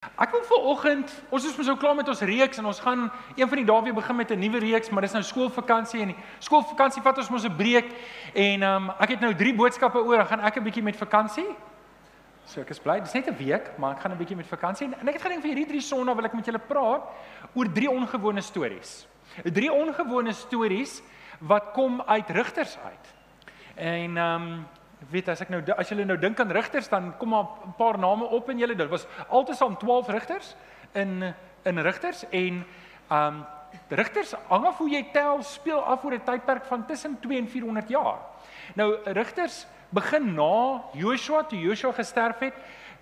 Ek 0.00 0.30
wil 0.32 0.40
vir 0.48 0.66
oggend, 0.68 1.10
ons 1.28 1.44
is 1.44 1.56
mos 1.56 1.68
nou 1.68 1.74
klaar 1.80 1.94
met 1.96 2.08
ons 2.08 2.22
reeks 2.24 2.60
en 2.60 2.66
ons 2.68 2.78
gaan 2.80 3.06
een 3.36 3.48
van 3.48 3.60
die 3.60 3.66
dae 3.68 3.82
weer 3.84 3.96
begin 3.96 4.16
met 4.16 4.30
'n 4.32 4.40
nuwe 4.40 4.58
reeks, 4.60 4.90
maar 4.90 5.02
dis 5.02 5.12
nou 5.12 5.22
skoolvakansie 5.22 6.00
en 6.00 6.08
die 6.08 6.16
skoolvakansie 6.38 7.02
vat 7.02 7.18
ons 7.18 7.28
mos 7.30 7.44
'n 7.44 7.56
breek 7.56 7.88
en 8.34 8.62
um, 8.62 8.90
ek 9.00 9.08
het 9.10 9.20
nou 9.20 9.34
drie 9.34 9.54
boodskappe 9.54 9.98
oor, 9.98 10.16
dan 10.16 10.26
gaan 10.26 10.40
ek 10.40 10.56
'n 10.56 10.64
bietjie 10.64 10.82
met 10.82 10.96
vakansie. 10.96 11.56
So 12.44 12.60
ek 12.60 12.70
is 12.70 12.78
bly, 12.78 13.00
dis 13.00 13.12
net 13.12 13.28
'n 13.28 13.36
week, 13.36 13.78
maar 13.78 13.92
ek 13.92 14.00
gaan 14.00 14.12
'n 14.12 14.18
bietjie 14.18 14.36
met 14.36 14.46
vakansie 14.46 14.86
en, 14.86 14.94
en 15.00 15.08
ek 15.08 15.14
het 15.14 15.22
gedink 15.22 15.42
vir 15.42 15.50
hierdie 15.50 15.68
drie 15.68 15.80
sonnae 15.80 16.14
wil 16.14 16.24
ek 16.24 16.34
met 16.34 16.46
julle 16.46 16.58
praat 16.58 17.02
oor 17.54 17.72
drie 17.72 17.90
ongewone 17.90 18.40
stories. 18.40 19.06
Drie 19.44 19.72
ongewone 19.72 20.32
stories 20.32 21.02
wat 21.40 21.72
kom 21.72 22.02
uit 22.02 22.30
rigters 22.30 22.78
uit. 22.84 23.14
En 23.76 24.16
ehm 24.16 24.42
um, 24.42 24.66
weet 25.08 25.28
as 25.28 25.40
ek 25.40 25.48
nou 25.48 25.62
as 25.76 25.88
julle 25.88 26.04
nou 26.04 26.18
dink 26.20 26.40
aan 26.40 26.52
rigters 26.52 26.88
dan 26.88 27.12
kom 27.18 27.28
maar 27.28 27.46
'n 27.66 27.74
paar 27.76 27.98
name 27.98 28.24
op 28.24 28.50
in 28.50 28.58
julle. 28.58 28.76
Dit 28.76 28.88
was 28.88 29.06
altesaam 29.28 29.76
12 29.78 30.08
rigters 30.08 30.56
in 30.92 31.34
in 31.62 31.78
rigters 31.78 32.24
en 32.30 32.64
um 33.10 33.46
rigters 33.88 34.34
hang 34.48 34.66
af 34.66 34.78
hoe 34.78 34.90
jy 34.90 35.06
tel 35.12 35.42
speel 35.42 35.80
af 35.80 36.04
oor 36.04 36.12
'n 36.12 36.24
tydperk 36.24 36.64
van 36.64 36.86
tussen 36.86 37.18
2 37.20 37.38
en 37.38 37.48
400 37.48 37.88
jaar. 37.88 38.18
Nou 38.74 38.96
rigters 39.04 39.66
begin 39.88 40.34
na 40.34 40.82
Joshua 40.92 41.42
toe 41.42 41.58
Joshua 41.58 41.92
gesterf 41.92 42.38
het 42.38 42.54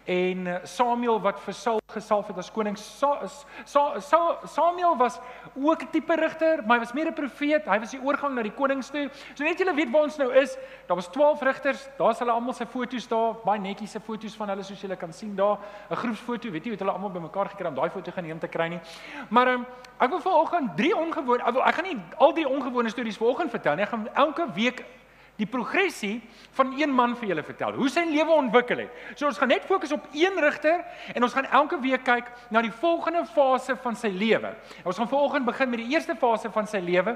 en 0.09 0.47
eh, 0.47 0.55
Samuel 0.65 1.21
wat 1.21 1.41
vir 1.45 1.55
Saul 1.55 1.81
gesalf 1.93 2.31
het 2.31 2.39
as 2.41 2.49
koning. 2.53 2.77
Sa, 2.81 3.27
Sa, 3.65 4.01
Sa, 4.01 4.21
Samuel 4.49 4.97
was 4.97 5.19
ook 5.55 5.83
'n 5.83 5.91
tipe 5.91 6.15
rigter, 6.17 6.63
maar 6.67 6.79
hy 6.79 6.85
was 6.85 6.93
meer 6.93 7.09
'n 7.09 7.15
profeet. 7.15 7.65
Hy 7.65 7.79
was 7.79 7.91
die 7.91 8.01
oorgang 8.01 8.35
na 8.35 8.43
die 8.43 8.53
konings 8.53 8.91
toe. 8.91 9.11
So 9.35 9.45
net 9.45 9.59
julle 9.59 9.75
weet 9.75 9.91
waar 9.91 10.03
ons 10.03 10.17
nou 10.17 10.33
is. 10.33 10.57
Daar 10.87 10.97
was 10.97 11.09
12 11.09 11.41
rigters. 11.43 11.89
Daar's 11.99 12.19
hulle 12.19 12.33
almal 12.33 12.53
se 12.53 12.67
foto's 12.67 13.09
daar, 13.09 13.35
baie 13.45 13.61
netjies 13.61 13.91
se 13.91 14.01
foto's 14.01 14.37
van 14.37 14.49
hulle 14.49 14.63
soos 14.63 14.81
julle 14.81 14.97
kan 14.97 15.13
sien 15.13 15.37
daar. 15.37 15.59
'n 15.91 15.97
Groepsfoto, 15.97 16.51
weet 16.51 16.65
jy, 16.65 16.71
het 16.71 16.81
hulle 16.81 16.93
almal 16.93 17.11
bymekaar 17.11 17.49
gekry 17.49 17.67
om 17.67 17.75
daai 17.75 17.91
foto 17.91 18.11
geneem 18.11 18.39
te 18.39 18.49
kry 18.49 18.69
nie. 18.69 18.81
Maar 19.29 19.49
um, 19.49 19.67
ek 20.01 20.11
wil 20.11 20.21
vanoggend 20.21 20.77
drie 20.77 20.97
ongewone 20.97 21.45
ek, 21.45 21.57
ek 21.57 21.75
gaan 21.75 21.85
nie 21.85 22.03
al 22.17 22.33
die 22.33 22.49
ongewone 22.49 22.89
stories 22.89 23.17
vanoggend 23.17 23.51
vertel 23.51 23.75
nie. 23.75 23.83
Ek 23.83 23.91
gaan 23.91 24.09
elke 24.15 24.53
week 24.55 24.85
die 25.39 25.47
progressie 25.47 26.19
van 26.59 26.73
een 26.81 26.91
man 26.91 27.15
vir 27.19 27.31
julle 27.31 27.45
vertel. 27.47 27.77
Hoe 27.79 27.89
sy 27.93 28.03
lewe 28.09 28.35
ontwikkel 28.35 28.83
het. 28.83 29.03
So 29.15 29.29
ons 29.29 29.39
gaan 29.39 29.53
net 29.53 29.67
fokus 29.69 29.93
op 29.95 30.09
een 30.17 30.35
rigter 30.43 30.83
en 31.15 31.23
ons 31.23 31.35
gaan 31.35 31.47
elke 31.61 31.79
week 31.83 32.03
kyk 32.07 32.33
na 32.51 32.63
die 32.65 32.75
volgende 32.81 33.23
fase 33.35 33.77
van 33.85 33.97
sy 33.99 34.11
lewe. 34.11 34.51
Ons 34.83 34.99
gaan 34.99 35.11
vanoggend 35.11 35.47
begin 35.47 35.71
met 35.71 35.85
die 35.85 35.95
eerste 35.95 36.19
fase 36.19 36.51
van 36.55 36.67
sy 36.67 36.83
lewe. 36.83 37.15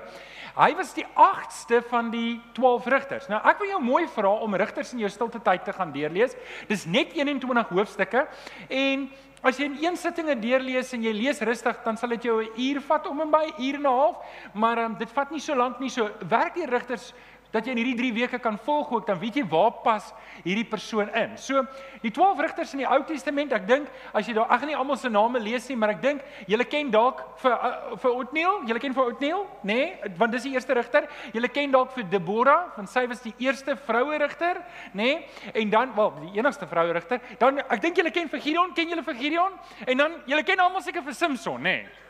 Hy 0.54 0.70
was 0.78 0.94
die 0.94 1.06
8ste 1.18 1.82
van 1.90 2.12
die 2.14 2.38
12 2.54 2.88
rigters. 2.94 3.28
Nou 3.32 3.42
ek 3.42 3.58
wil 3.62 3.74
jou 3.74 3.82
mooi 3.82 4.06
vra 4.14 4.36
om 4.46 4.54
rigters 4.54 4.94
in 4.94 5.02
jou 5.02 5.10
stilte 5.10 5.42
tyd 5.42 5.66
te 5.66 5.74
gaan 5.74 5.92
deurlees. 5.94 6.38
Dis 6.70 6.86
net 6.86 7.16
21 7.18 7.74
hoofstukke 7.74 8.26
en 8.70 9.10
As 9.42 9.56
jy 9.58 9.66
in 9.66 9.72
een 9.82 9.96
sitting 9.98 10.28
dit 10.30 10.42
deurlees 10.44 10.92
en 10.94 11.02
jy 11.02 11.10
lees 11.16 11.40
rustig, 11.42 11.80
dan 11.82 11.96
sal 11.98 12.12
dit 12.14 12.28
jou 12.28 12.36
'n 12.44 12.60
uur 12.62 12.80
vat 12.80 13.06
om 13.10 13.20
en 13.20 13.30
by 13.30 13.42
'n 13.50 13.58
uur 13.58 13.74
en 13.74 13.82
'n 13.82 13.90
half, 13.90 14.16
maar 14.54 14.78
um, 14.78 14.94
dit 14.94 15.10
vat 15.10 15.30
nie 15.32 15.40
so 15.40 15.54
lank 15.54 15.80
nie. 15.80 15.90
So 15.90 16.10
werk 16.28 16.54
die 16.54 16.66
rigters 16.66 17.12
dat 17.52 17.66
jy 17.66 17.74
in 17.74 17.80
hierdie 17.82 17.98
3 17.98 18.12
weke 18.16 18.38
kan 18.42 18.56
volg 18.64 18.90
ook 18.92 19.06
dan 19.06 19.18
weet 19.20 19.36
jy 19.40 19.44
waar 19.48 19.72
pas 19.84 20.08
hierdie 20.42 20.66
persoon 20.68 21.10
in. 21.18 21.36
So 21.36 21.62
die 22.02 22.10
12 22.10 22.40
rigters 22.46 22.72
in 22.74 22.82
die 22.82 22.88
Ou 22.88 23.00
Testament, 23.06 23.52
ek 23.52 23.66
dink 23.68 23.90
as 24.12 24.28
jy 24.28 24.34
daar 24.36 24.50
gaan 24.50 24.70
nie 24.70 24.78
almal 24.78 24.98
se 25.00 25.10
name 25.12 25.40
lees 25.42 25.68
nie, 25.70 25.76
maar 25.76 25.94
ek 25.94 26.02
dink 26.02 26.24
julle 26.50 26.66
ken 26.68 26.90
dalk 26.92 27.22
vir 27.42 27.54
uh, 27.54 27.72
vir 28.02 28.18
Otniel, 28.22 28.60
julle 28.70 28.82
ken 28.82 28.96
vir 28.96 29.12
Otniel, 29.12 29.46
nê? 29.62 29.78
Nee, 29.82 30.12
want 30.18 30.34
dis 30.34 30.46
die 30.46 30.54
eerste 30.56 30.76
rigter. 30.76 31.08
Julle 31.34 31.48
ken 31.52 31.72
dalk 31.74 31.92
vir 31.96 32.06
Deborah, 32.12 32.72
want 32.76 32.90
sy 32.92 33.04
was 33.10 33.22
die 33.24 33.34
eerste 33.42 33.76
vroue 33.88 34.18
rigter, 34.22 34.62
nê? 34.92 35.00
Nee? 35.02 35.52
En 35.62 35.72
dan 35.72 35.96
wel 35.96 36.12
die 36.22 36.38
enigste 36.40 36.68
vroue 36.70 36.94
rigter. 36.96 37.20
Dan 37.40 37.60
ek 37.64 37.82
dink 37.82 37.98
julle 37.98 38.12
ken 38.14 38.30
vir 38.32 38.44
Gideon, 38.44 38.72
ken 38.76 38.92
julle 38.92 39.04
vir 39.06 39.18
Gideon? 39.18 39.58
En 39.86 40.04
dan 40.04 40.22
julle 40.30 40.46
ken 40.46 40.62
almal 40.62 40.84
seker 40.84 41.04
vir 41.04 41.16
Samson, 41.18 41.60
nê? 41.60 41.82
Nee? 41.82 42.02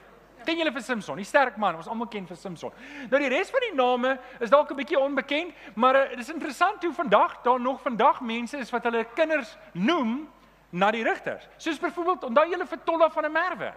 Ken 0.45 0.59
julle 0.59 0.73
vir 0.73 0.83
Samson, 0.83 1.17
die 1.17 1.25
sterk 1.25 1.57
man, 1.57 1.77
ons 1.77 1.89
almal 1.89 2.09
ken 2.09 2.27
vir 2.27 2.37
Samson. 2.37 2.73
Nou 3.11 3.21
die 3.23 3.31
res 3.33 3.51
van 3.51 3.61
die 3.69 3.75
name 3.75 4.19
is 4.41 4.51
dalk 4.51 4.71
'n 4.71 4.77
bietjie 4.77 4.99
onbekend, 4.99 5.55
maar 5.75 5.93
dit 5.93 6.13
uh, 6.13 6.21
is 6.21 6.33
interessant 6.33 6.83
hoe 6.83 6.93
vandag 6.93 7.43
daar 7.43 7.61
nog 7.61 7.81
vandag 7.81 8.21
mense 8.21 8.59
is 8.59 8.71
wat 8.71 8.83
hulle 8.83 9.05
kinders 9.15 9.57
noem 9.73 10.29
na 10.71 10.91
die 10.91 11.05
rigters. 11.05 11.49
Soos 11.57 11.79
byvoorbeeld, 11.79 12.25
onthou 12.25 12.49
julle 12.49 12.67
vir 12.67 12.79
Tolla 12.85 13.11
van 13.11 13.23
der 13.23 13.33
Merwe? 13.33 13.73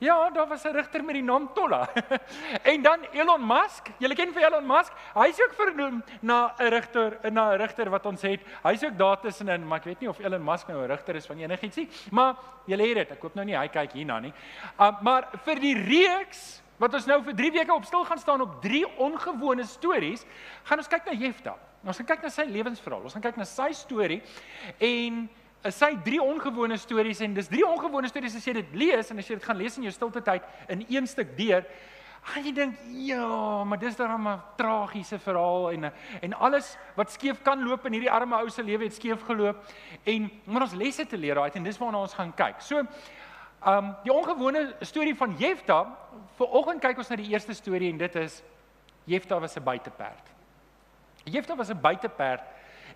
Ja, 0.00 0.30
daar 0.30 0.48
was 0.48 0.64
'n 0.64 0.72
rigter 0.72 1.04
met 1.04 1.14
die 1.14 1.22
naam 1.22 1.50
Tolla. 1.54 1.88
en 2.72 2.82
dan 2.82 3.00
Elon 3.12 3.46
Musk, 3.46 3.88
julle 3.98 4.14
ken 4.14 4.32
vir 4.32 4.42
Elon 4.42 4.66
Musk, 4.66 4.92
hy's 5.14 5.40
ook 5.42 5.52
vernoem 5.54 6.02
na 6.20 6.54
'n 6.58 6.68
rigter, 6.68 7.18
na 7.30 7.52
'n 7.52 7.58
rigter 7.58 7.90
wat 7.90 8.06
ons 8.06 8.22
het. 8.22 8.40
Hy's 8.62 8.84
ook 8.84 8.98
daar 8.98 9.20
tussenin, 9.20 9.66
maar 9.66 9.78
ek 9.78 9.84
weet 9.84 10.00
nie 10.00 10.08
of 10.08 10.18
Elon 10.18 10.44
Musk 10.44 10.68
nou 10.68 10.82
'n 10.82 10.88
rigter 10.88 11.14
is 11.14 11.26
van 11.26 11.38
enigiets 11.38 11.76
nie, 11.76 11.88
maar 12.10 12.36
julle 12.64 12.82
het 12.82 12.94
dit. 12.94 13.10
Ek 13.10 13.22
hoop 13.22 13.34
nou 13.34 13.44
nie 13.44 13.56
hy 13.56 13.68
kyk 13.68 13.92
hierna 13.92 14.18
nie. 14.20 14.32
Uh, 14.80 15.00
maar 15.02 15.28
vir 15.44 15.60
die 15.60 15.74
reeks 15.74 16.62
wat 16.78 16.94
ons 16.94 17.06
nou 17.06 17.22
vir 17.22 17.34
3 17.34 17.50
weke 17.52 17.74
op 17.74 17.84
stil 17.84 18.04
gaan 18.04 18.18
staan 18.18 18.40
op 18.40 18.62
drie 18.62 18.86
ongewone 18.96 19.64
stories, 19.64 20.24
gaan 20.64 20.78
ons 20.78 20.88
kyk 20.88 21.04
na 21.04 21.12
Jefta. 21.12 21.56
Ons 21.84 21.96
gaan 21.96 22.06
kyk 22.06 22.22
na 22.22 22.28
sy 22.28 22.44
lewensverhaal. 22.44 23.02
Ons 23.02 23.12
gaan 23.12 23.22
kyk 23.22 23.36
na 23.36 23.44
sy 23.44 23.72
storie 23.72 24.22
en 24.78 25.28
is 25.64 25.76
sy 25.76 25.94
drie 26.04 26.22
ongewone 26.22 26.76
stories 26.76 27.20
en 27.20 27.34
dis 27.34 27.48
drie 27.48 27.66
ongewone 27.66 28.08
stories 28.08 28.36
as 28.36 28.46
jy 28.46 28.52
dit 28.52 28.74
lees 28.74 29.10
en 29.10 29.18
as 29.18 29.28
jy 29.28 29.34
dit 29.34 29.44
gaan 29.44 29.56
lees 29.56 29.76
in 29.76 29.82
jou 29.82 29.92
stilte 29.92 30.20
tyd 30.20 30.42
in 30.68 30.86
een 30.88 31.06
stuk 31.06 31.36
deur 31.36 31.64
gaan 32.28 32.44
jy 32.44 32.52
dink 32.52 32.80
ja 33.08 33.64
maar 33.64 33.78
dis 33.78 33.96
dan 33.96 34.28
'n 34.28 34.40
tragiese 34.56 35.18
verhaal 35.18 35.70
en 35.72 35.92
en 36.20 36.32
alles 36.34 36.76
wat 36.96 37.10
skeef 37.10 37.42
kan 37.42 37.62
loop 37.64 37.86
in 37.86 37.92
hierdie 37.92 38.10
arme 38.10 38.36
ou 38.36 38.48
se 38.48 38.62
lewe 38.62 38.84
het 38.84 38.94
skeef 38.94 39.22
geloop. 39.22 39.56
En 40.04 40.30
maar 40.44 40.62
ons 40.62 40.74
lesse 40.74 41.06
te 41.06 41.16
leer 41.16 41.38
uit 41.38 41.56
en 41.56 41.62
dis 41.62 41.78
waarna 41.78 41.98
ons 41.98 42.14
gaan 42.14 42.34
kyk. 42.34 42.60
So 42.60 42.78
um 43.66 43.96
die 44.04 44.12
ongewone 44.12 44.74
storie 44.80 45.14
van 45.14 45.36
Jefta 45.38 45.96
vanoggend 46.36 46.80
kyk 46.80 46.98
ons 46.98 47.08
na 47.08 47.16
die 47.16 47.30
eerste 47.30 47.54
storie 47.54 47.90
en 47.90 47.98
dit 47.98 48.14
is 48.16 48.42
Jefta 49.04 49.40
was 49.40 49.56
'n 49.56 49.64
buiteperd. 49.64 50.24
Jefta 51.24 51.56
was 51.56 51.70
'n 51.70 51.80
buiteperd 51.80 52.40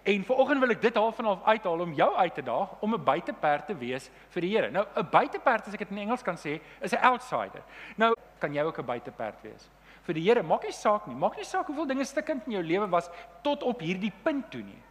En 0.05 0.25
vanoggend 0.25 0.61
wil 0.61 0.73
ek 0.75 0.83
dit 0.83 0.97
half-en-half 1.01 1.45
uithaal 1.49 1.81
om 1.81 1.93
jou 1.97 2.11
uit 2.15 2.35
te 2.35 2.43
daag 2.45 2.75
om 2.85 2.95
'n 2.95 3.05
buiteperd 3.05 3.67
te 3.67 3.77
wees 3.77 4.11
vir 4.29 4.41
die 4.41 4.51
Here. 4.57 4.71
Nou 4.71 4.85
'n 4.97 5.09
buiteperd 5.11 5.67
as 5.67 5.73
ek 5.73 5.79
dit 5.79 5.91
in 5.91 5.99
Engels 5.99 6.23
kan 6.23 6.37
sê, 6.37 6.61
is 6.81 6.93
'n 6.93 7.05
outsider. 7.05 7.63
Nou 7.97 8.15
kan 8.39 8.53
jy 8.53 8.63
ook 8.63 8.79
'n 8.79 8.85
buiteperd 8.85 9.43
wees 9.43 9.71
vir 10.03 10.15
die 10.15 10.23
Here. 10.23 10.43
Maak 10.43 10.63
nie 10.63 10.73
saak 10.73 11.07
nie. 11.07 11.15
Maak 11.15 11.37
nie 11.37 11.45
saak 11.45 11.67
hoeveel 11.67 11.87
dinge 11.87 12.05
stikkend 12.05 12.47
in 12.47 12.53
jou 12.53 12.63
lewe 12.63 12.89
was 12.89 13.09
tot 13.43 13.63
op 13.63 13.81
hierdie 13.81 14.13
punt 14.23 14.51
toe 14.51 14.63
nie. 14.63 14.83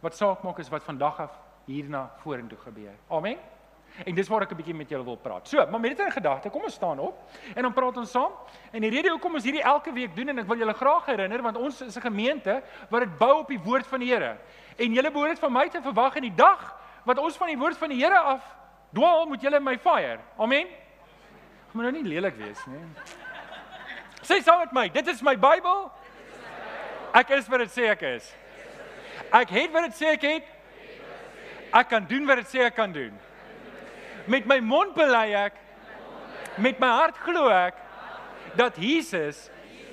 Wat 0.00 0.14
saak 0.14 0.42
maak 0.42 0.58
is 0.58 0.68
wat 0.68 0.84
vandag 0.84 1.20
af 1.20 1.38
hierna 1.66 2.10
vorentoe 2.22 2.58
gebeur. 2.58 2.94
Amen. 3.08 3.38
En 4.04 4.14
dis 4.14 4.28
waar 4.28 4.42
ek 4.42 4.52
'n 4.52 4.56
bietjie 4.56 4.74
met 4.74 4.88
julle 4.88 5.04
wil 5.04 5.16
praat. 5.16 5.48
So, 5.48 5.66
maar 5.66 5.80
met 5.80 5.96
dit 5.96 6.06
in 6.06 6.12
gedagte, 6.12 6.50
kom 6.50 6.62
ons 6.62 6.74
staan 6.74 6.98
op 6.98 7.28
en 7.54 7.62
dan 7.62 7.72
praat 7.72 7.96
ons 7.96 8.10
saam. 8.10 8.32
En 8.70 8.80
die 8.80 8.90
rede 8.90 9.10
hoekom 9.10 9.34
ons 9.34 9.44
hierdie 9.44 9.62
elke 9.62 9.92
week 9.92 10.16
doen 10.16 10.28
en 10.28 10.38
ek 10.38 10.46
wil 10.46 10.56
julle 10.56 10.74
graag 10.74 11.06
herinner 11.06 11.42
want 11.42 11.56
ons 11.56 11.80
is 11.80 11.96
'n 11.96 12.00
gemeente 12.00 12.62
wat 12.88 13.00
dit 13.00 13.18
bou 13.18 13.38
op 13.38 13.48
die 13.48 13.60
woord 13.60 13.86
van 13.86 14.00
die 14.00 14.08
Here. 14.12 14.36
En 14.76 14.92
julle 14.92 15.10
behoort 15.10 15.38
van 15.38 15.52
my 15.52 15.68
te 15.68 15.82
verwag 15.82 16.14
in 16.16 16.22
die 16.22 16.34
dag 16.34 16.76
wat 17.04 17.18
ons 17.18 17.36
van 17.36 17.46
die 17.46 17.58
woord 17.58 17.76
van 17.76 17.88
die 17.88 17.98
Here 17.98 18.18
af 18.18 18.56
dwaal, 18.92 19.26
moet 19.26 19.42
julle 19.42 19.60
my 19.60 19.78
fire. 19.78 20.18
Amen. 20.38 20.66
Ek 20.66 21.74
moet 21.74 21.82
nou 21.82 21.92
nie 21.92 22.08
lelik 22.08 22.36
wees 22.36 22.66
nie. 22.66 22.80
Sê 24.22 24.42
saam 24.42 24.58
met 24.58 24.72
my, 24.72 24.88
dit 24.88 25.06
is 25.08 25.22
my 25.22 25.36
Bybel. 25.36 25.90
Ek 27.12 27.30
is 27.30 27.48
wat 27.48 27.58
dit 27.58 27.70
sê 27.70 27.88
ek 27.90 28.02
is. 28.02 28.34
Ek 29.32 29.48
het 29.48 29.72
wat 29.72 29.88
dit 29.88 29.96
sê 29.96 30.12
ek 30.12 30.22
het. 30.22 30.44
Ek 31.72 31.88
kan 31.88 32.04
doen 32.08 32.26
wat 32.28 32.42
dit 32.42 32.46
sê 32.52 32.66
ek 32.66 32.76
kan 32.76 32.92
doen. 32.92 33.12
Met 34.26 34.46
my 34.46 34.60
mond 34.60 34.94
bely 34.94 35.32
ek 35.34 35.56
met 36.60 36.78
my 36.78 36.90
hart 37.00 37.16
glo 37.24 37.48
ek 37.50 37.78
dat 38.58 38.76
Jesus 38.76 39.48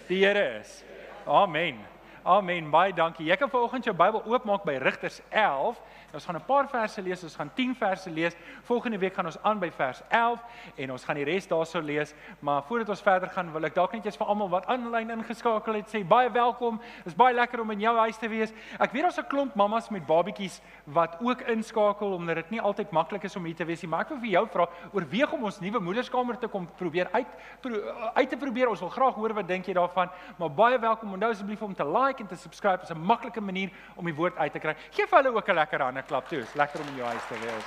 die 0.10 0.26
Here 0.26 0.60
is. 0.60 0.84
Amen. 1.26 1.80
Amen. 2.26 2.70
Baie 2.70 2.94
dankie. 2.94 3.26
Jy 3.30 3.38
kan 3.40 3.50
vanoggend 3.50 3.88
jou 3.88 3.96
Bybel 3.96 4.22
oopmaak 4.26 4.66
by 4.68 4.78
Rigters 4.82 5.22
11 5.30 5.80
Ons 6.14 6.26
gaan 6.26 6.36
'n 6.36 6.46
paar 6.46 6.68
verse 6.68 7.02
lees, 7.02 7.24
ons 7.24 7.36
gaan 7.36 7.52
10 7.54 7.76
verse 7.76 8.10
lees. 8.10 8.36
Volgende 8.64 8.98
week 8.98 9.14
gaan 9.14 9.26
ons 9.26 9.38
aan 9.44 9.60
by 9.60 9.72
vers 9.72 10.02
11 10.10 10.40
en 10.76 10.92
ons 10.92 11.04
gaan 11.04 11.16
die 11.16 11.24
res 11.24 11.48
daarso 11.48 11.80
lees. 11.82 12.14
Maar 12.40 12.64
voordat 12.64 12.90
ons 12.90 13.02
verder 13.02 13.30
gaan, 13.30 13.52
wil 13.52 13.64
ek 13.64 13.76
dalk 13.76 13.94
net 13.94 14.06
eers 14.06 14.18
vir 14.18 14.28
almal 14.28 14.50
wat 14.50 14.66
aanlyn 14.66 15.10
ingeskakel 15.10 15.74
het 15.74 15.88
sê 15.88 16.04
baie 16.08 16.32
welkom. 16.32 16.78
Dit 16.78 17.06
is 17.06 17.16
baie 17.16 17.36
lekker 17.36 17.62
om 17.62 17.72
in 17.72 17.80
jou 17.80 17.98
huis 17.98 18.18
te 18.18 18.28
wees. 18.28 18.54
Ek 18.80 18.92
weet 18.92 19.04
daar's 19.04 19.20
'n 19.20 19.28
klomp 19.28 19.56
mammas 19.56 19.90
met 19.90 20.06
babatjies 20.06 20.62
wat 20.86 21.18
ook 21.22 21.42
inskakel 21.42 22.14
omdat 22.14 22.36
dit 22.36 22.50
nie 22.50 22.62
altyd 22.62 22.92
maklik 22.92 23.24
is 23.24 23.36
om 23.36 23.46
hier 23.46 23.56
te 23.56 23.66
wees 23.66 23.82
nie. 23.82 23.90
Maar 23.90 24.02
ek 24.02 24.10
wil 24.10 24.20
vir 24.20 24.30
jou 24.30 24.48
vra, 24.48 24.68
oorweeg 24.94 25.34
om 25.34 25.44
ons 25.44 25.60
nuwe 25.60 25.80
moederskamer 25.80 26.38
te 26.40 26.48
kom 26.48 26.68
probeer 26.76 27.08
uit 27.12 27.28
pro, 27.62 27.72
uit 28.14 28.30
te 28.30 28.38
probeer. 28.38 28.70
Ons 28.70 28.80
wil 28.80 28.90
graag 28.90 29.14
hoor 29.14 29.34
wat 29.34 29.48
dink 29.48 29.66
jy 29.66 29.74
daarvan. 29.74 30.10
Maar 30.38 30.52
baie 30.52 30.80
welkom. 30.80 31.14
Onthou 31.14 31.30
asseblief 31.32 31.62
om 31.62 31.76
te 31.76 31.86
like 31.86 32.22
en 32.22 32.28
te 32.28 32.36
subscribe. 32.36 32.80
Dit 32.80 32.90
is 32.90 32.96
'n 32.96 33.06
maklike 33.06 33.42
manier 33.42 33.70
om 33.96 34.06
die 34.06 34.16
woord 34.16 34.38
uit 34.38 34.52
te 34.52 34.60
kry. 34.60 34.76
Geef 34.92 35.10
hulle 35.10 35.36
ook 35.36 35.48
'n 35.48 35.54
lekker 35.54 35.82
hand 35.82 35.99
'n 36.00 36.08
klap 36.08 36.28
toe. 36.28 36.40
Dis 36.40 36.54
lekker 36.54 36.82
om 36.82 36.88
in 36.88 36.96
jou 36.96 37.08
huis 37.08 37.28
te 37.28 37.40
wees. 37.40 37.64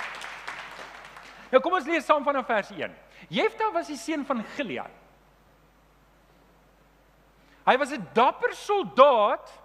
Nou 1.51 1.61
kom 1.61 1.73
ons 1.73 1.85
lees 1.85 2.05
saam 2.05 2.23
vanaf 2.25 2.47
vers 2.49 2.71
1. 2.71 2.93
Jefta 3.29 3.71
was 3.71 3.87
die 3.87 3.97
seun 3.97 4.25
van 4.25 4.43
Gilead. 4.55 4.91
Hy 7.65 7.77
was 7.77 7.91
'n 7.91 8.07
dapper 8.13 8.53
soldaat. 8.53 9.61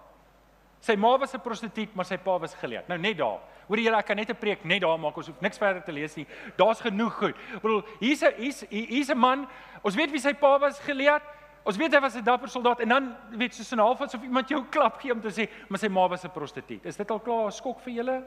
Sy 0.81 0.95
ma 0.97 1.17
was 1.19 1.35
'n 1.35 1.41
prostituut, 1.41 1.95
maar 1.95 2.05
sy 2.05 2.17
pa 2.17 2.39
was 2.39 2.55
Gilead. 2.55 2.89
Nou 2.89 2.99
net 2.99 3.17
daar. 3.17 3.41
Hoor 3.67 3.79
julle, 3.79 3.97
ek 3.97 4.07
kan 4.07 4.17
net 4.17 4.31
'n 4.31 4.37
preek 4.37 4.65
net 4.65 4.81
daar 4.81 4.99
maak. 4.99 5.17
Ons 5.17 5.27
hoef 5.27 5.41
niks 5.41 5.59
verder 5.59 5.83
te 5.83 5.93
lees 5.93 6.15
nie. 6.17 6.27
Daar's 6.57 6.81
genoeg 6.81 7.15
goed. 7.15 7.37
Ek 7.55 7.63
bedoel, 7.63 7.85
hier's 8.01 8.23
'n 8.23 8.35
hier's 8.71 9.11
'n 9.11 9.19
man. 9.19 9.49
Ons 9.83 9.95
weet 9.95 10.11
wie 10.11 10.21
sy 10.21 10.35
pa 10.35 10.59
was 10.59 10.79
geleerd. 10.81 11.23
Ons 11.65 11.77
weet 11.77 11.93
hy 11.93 12.01
was 12.01 12.15
'n 12.17 12.25
dapper 12.25 12.49
soldaat 12.49 12.81
en 12.81 12.89
dan 12.89 13.17
weet 13.31 13.55
soos 13.55 13.73
'n 13.73 13.79
half 13.79 14.01
asof 14.01 14.23
iemand 14.23 14.49
jou 14.49 14.65
klap 14.71 15.01
gee 15.01 15.13
om 15.13 15.21
te 15.21 15.29
sê, 15.29 15.49
maar 15.69 15.79
sy 15.79 15.89
ma 15.89 16.09
was 16.09 16.25
'n 16.25 16.31
prostituut. 16.31 16.87
Is 16.87 16.97
dit 16.97 17.11
al 17.11 17.21
klaar 17.21 17.47
'n 17.47 17.53
skok 17.53 17.81
vir 17.81 17.93
julle? 17.93 18.25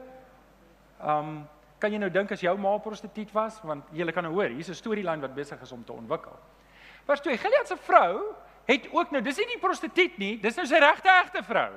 Um 1.02 1.48
kan 1.82 1.90
jy 1.90 1.98
nou 1.98 2.10
dink 2.14 2.30
as 2.30 2.42
jou 2.44 2.54
ma 2.62 2.76
prostituut 2.78 3.32
was? 3.34 3.58
Want 3.66 3.88
julle 3.90 4.12
kan 4.14 4.22
nou 4.22 4.34
hoor, 4.36 4.52
hier's 4.54 4.68
'n 4.70 4.74
storielyn 4.74 5.20
wat 5.20 5.34
besig 5.34 5.62
is 5.62 5.72
om 5.72 5.84
te 5.84 5.92
ontwikkel. 5.92 6.38
Vers 7.06 7.20
2. 7.20 7.36
Gilead 7.36 7.66
se 7.68 7.76
vrou 7.76 8.34
het 8.66 8.86
ook 8.92 9.10
nou, 9.10 9.22
dis 9.22 9.36
nie 9.36 9.46
die 9.46 9.58
prostituut 9.58 10.18
nie, 10.18 10.36
dis 10.38 10.56
nou 10.56 10.66
sy 10.66 10.78
regte 10.78 11.08
egte 11.08 11.42
vrou. 11.42 11.72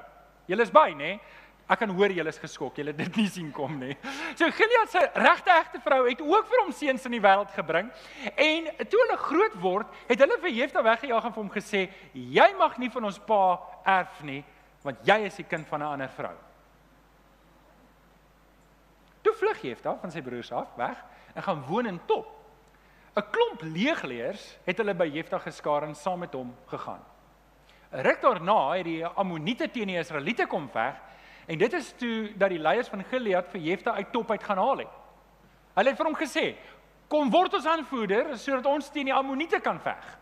Julle 0.46 0.62
is 0.62 0.72
by, 0.72 0.94
nê? 0.94 1.20
Ek 1.66 1.80
kan 1.82 1.90
hoor 1.90 2.14
julle 2.14 2.30
is 2.30 2.38
geskok. 2.38 2.78
Julle 2.78 2.94
dit 2.94 3.16
nie 3.18 3.28
sien 3.28 3.52
kom 3.52 3.80
nie. 3.80 3.96
So 4.38 4.46
Gilead 4.54 4.92
se 4.94 5.02
regte 5.18 5.50
egte 5.50 5.82
vrou 5.82 6.04
het 6.06 6.22
ook 6.22 6.50
vir 6.52 6.62
hom 6.62 6.72
seuns 6.72 7.06
in 7.10 7.18
die 7.18 7.22
wêreld 7.24 7.50
gebring. 7.58 7.90
En 8.36 8.70
toe 8.86 9.02
hulle 9.02 9.18
groot 9.18 9.56
word, 9.64 9.88
het 10.08 10.22
hulle 10.22 10.38
vir 10.44 10.54
Jefta 10.54 10.84
weggejaag 10.86 11.26
en 11.26 11.34
vir 11.34 11.44
hom 11.44 11.50
gesê: 11.50 11.90
"Jy 12.14 12.54
mag 12.60 12.78
nie 12.78 12.92
van 12.94 13.10
ons 13.10 13.18
pa 13.18 13.60
erf 13.84 14.22
nie, 14.22 14.44
want 14.84 15.02
jy 15.08 15.26
is 15.26 15.36
die 15.42 15.50
kind 15.50 15.68
van 15.68 15.82
'n 15.82 15.94
ander 15.98 16.10
vrou." 16.10 16.36
Vlug 19.40 19.62
Jefta 19.62 19.98
van 20.02 20.12
sy 20.12 20.22
broers 20.22 20.52
af 20.52 20.76
weg 20.76 21.04
en 21.34 21.44
gaan 21.44 21.64
woon 21.68 21.86
in 21.86 22.00
Top. 22.06 22.32
'n 23.16 23.24
Klomp 23.32 23.62
leegleers 23.62 24.58
het 24.66 24.78
hulle 24.78 24.94
by 24.94 25.06
Jefta 25.08 25.40
geskaar 25.40 25.84
en 25.84 25.96
saam 25.96 26.20
met 26.20 26.34
hom 26.34 26.56
gegaan. 26.68 27.04
'n 27.92 28.02
Ruk 28.02 28.22
daarna 28.22 28.72
het 28.76 28.84
die 28.84 29.06
Ammoniete 29.06 29.72
teen 29.72 29.88
die 29.88 30.00
Israeliete 30.00 30.48
kom 30.48 30.70
veg 30.70 30.96
En 31.46 31.58
dit 31.58 31.74
is 31.74 31.94
toe 31.98 32.32
dat 32.38 32.50
die 32.50 32.60
leiers 32.60 32.90
van 32.90 33.04
Gilead 33.04 33.50
vir 33.54 33.62
Jefta 33.62 33.94
uit 33.94 34.12
top 34.12 34.32
uit 34.32 34.44
gaan 34.44 34.58
haal 34.58 34.82
het. 34.82 34.94
Hulle 35.76 35.92
het 35.92 35.98
vir 36.00 36.08
hom 36.08 36.18
gesê: 36.18 36.46
"Kom 37.08 37.30
word 37.32 37.54
ons 37.54 37.66
aanvoerder 37.66 38.38
sodat 38.38 38.66
ons 38.66 38.90
teen 38.90 39.06
die 39.06 39.14
Ammoniete 39.14 39.60
kan 39.60 39.80
veg." 39.80 40.18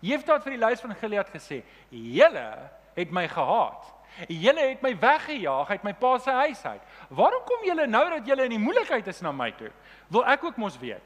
Jefta 0.00 0.34
het 0.34 0.42
vir 0.42 0.56
die 0.56 0.60
leiers 0.60 0.80
van 0.80 0.94
Gilead 0.94 1.30
gesê: 1.30 1.62
"Julle 1.88 2.70
het 2.94 3.10
my 3.10 3.28
gehaat. 3.28 3.94
Julle 4.28 4.68
het 4.68 4.82
my 4.84 4.92
weggejaag 5.00 5.70
uit 5.70 5.84
my 5.86 5.92
pa 5.96 6.16
se 6.18 6.30
huis 6.30 6.64
uit. 6.64 6.82
Waarom 7.08 7.44
kom 7.48 7.64
julle 7.64 7.86
nou 7.86 8.04
dat 8.10 8.26
julle 8.26 8.44
in 8.44 8.56
die 8.56 8.62
moeilikheid 8.62 9.06
is 9.08 9.22
na 9.24 9.32
my 9.32 9.50
toe? 9.56 9.70
Wil 10.12 10.26
ek 10.28 10.44
ook 10.44 10.56
mos 10.60 10.78
weet? 10.78 11.04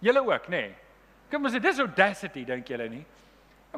Julle 0.00 0.22
ook, 0.24 0.48
nê? 0.48 0.62
Nee. 0.70 0.74
Kom 1.30 1.44
ons, 1.44 1.54
dit 1.54 1.64
is 1.64 1.78
audacity, 1.78 2.44
dink 2.48 2.68
julle 2.68 2.88
nie? 2.90 3.04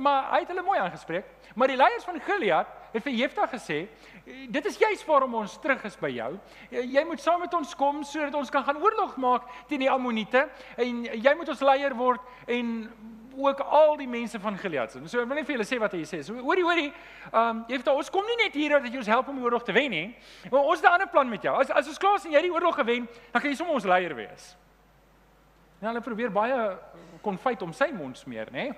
Maar 0.01 0.31
hy 0.31 0.39
het 0.45 0.53
hulle 0.55 0.63
mooi 0.65 0.79
aangespreek. 0.81 1.27
Maar 1.55 1.69
die 1.69 1.77
leiers 1.77 2.07
van 2.09 2.21
Gilead 2.25 2.69
het 2.93 3.05
vir 3.05 3.13
Jefta 3.13 3.47
gesê, 3.51 3.79
dit 4.25 4.69
is 4.69 4.79
juist 4.81 5.05
waarom 5.09 5.35
ons 5.43 5.59
terug 5.61 5.85
is 5.85 5.97
by 6.01 6.09
jou. 6.15 6.31
Jy 6.71 7.03
moet 7.09 7.21
saam 7.21 7.43
met 7.45 7.55
ons 7.57 7.75
kom 7.77 8.01
sodat 8.09 8.37
ons 8.39 8.53
kan 8.53 8.65
gaan 8.65 8.81
oorlog 8.81 9.19
maak 9.21 9.49
teen 9.69 9.85
die 9.85 9.91
Ammoniete 9.93 10.47
en 10.81 11.05
jy 11.05 11.35
moet 11.37 11.53
ons 11.53 11.65
leier 11.65 11.97
word 11.97 12.49
en 12.49 12.73
ook 13.37 13.61
al 13.61 13.97
die 13.97 14.09
mense 14.09 14.41
van 14.41 14.59
Gilead. 14.59 14.91
So 15.07 15.21
ek 15.21 15.29
wil 15.29 15.39
net 15.39 15.47
vir 15.47 15.57
julle 15.57 15.67
sê 15.69 15.79
wat 15.81 15.93
hy 15.93 16.03
sê. 16.09 16.23
So 16.23 16.35
hoorie 16.41 16.65
hoorie, 16.65 16.89
ehm 17.33 17.43
um, 17.43 17.65
Jefta, 17.69 17.95
ons 17.95 18.11
kom 18.11 18.27
nie 18.27 18.39
net 18.45 18.55
hier 18.55 18.77
dat 18.77 18.89
jy 18.93 18.99
ons 19.01 19.13
help 19.13 19.29
om 19.29 19.37
die 19.37 19.45
oorlog 19.45 19.65
te 19.65 19.73
wen 19.73 19.91
nie. 19.91 20.17
Maar 20.51 20.65
ons 20.65 20.81
het 20.81 20.89
'n 20.89 20.95
ander 20.95 21.09
plan 21.09 21.29
met 21.29 21.43
jou. 21.43 21.55
As 21.61 21.71
as 21.71 21.89
ons 21.89 21.99
klaar 21.99 22.17
is 22.17 22.25
en 22.25 22.33
jy 22.33 22.43
die 22.43 22.53
oorlog 22.53 22.75
gewen, 22.75 23.09
dan 23.33 23.43
kan 23.43 23.51
jy 23.51 23.57
sommer 23.57 23.75
ons 23.75 23.85
leier 23.85 24.15
wees. 24.15 24.57
Ja, 25.81 25.89
hulle 25.89 26.01
probeer 26.01 26.31
baie 26.31 26.79
konfyt 27.23 27.63
om 27.63 27.73
sy 27.73 27.91
mond 27.93 28.19
smeer, 28.19 28.47
nê? 28.53 28.71
Nee? 28.71 28.73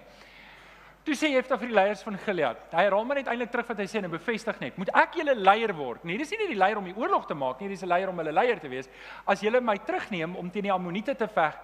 Toe 1.04 1.12
sê 1.12 1.28
Jefta 1.28 1.58
vir 1.60 1.68
die 1.68 1.74
leiers 1.76 2.00
van 2.00 2.14
Gilead. 2.16 2.60
Hy 2.72 2.82
herhaal 2.86 3.04
maar 3.04 3.18
net 3.18 3.26
eintlik 3.28 3.50
terug 3.52 3.66
wat 3.68 3.80
hy 3.82 3.84
sê 3.84 4.00
en 4.00 4.08
bevestig 4.08 4.60
net. 4.62 4.78
Moet 4.80 4.88
ek 4.96 5.18
julle 5.20 5.34
leier 5.36 5.74
word? 5.76 6.04
Nee, 6.08 6.16
dis 6.16 6.30
nie 6.32 6.38
net 6.40 6.48
die 6.54 6.56
leier 6.56 6.80
om 6.80 6.88
die 6.88 6.96
oorlog 6.96 7.26
te 7.28 7.36
maak 7.36 7.60
nie, 7.60 7.68
dis 7.68 7.82
'n 7.84 7.90
leier 7.92 8.08
om 8.08 8.16
hulle 8.16 8.32
leier 8.32 8.58
te 8.58 8.70
wees. 8.72 8.88
As 9.26 9.42
julle 9.44 9.60
my 9.60 9.76
terugneem 9.84 10.34
om 10.34 10.50
teen 10.50 10.62
die 10.62 10.72
Ammoniete 10.72 11.14
te 11.14 11.28
veg 11.28 11.60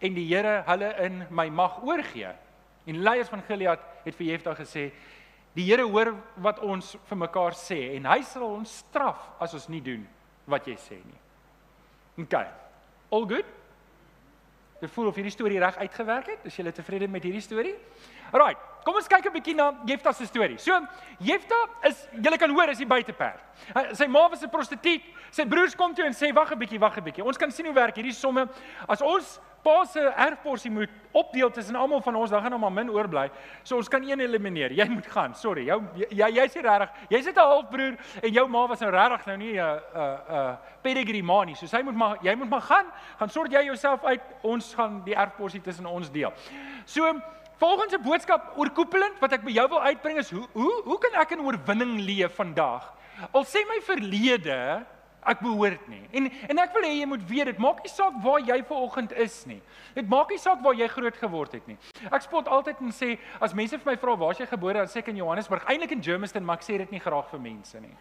en 0.00 0.14
die 0.14 0.26
Here 0.26 0.62
hulle 0.66 0.90
in 1.04 1.24
my 1.30 1.48
mag 1.48 1.82
oorgee. 1.84 2.32
En 2.88 3.02
leiers 3.04 3.28
van 3.28 3.42
Gilead 3.46 3.80
het 4.04 4.16
vir 4.16 4.26
Jefta 4.26 4.54
gesê: 4.54 4.90
"Die 5.54 5.64
Here 5.64 5.82
hoor 5.82 6.14
wat 6.36 6.58
ons 6.58 6.96
vir 7.08 7.18
mekaar 7.18 7.52
sê 7.52 7.96
en 7.96 8.06
hy 8.06 8.22
sal 8.22 8.42
ons 8.42 8.78
straf 8.78 9.30
as 9.40 9.54
ons 9.54 9.68
nie 9.68 9.80
doen 9.80 10.08
wat 10.46 10.66
jy 10.66 10.76
sê 10.76 10.98
nie." 11.04 11.20
OK. 12.24 12.34
All 13.10 13.26
good? 13.26 13.46
Dit 14.80 14.90
voel 14.90 15.10
of 15.10 15.14
hierdie 15.18 15.32
storie 15.32 15.60
reg 15.60 15.76
uitgewerk 15.76 16.26
het. 16.26 16.44
Is 16.48 16.56
julle 16.56 16.72
tevrede 16.72 17.08
met 17.08 17.22
hierdie 17.22 17.42
storie? 17.44 17.74
Alraai, 18.32 18.54
kom 18.84 18.96
ons 18.96 19.08
kyk 19.08 19.26
'n 19.26 19.32
bietjie 19.32 19.54
na 19.54 19.74
Jefta 19.84 20.12
se 20.12 20.26
storie. 20.26 20.58
So, 20.58 20.72
Jefta 21.18 21.54
is, 21.84 22.08
julle 22.12 22.38
kan 22.38 22.50
hoor, 22.50 22.68
is 22.70 22.78
die 22.78 22.86
buiteperd. 22.86 23.40
Sy 23.92 24.06
ma 24.06 24.28
was 24.28 24.42
'n 24.42 24.48
prostituut. 24.48 25.02
Sy 25.30 25.44
broers 25.44 25.74
kom 25.74 25.94
toe 25.94 26.04
en 26.04 26.12
sê, 26.12 26.32
"Wag 26.32 26.52
'n 26.52 26.58
bietjie, 26.58 26.80
wag 26.80 26.96
'n 26.96 27.04
bietjie. 27.04 27.24
Ons 27.24 27.36
kan 27.36 27.50
sien 27.50 27.66
hoe 27.66 27.74
werk 27.74 27.94
hierdie 27.94 28.12
somme. 28.12 28.48
As 28.88 29.02
ons 29.02 29.38
pa 29.62 29.84
se 29.84 30.00
erfporsie 30.00 30.70
moet 30.70 30.90
opdeel 31.12 31.50
tussen 31.50 31.76
almal 31.76 32.00
van 32.00 32.16
ons, 32.16 32.30
dan 32.30 32.42
gaan 32.42 32.52
hom 32.52 32.60
maar 32.60 32.72
min 32.72 32.90
oorbly. 32.90 33.30
So 33.62 33.76
ons 33.76 33.88
kan 33.88 34.02
een 34.02 34.20
elimineer. 34.20 34.72
Jy 34.72 34.86
moet 34.88 35.06
gaan. 35.06 35.34
Sorry. 35.34 35.64
Jou 35.66 35.80
jy 35.96 36.30
jy's 36.36 36.54
jy 36.54 36.62
regtig. 36.62 36.90
Jy's 37.10 37.24
net 37.24 37.36
'n 37.36 37.50
halfbroer 37.52 37.96
en 38.22 38.32
jou 38.32 38.48
ma 38.48 38.66
was 38.66 38.80
nou 38.80 38.90
regtig 38.90 39.26
nou 39.26 39.36
nie 39.36 39.58
'n 39.58 39.80
'n 39.94 40.18
'n 40.28 40.58
pedigree 40.82 41.22
ma 41.22 41.44
nie. 41.44 41.54
So 41.54 41.66
sy 41.66 41.82
moet 41.82 41.94
maar 41.94 42.18
jy 42.22 42.34
moet 42.34 42.50
maar 42.50 42.62
gaan. 42.62 42.86
Gaan 43.18 43.28
sorg 43.28 43.50
jy 43.50 43.64
jouself 43.64 44.04
uit. 44.04 44.22
Ons 44.42 44.74
gaan 44.74 45.02
die 45.04 45.14
erfporsie 45.14 45.60
tussen 45.60 45.86
ons 45.86 46.10
deel. 46.10 46.32
So 46.84 47.20
Volgens 47.60 47.92
'n 47.92 48.02
boodskap 48.02 48.56
oorkoepelend 48.56 49.18
wat 49.20 49.32
ek 49.32 49.42
by 49.44 49.50
jou 49.52 49.68
wil 49.68 49.82
uitbring 49.82 50.18
is 50.18 50.30
hoe 50.30 50.46
hoe 50.52 50.82
hoe 50.84 50.98
kan 50.98 51.20
ek 51.20 51.30
in 51.30 51.40
oorwinning 51.40 52.00
leef 52.00 52.34
vandag? 52.34 52.94
Al 53.32 53.44
sê 53.44 53.60
my 53.68 53.80
verlede 53.84 54.86
ek 55.26 55.40
behoort 55.44 55.88
nie. 55.88 56.02
En 56.16 56.30
en 56.48 56.62
ek 56.62 56.74
wil 56.74 56.86
hê 56.88 56.92
jy 57.00 57.08
moet 57.08 57.24
weet 57.28 57.50
dit 57.52 57.58
maak 57.58 57.82
nie 57.84 57.92
saak 57.92 58.20
waar 58.24 58.40
jy 58.40 58.60
vanoggend 58.68 59.12
is 59.12 59.42
nie. 59.46 59.60
Dit 59.94 60.08
maak 60.08 60.30
nie 60.30 60.38
saak 60.38 60.62
waar 60.64 60.78
jy 60.78 60.88
groot 60.88 61.16
geword 61.16 61.58
het 61.58 61.66
nie. 61.68 61.76
Ek 62.10 62.22
spot 62.24 62.48
altyd 62.48 62.80
en 62.80 62.94
sê 62.94 63.16
as 63.40 63.56
mense 63.56 63.76
vir 63.76 63.92
my 63.92 63.98
vra 64.00 64.16
waar 64.16 64.38
jy 64.38 64.46
gebore 64.46 64.80
is, 64.80 64.88
dan 64.90 64.94
sê 64.94 65.04
ek 65.04 65.12
in 65.12 65.20
Johannesburg, 65.20 65.66
eintlik 65.68 65.92
in 65.96 66.02
Germiston, 66.02 66.44
maar 66.44 66.60
ek 66.60 66.68
sê 66.68 66.78
dit 66.80 66.96
nie 66.96 67.02
graag 67.02 67.28
vir 67.32 67.44
mense 67.50 67.80
nie 67.80 67.96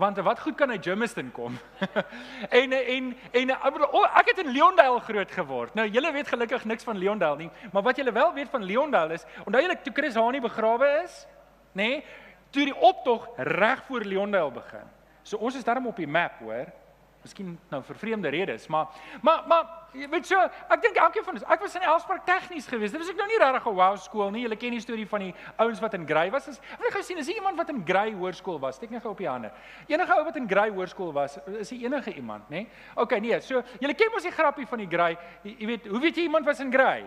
want 0.00 0.16
wat 0.24 0.40
goed 0.40 0.54
kan 0.56 0.70
uit 0.70 0.84
Germiston 0.84 1.30
kom. 1.32 1.58
en 2.60 2.72
en 2.72 3.10
en 3.32 3.50
ek 3.50 4.30
het 4.30 4.38
in 4.44 4.52
Leondale 4.52 5.00
groot 5.00 5.32
geword. 5.32 5.74
Nou 5.74 5.86
julle 5.88 6.12
weet 6.12 6.28
gelukkig 6.28 6.64
niks 6.64 6.84
van 6.84 6.98
Leondale 6.98 7.36
nie, 7.36 7.50
maar 7.72 7.82
wat 7.82 7.96
julle 7.96 8.12
wel 8.12 8.32
weet 8.34 8.48
van 8.48 8.64
Leondale 8.64 9.18
is, 9.18 9.26
onthou 9.44 9.62
julle 9.62 9.76
toe 9.82 9.92
Chris 9.92 10.14
Hani 10.14 10.40
begrawe 10.40 10.88
is, 11.04 11.26
nê? 11.72 11.82
Nee, 11.82 12.04
toe 12.50 12.64
die 12.64 12.74
optog 12.74 13.28
reg 13.36 13.84
voor 13.86 14.06
Leondale 14.06 14.50
begin. 14.50 14.88
So 15.30 15.38
ons 15.38 15.54
is 15.54 15.66
daarom 15.66 15.86
op 15.86 15.98
die 16.00 16.10
map, 16.10 16.40
hoor. 16.42 16.72
Miskien 17.20 17.52
nou 17.68 17.82
vir 17.84 17.98
vreemde 18.00 18.30
redes, 18.32 18.64
maar 18.72 18.88
maar 19.22 19.44
maar 19.46 19.66
jy 19.92 20.06
weet 20.08 20.26
so, 20.26 20.40
ek 20.72 20.80
dink 20.82 20.96
elkeen 20.96 21.24
van 21.26 21.36
ons, 21.36 21.44
ek 21.52 21.60
was 21.60 21.74
in 21.76 21.84
Elspark 21.84 22.24
tegnies 22.26 22.66
geweest. 22.70 22.94
Dit 22.96 23.02
was 23.02 23.10
ek 23.12 23.18
nou 23.20 23.26
nie 23.28 23.38
regtig 23.38 23.66
'n 23.68 23.74
wow 23.76 23.96
skool 24.00 24.30
nie. 24.30 24.42
Julle 24.42 24.56
ken 24.56 24.74
die 24.74 24.80
storie 24.80 25.06
van 25.06 25.20
die 25.20 25.34
ouens 25.58 25.80
wat 25.80 25.94
in 25.94 26.06
Grey 26.06 26.30
was. 26.30 26.48
Ek 26.48 26.80
het 26.80 26.94
gesien, 26.94 27.18
is 27.18 27.28
iemand 27.28 27.56
wat 27.56 27.68
in 27.68 27.84
Grey 27.86 28.12
hoërskool 28.12 28.58
was. 28.58 28.76
Steek 28.76 28.90
net 28.90 29.02
gou 29.02 29.12
op 29.12 29.18
die 29.18 29.28
hande. 29.28 29.52
Enige 29.86 30.16
ou 30.16 30.24
wat 30.24 30.36
in 30.36 30.48
Grey 30.48 30.70
hoërskool 30.70 31.12
was, 31.12 31.38
is 31.58 31.70
hy 31.70 31.84
enige 31.84 32.14
iemand, 32.14 32.48
nê? 32.48 32.56
Nee? 32.56 32.68
OK, 32.96 33.20
nee. 33.20 33.40
So, 33.40 33.62
julle 33.80 33.94
ken 33.94 34.10
mos 34.12 34.22
die 34.22 34.32
grappie 34.32 34.66
van 34.66 34.78
die 34.78 34.88
Grey. 34.88 35.18
Jy, 35.42 35.56
jy 35.58 35.66
weet, 35.66 35.86
hoe 35.86 36.00
weet 36.00 36.16
jy 36.16 36.22
iemand 36.22 36.46
was 36.46 36.60
in 36.60 36.72
Grey? 36.72 37.04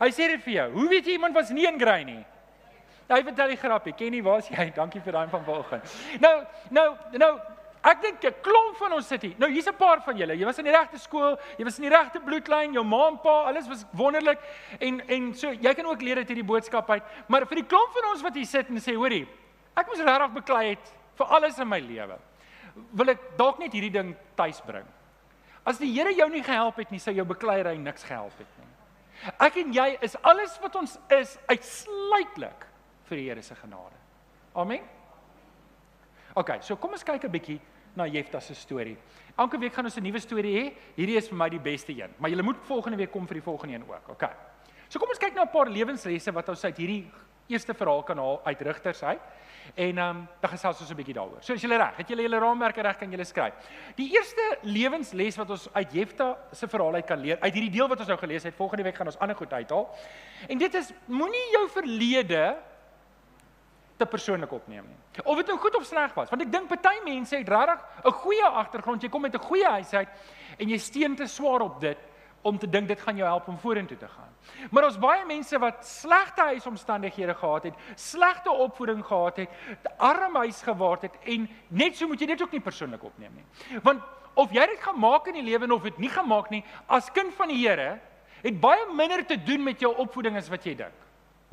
Hy 0.00 0.10
sê 0.10 0.28
dit 0.28 0.42
vir 0.42 0.52
jou. 0.52 0.70
Hoe 0.72 0.88
weet 0.88 1.06
jy 1.06 1.12
iemand 1.12 1.34
was 1.34 1.50
nie 1.50 1.66
in 1.66 1.78
Grey 1.80 2.04
nie? 2.04 2.24
Hy 3.08 3.22
vertel 3.22 3.48
die 3.48 3.60
grappie. 3.60 3.92
Kenny, 3.92 4.22
waar's 4.22 4.48
jy? 4.48 4.70
Dankie 4.80 5.02
vir 5.04 5.12
daai 5.12 5.28
van 5.28 5.44
vanoggend. 5.44 5.98
Nou, 6.20 6.36
nou, 6.70 6.88
nou 7.20 7.34
Ek 7.84 8.00
dink 8.00 8.24
'n 8.24 8.32
klomp 8.40 8.78
van 8.80 8.94
ons 8.96 9.06
sit 9.06 9.22
hier. 9.22 9.34
Nou 9.36 9.50
hier's 9.50 9.68
'n 9.68 9.76
paar 9.76 10.00
van 10.00 10.16
julle. 10.16 10.32
Jy 10.32 10.44
was 10.44 10.58
in 10.58 10.64
die 10.64 10.72
regte 10.72 10.98
skool, 10.98 11.36
jy 11.58 11.64
was 11.64 11.76
in 11.78 11.84
die 11.84 11.92
regte 11.92 12.18
bloedlyn, 12.18 12.72
jou 12.72 12.84
ma 12.84 13.08
en 13.08 13.18
pa, 13.20 13.44
alles 13.44 13.68
was 13.68 13.84
wonderlik. 13.92 14.40
En 14.80 15.06
en 15.06 15.34
so 15.34 15.52
jy 15.52 15.74
kan 15.74 15.84
ook 15.84 16.00
leer 16.00 16.16
uit 16.16 16.28
hierdie 16.28 16.44
boodskap 16.44 16.90
uit. 16.90 17.02
Maar 17.28 17.46
vir 17.46 17.56
die 17.56 17.66
klomp 17.66 17.92
van 17.92 18.10
ons 18.12 18.22
wat 18.22 18.34
hier 18.34 18.46
sit 18.46 18.68
en 18.68 18.80
sê, 18.80 18.94
hoorie, 18.96 19.28
ek 19.76 19.86
moes 19.86 20.00
regtig 20.00 20.32
beklei 20.32 20.68
het 20.70 20.94
vir 21.14 21.26
alles 21.26 21.58
in 21.58 21.68
my 21.68 21.80
lewe. 21.80 22.18
Wil 22.92 23.08
ek 23.08 23.36
dalk 23.36 23.58
net 23.58 23.72
hierdie 23.72 23.92
ding 23.92 24.16
tuis 24.34 24.60
bring. 24.60 24.86
As 25.66 25.78
die 25.78 25.92
Here 25.92 26.12
jou 26.12 26.28
nie 26.30 26.42
gehelp 26.42 26.76
het 26.76 26.90
nie, 26.90 26.98
sou 26.98 27.12
jou 27.12 27.24
bekleierery 27.24 27.76
niks 27.76 28.04
gehelp 28.04 28.38
het 28.38 28.58
nie. 28.58 29.32
Ek 29.38 29.56
en 29.56 29.72
jy 29.72 29.98
is 30.00 30.16
alles 30.22 30.58
wat 30.60 30.76
ons 30.76 30.98
is 31.10 31.38
uitsluitlik 31.48 32.64
vir 33.08 33.16
die 33.16 33.28
Here 33.28 33.42
se 33.42 33.54
genade. 33.54 33.96
Amen. 34.54 34.80
OK, 36.34 36.58
so 36.62 36.76
kom 36.76 36.92
ons 36.92 37.04
kyk 37.04 37.24
'n 37.24 37.30
bietjie 37.30 37.60
na 37.96 38.06
Jefta 38.06 38.40
se 38.40 38.54
storie. 38.54 38.96
Elke 39.38 39.58
week 39.58 39.72
gaan 39.72 39.84
ons 39.84 39.96
'n 39.96 40.02
nuwe 40.02 40.20
storie 40.20 40.54
hê. 40.54 40.74
Hierdie 40.96 41.16
is 41.16 41.28
vir 41.28 41.36
my 41.36 41.48
die 41.48 41.58
beste 41.58 41.92
een, 41.92 42.10
maar 42.18 42.30
jy 42.30 42.42
moet 42.42 42.56
volgende 42.66 42.96
week 42.96 43.10
kom 43.12 43.26
vir 43.26 43.34
die 43.34 43.42
volgende 43.42 43.74
een 43.74 43.88
ook. 43.88 44.08
OK. 44.08 44.30
So 44.88 44.98
kom 44.98 45.08
ons 45.08 45.18
kyk 45.18 45.34
na 45.34 45.42
'n 45.42 45.50
paar 45.50 45.68
lewenslesse 45.70 46.32
wat 46.32 46.48
ons 46.48 46.64
uit 46.64 46.76
hierdie 46.76 47.10
eerste 47.48 47.74
verhaal 47.74 48.02
kan 48.02 48.18
haal 48.18 48.40
uit 48.44 48.60
Rigters 48.60 49.02
uit. 49.02 49.20
En 49.74 49.98
ehm 49.98 50.16
um, 50.16 50.28
dan 50.40 50.50
gesels 50.50 50.80
ons 50.80 50.90
'n 50.90 50.96
bietjie 50.96 51.14
daaroor. 51.14 51.40
So 51.40 51.52
as 51.52 51.60
julle 51.60 51.76
reg, 51.76 51.96
het 51.96 52.08
julle 52.08 52.22
julle 52.22 52.38
raamwerke 52.38 52.82
reg 52.82 52.96
kan 52.96 53.10
julle 53.10 53.24
skryf. 53.24 53.54
Die 53.96 54.12
eerste 54.12 54.58
lewensles 54.62 55.36
wat 55.36 55.50
ons 55.50 55.68
uit 55.72 55.92
Jefta 55.92 56.36
se 56.52 56.68
verhaal 56.68 56.94
uit 56.94 57.06
kan 57.06 57.18
leer, 57.18 57.38
uit 57.40 57.54
hierdie 57.54 57.70
deel 57.70 57.88
wat 57.88 57.98
ons 57.98 58.08
nou 58.08 58.18
gelees 58.18 58.42
het, 58.42 58.54
volgende 58.54 58.82
week 58.82 58.94
gaan 58.94 59.06
ons 59.06 59.18
ander 59.18 59.36
goed 59.36 59.52
uithaal. 59.52 59.94
En 60.48 60.58
dit 60.58 60.74
is 60.74 60.92
moenie 61.06 61.50
jou 61.52 61.68
verlede 61.68 62.56
te 63.96 64.06
persoonlik 64.06 64.52
opneem 64.52 64.86
nie. 64.88 65.22
Of 65.24 65.36
dit 65.36 65.46
nou 65.46 65.58
goed 65.58 65.76
of 65.78 65.84
sleg 65.86 66.14
was, 66.16 66.30
want 66.32 66.42
ek 66.42 66.50
dink 66.52 66.70
party 66.70 66.96
mense 67.04 67.36
het 67.36 67.48
regtig 67.48 67.84
'n 68.04 68.16
goeie 68.24 68.44
agtergrond, 68.44 69.02
jy 69.02 69.08
kom 69.08 69.22
met 69.22 69.34
'n 69.34 69.46
goeie 69.46 69.68
huis 69.68 69.92
uit 69.92 70.08
en 70.58 70.68
jy 70.68 70.78
steun 70.78 71.14
te 71.16 71.26
swaar 71.26 71.60
op 71.60 71.80
dit 71.80 71.98
om 72.42 72.58
te 72.58 72.68
dink 72.68 72.88
dit 72.88 73.00
gaan 73.00 73.16
jou 73.16 73.28
help 73.28 73.48
om 73.48 73.58
vorentoe 73.58 73.96
te 73.96 74.08
gaan. 74.08 74.32
Maar 74.70 74.84
ons 74.84 74.98
baie 74.98 75.24
mense 75.24 75.58
wat 75.58 75.86
slegte 75.86 76.42
huisomstandighede 76.42 77.34
gehad 77.34 77.62
het, 77.62 77.74
slegte 77.94 78.50
opvoeding 78.50 79.04
gehad 79.04 79.36
het, 79.36 79.48
arm 79.96 80.36
huis 80.36 80.62
geword 80.62 81.02
het 81.02 81.14
en 81.24 81.48
net 81.68 81.96
so 81.96 82.06
moet 82.06 82.20
jy 82.20 82.26
dit 82.26 82.42
ook 82.42 82.52
nie 82.52 82.60
persoonlik 82.60 83.04
opneem 83.04 83.32
nie. 83.34 83.80
Want 83.82 84.02
of 84.34 84.52
jy 84.52 84.66
dit 84.66 84.82
gaan 84.82 84.98
maak 84.98 85.26
in 85.26 85.38
die 85.38 85.46
lewe 85.46 85.72
of 85.74 85.82
dit 85.82 85.98
nie 85.98 86.10
gaan 86.10 86.28
maak 86.28 86.50
nie, 86.50 86.64
as 86.86 87.12
kind 87.12 87.34
van 87.34 87.48
die 87.48 87.62
Here, 87.68 88.00
het 88.42 88.60
baie 88.60 88.92
minder 88.92 89.24
te 89.24 89.38
doen 89.42 89.62
met 89.62 89.80
jou 89.80 89.94
opvoeding 89.96 90.36
as 90.36 90.50
wat 90.52 90.64
jy 90.66 90.74
dink 90.74 91.03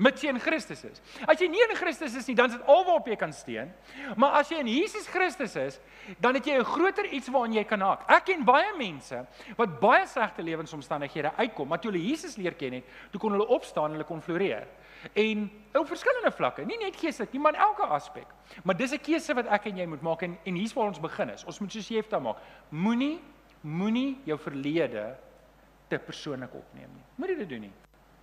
mits 0.01 0.23
jy 0.23 0.31
in 0.33 0.39
Christus 0.41 0.83
is. 0.87 1.01
As 1.29 1.41
jy 1.41 1.47
nie 1.51 1.61
in 1.67 1.75
Christus 1.77 2.15
is 2.17 2.27
nie, 2.29 2.35
dan 2.37 2.49
is 2.49 2.57
dit 2.57 2.69
alwaarop 2.69 3.07
jy 3.11 3.17
kan 3.19 3.33
steun. 3.35 3.71
Maar 4.19 4.39
as 4.41 4.51
jy 4.51 4.61
in 4.63 4.69
Jesus 4.71 5.07
Christus 5.11 5.55
is, 5.61 5.79
dan 6.19 6.37
het 6.37 6.47
jy 6.47 6.57
'n 6.59 6.65
groter 6.65 7.05
iets 7.05 7.29
waaraan 7.29 7.53
jy 7.53 7.63
kan 7.63 7.81
haak. 7.81 8.09
Ek 8.09 8.25
ken 8.25 8.45
baie 8.45 8.73
mense 8.77 9.25
wat 9.57 9.79
baie 9.79 10.07
slegte 10.07 10.41
lewensomstandighede 10.41 11.31
uitkom, 11.37 11.67
maar 11.67 11.79
toe 11.79 11.91
hulle 11.91 12.03
Jesus 12.03 12.37
leer 12.37 12.53
ken 12.53 12.73
het, 12.73 12.83
toe 13.11 13.19
kon 13.19 13.31
hulle 13.31 13.47
opstaan 13.47 13.85
en 13.85 13.91
hulle 13.91 14.07
kon 14.07 14.21
floreer. 14.21 14.67
En 15.13 15.49
op 15.73 15.87
verskillende 15.87 16.31
vlakke, 16.31 16.65
nie 16.65 16.77
net 16.77 16.95
geestelik 16.95 17.33
nie, 17.33 17.41
maar 17.41 17.53
in 17.53 17.59
elke 17.59 17.83
aspek. 17.83 18.27
Maar 18.63 18.77
dis 18.77 18.91
'n 18.93 18.99
keuse 18.99 19.33
wat 19.33 19.47
ek 19.47 19.65
en 19.65 19.77
jy 19.77 19.85
moet 19.85 20.01
maak 20.01 20.21
en 20.21 20.37
en 20.45 20.55
hier's 20.55 20.73
waar 20.73 20.87
ons 20.87 20.99
begin 20.99 21.29
is. 21.29 21.45
Ons 21.45 21.59
moet 21.59 21.71
soos 21.71 21.87
Jefta 21.87 22.19
maak. 22.19 22.37
Moenie 22.69 23.19
moenie 23.61 24.17
jou 24.25 24.37
verlede 24.39 25.17
te 25.89 25.99
persoonlik 25.99 26.53
opneem 26.53 26.89
nie. 26.95 27.03
Moenie 27.15 27.37
dit 27.37 27.49
doen 27.49 27.67
nie. 27.67 27.73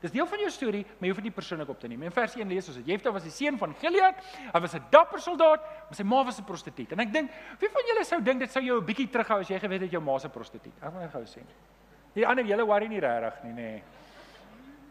Dis 0.00 0.12
deel 0.14 0.26
van 0.30 0.38
jou 0.38 0.50
storie, 0.50 0.84
maar 0.86 1.08
jy 1.08 1.10
hoef 1.10 1.18
dit 1.18 1.26
nie 1.26 1.34
persoonlik 1.34 1.70
op 1.72 1.80
te 1.80 1.88
neem. 1.90 2.02
In 2.06 2.14
vers 2.14 2.36
1 2.38 2.48
lees 2.48 2.68
ons 2.70 2.76
dat 2.78 2.86
Jefta 2.86 3.10
was 3.10 3.24
die 3.26 3.32
seun 3.34 3.56
van 3.58 3.74
Gilead. 3.80 4.20
Hy 4.52 4.60
was 4.60 4.74
'n 4.74 4.84
dapper 4.90 5.20
soldaat, 5.20 5.60
maar 5.60 5.94
sy 5.94 6.04
ma 6.04 6.24
was 6.24 6.38
'n 6.38 6.44
prostituut. 6.44 6.92
En 6.92 7.00
ek 7.00 7.12
dink, 7.12 7.30
wie 7.58 7.68
van 7.68 7.82
julle 7.82 8.04
sou 8.04 8.22
dink 8.22 8.38
dit 8.38 8.50
sou 8.50 8.62
jou 8.62 8.80
'n 8.80 8.84
bietjie 8.84 9.10
terughou 9.10 9.40
as 9.40 9.48
jy 9.48 9.58
geweet 9.58 9.80
het 9.80 9.90
jou 9.90 10.02
ma 10.02 10.18
se 10.18 10.28
prostituut? 10.28 10.74
Ek 10.82 10.92
wil 10.92 11.00
net 11.00 11.10
gou 11.10 11.22
sê. 11.22 11.42
Die 12.14 12.26
ander 12.26 12.44
julle 12.44 12.64
worry 12.64 12.86
nie 12.86 13.00
regtig 13.00 13.42
nie, 13.44 13.52
nê. 13.52 13.54
Nee. 13.54 13.82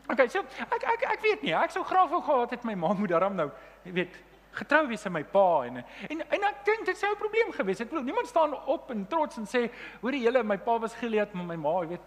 Okay, 0.09 0.27
so 0.27 0.39
ek 0.39 0.83
ek 0.83 1.03
ek 1.03 1.21
weet 1.21 1.41
nie. 1.43 1.53
Ek 1.53 1.71
sou 1.71 1.83
graag 1.83 2.09
wou 2.09 2.21
gehad 2.21 2.51
het 2.51 2.63
my 2.63 2.75
ma 2.75 2.93
moet 2.93 3.09
daarom 3.09 3.35
nou, 3.35 3.51
jy 3.83 3.91
weet, 3.91 4.13
getrou 4.51 4.87
wees 4.87 5.05
aan 5.05 5.13
my 5.13 5.23
pa 5.23 5.63
en 5.67 5.77
en 5.77 6.21
en 6.21 6.43
ek 6.43 6.63
dink 6.65 6.85
dit 6.85 6.97
sou 6.97 7.11
'n 7.11 7.19
probleem 7.19 7.51
gewees 7.51 7.79
het. 7.79 7.91
Niemand 7.91 8.27
staan 8.27 8.53
op 8.53 8.91
en 8.91 9.07
trots 9.07 9.37
en 9.37 9.45
sê, 9.45 9.69
hoorie 10.01 10.21
julle, 10.21 10.43
my 10.43 10.57
pa 10.57 10.79
was 10.79 10.95
Gilead, 10.95 11.33
maar 11.33 11.45
my 11.45 11.55
ma, 11.55 11.81
jy 11.81 11.87
weet, 11.87 12.01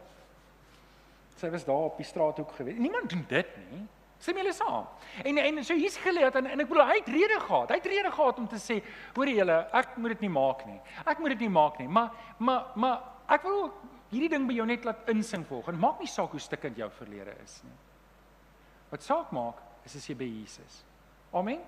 sy 1.40 1.50
was 1.52 1.64
daar 1.64 1.88
op 1.88 1.96
die 2.00 2.06
straathoek 2.06 2.52
gewees. 2.58 2.78
Niemand 2.78 3.10
doen 3.10 3.24
dit 3.28 3.56
nie. 3.70 3.86
Sê 4.20 4.34
my 4.36 4.42
hulle 4.42 4.52
saam. 4.52 4.88
En 5.24 5.38
en 5.40 5.62
so 5.64 5.74
hier's 5.74 5.96
geleer 5.96 6.34
en 6.36 6.46
en 6.46 6.60
ek 6.60 6.68
bedoel 6.68 6.90
hy 6.90 6.98
het 6.98 7.08
rede 7.08 7.38
gehad. 7.40 7.70
Hy 7.72 7.78
het 7.80 7.88
rede 7.88 8.10
gehad 8.12 8.42
om 8.42 8.48
te 8.48 8.60
sê, 8.60 8.76
hoorie 9.16 9.38
julle, 9.38 9.56
ek 9.72 9.96
moet 9.96 10.14
dit 10.14 10.26
nie 10.26 10.32
maak 10.34 10.66
nie. 10.68 10.76
Ek 11.08 11.22
moet 11.22 11.34
dit 11.34 11.46
nie 11.46 11.54
maak 11.54 11.80
nie. 11.80 11.88
Maar 11.88 12.12
maar 12.38 12.66
maar 12.76 13.00
ek 13.32 13.48
wil 13.48 13.70
hierdie 14.10 14.28
ding 14.28 14.46
by 14.48 14.58
jou 14.58 14.66
net 14.68 14.84
laat 14.84 15.08
insing 15.08 15.46
volgens. 15.48 15.80
Maak 15.80 16.02
nie 16.02 16.10
saak 16.10 16.36
hoe 16.36 16.42
stikkend 16.42 16.76
jou 16.76 16.90
verlede 16.98 17.34
is 17.44 17.60
nie. 17.64 17.76
Wat 18.90 19.06
saak 19.06 19.32
maak 19.32 19.62
is 19.88 19.96
as 19.96 20.08
jy 20.10 20.18
by 20.18 20.28
Jesus. 20.28 20.82
Amen. 21.32 21.62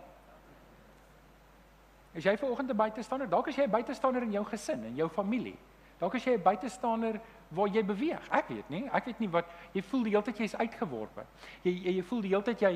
Is 2.13 2.25
jy 2.25 2.37
vanoggend 2.37 2.71
'n 2.71 2.77
buitestander? 2.77 3.29
Dalk 3.29 3.49
is 3.49 3.57
jy 3.57 3.65
'n 3.65 3.71
buitestander 3.71 4.23
in 4.23 4.33
jou 4.33 4.45
gesin 4.45 4.85
en 4.85 4.97
jou 4.97 5.09
familie. 5.09 5.57
Dalk 5.99 6.15
is 6.15 6.25
jy 6.25 6.35
'n 6.35 6.43
buitestander 6.43 7.21
waar 7.55 7.69
jy 7.69 7.83
beweeg. 7.85 8.29
Ek 8.31 8.49
weet 8.49 8.71
nie. 8.73 8.83
Ek 8.93 9.09
weet 9.09 9.19
nie 9.23 9.29
wat 9.33 9.51
jy 9.75 9.83
voel 9.83 10.07
die 10.07 10.15
hele 10.15 10.25
tyd 10.27 10.39
jy 10.39 10.49
is 10.51 10.57
uitgeworpe. 10.57 11.25
Jy, 11.63 11.73
jy 11.73 11.97
jy 11.99 12.05
voel 12.09 12.23
die 12.25 12.33
hele 12.33 12.47
tyd 12.47 12.65
jy 12.65 12.73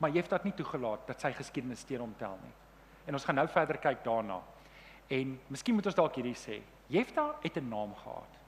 maar 0.00 0.10
jy 0.10 0.22
het 0.22 0.30
dit 0.32 0.48
nie 0.48 0.56
toegelaat 0.56 1.06
dat 1.10 1.20
sy 1.20 1.30
geskiedenis 1.36 1.84
teen 1.84 2.00
hom 2.00 2.14
tel 2.18 2.38
nie. 2.40 2.54
En 3.06 3.18
ons 3.18 3.24
gaan 3.24 3.36
nou 3.36 3.46
verder 3.52 3.78
kyk 3.82 4.04
daarna. 4.04 4.38
En 5.10 5.34
miskien 5.52 5.76
moet 5.76 5.86
ons 5.90 5.98
dalk 5.98 6.16
hierdie 6.16 6.36
sê. 6.38 6.60
Jefta 6.88 7.34
het 7.42 7.56
'n 7.56 7.68
naam 7.68 7.94
gehad. 7.94 8.38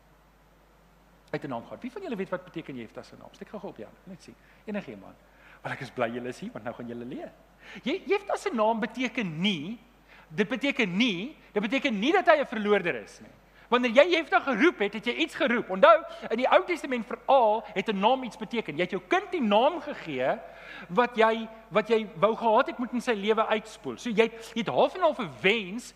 Het 1.30 1.44
'n 1.44 1.48
naam 1.48 1.64
gehad. 1.64 1.82
Wie 1.82 1.92
van 1.92 2.02
julle 2.02 2.16
weet 2.16 2.30
wat 2.30 2.44
beteken 2.44 2.76
Jefta 2.76 3.02
se 3.02 3.16
naam? 3.16 3.32
Steek 3.32 3.48
gou 3.48 3.60
op 3.62 3.76
Jan. 3.76 3.92
Net 4.04 4.22
sien. 4.22 4.34
Enige 4.64 4.90
iemand. 4.90 5.16
Want 5.62 5.74
ek 5.74 5.80
is 5.80 5.90
bly 5.90 6.08
julle 6.08 6.28
is 6.28 6.40
hier 6.40 6.52
want 6.52 6.64
nou 6.64 6.74
gaan 6.74 6.86
julle 6.86 7.04
leer. 7.04 7.32
Jefta 7.82 8.36
se 8.36 8.50
naam 8.54 8.80
beteken 8.80 9.40
nie 9.40 9.78
dit 10.34 10.48
beteken 10.48 10.96
nie, 10.96 11.36
dit 11.52 11.62
beteken 11.62 11.98
nie 11.98 12.12
dat 12.12 12.26
hy 12.26 12.40
'n 12.40 12.46
verloorder 12.46 12.94
is 12.94 13.20
nie. 13.20 13.30
Wanneer 13.72 13.94
jy 13.96 14.04
Jefta 14.12 14.40
geroep 14.44 14.82
het, 14.84 14.98
het 14.98 15.06
jy 15.08 15.14
iets 15.24 15.36
geroep. 15.38 15.70
Onthou, 15.72 15.94
in 16.28 16.42
die 16.42 16.48
Ou 16.52 16.60
Testament 16.68 17.06
veral 17.08 17.62
het 17.72 17.88
'n 17.88 17.98
naam 17.98 18.22
iets 18.22 18.36
beteken. 18.36 18.76
Jy 18.76 18.82
het 18.82 18.90
jou 18.90 19.02
kind 19.08 19.30
die 19.32 19.40
naam 19.40 19.80
gegee 19.80 20.38
wat 20.88 21.16
jy 21.16 21.48
wat 21.70 21.88
jy 21.88 22.06
wou 22.16 22.36
gehad 22.36 22.66
het 22.66 22.78
moet 22.78 22.92
in 22.92 23.00
sy 23.00 23.12
lewe 23.12 23.46
uitspoel. 23.46 23.96
So 23.96 24.10
jy 24.10 24.22
het, 24.22 24.52
jy 24.54 24.60
het 24.60 24.68
half 24.68 24.94
en 24.94 25.00
half 25.00 25.18
'n 25.18 25.30
wens 25.40 25.94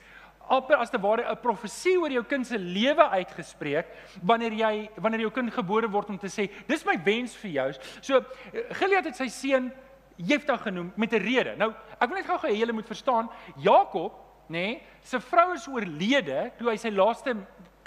amper 0.49 0.76
as 0.76 0.90
te 0.90 0.99
ware 0.99 1.30
'n 1.30 1.40
profesie 1.40 1.99
oor 2.00 2.11
jou 2.11 2.25
kind 2.25 2.47
se 2.47 2.59
lewe 2.59 3.09
uitgespreek 3.09 3.87
wanneer 4.23 4.52
jy 4.52 4.90
wanneer 4.97 5.21
jou 5.21 5.30
kind 5.30 5.52
gebore 5.52 5.90
word 5.90 6.09
om 6.09 6.18
te 6.18 6.28
sê 6.28 6.50
dis 6.66 6.85
my 6.85 7.02
wens 7.04 7.37
vir 7.37 7.50
jou. 7.50 7.73
So 8.00 8.25
Gilead 8.71 9.04
het 9.04 9.16
sy 9.16 9.28
seun 9.28 9.73
Jefta 10.16 10.56
genoem 10.56 10.92
met 10.97 11.12
'n 11.12 11.21
rede. 11.21 11.56
Nou, 11.56 11.75
ek 12.00 12.09
wil 12.09 12.16
net 12.16 12.26
gou 12.26 12.38
hê 12.38 12.56
julle 12.56 12.73
moet 12.73 12.87
verstaan, 12.87 13.30
Jakob, 13.56 14.25
nê, 14.49 14.62
nee, 14.62 14.83
sy 15.03 15.21
vrou 15.23 15.53
is 15.55 15.67
oorlede 15.71 16.50
toe 16.59 16.71
hy 16.71 16.76
sy 16.81 16.91
laaste 16.95 17.35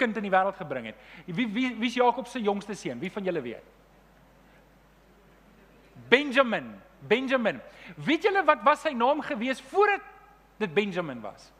kind 0.00 0.16
in 0.16 0.26
die 0.26 0.32
wêreld 0.32 0.56
gebring 0.56 0.90
het. 0.90 1.00
Wie 1.26 1.46
wie 1.48 1.74
wie's 1.80 1.98
Jakob 1.98 2.28
se 2.28 2.40
jongste 2.40 2.74
seun? 2.74 3.00
Wie 3.00 3.12
van 3.12 3.24
julle 3.24 3.42
weet? 3.44 3.66
Benjamin. 6.10 6.72
Benjamin. 7.08 7.60
Weet 7.96 8.24
julle 8.28 8.44
wat 8.44 8.64
was 8.64 8.84
sy 8.84 8.92
naam 8.96 9.22
gewees 9.24 9.60
voordat 9.70 10.04
dit 10.60 10.74
Benjamin 10.74 11.20
was? 11.24 11.50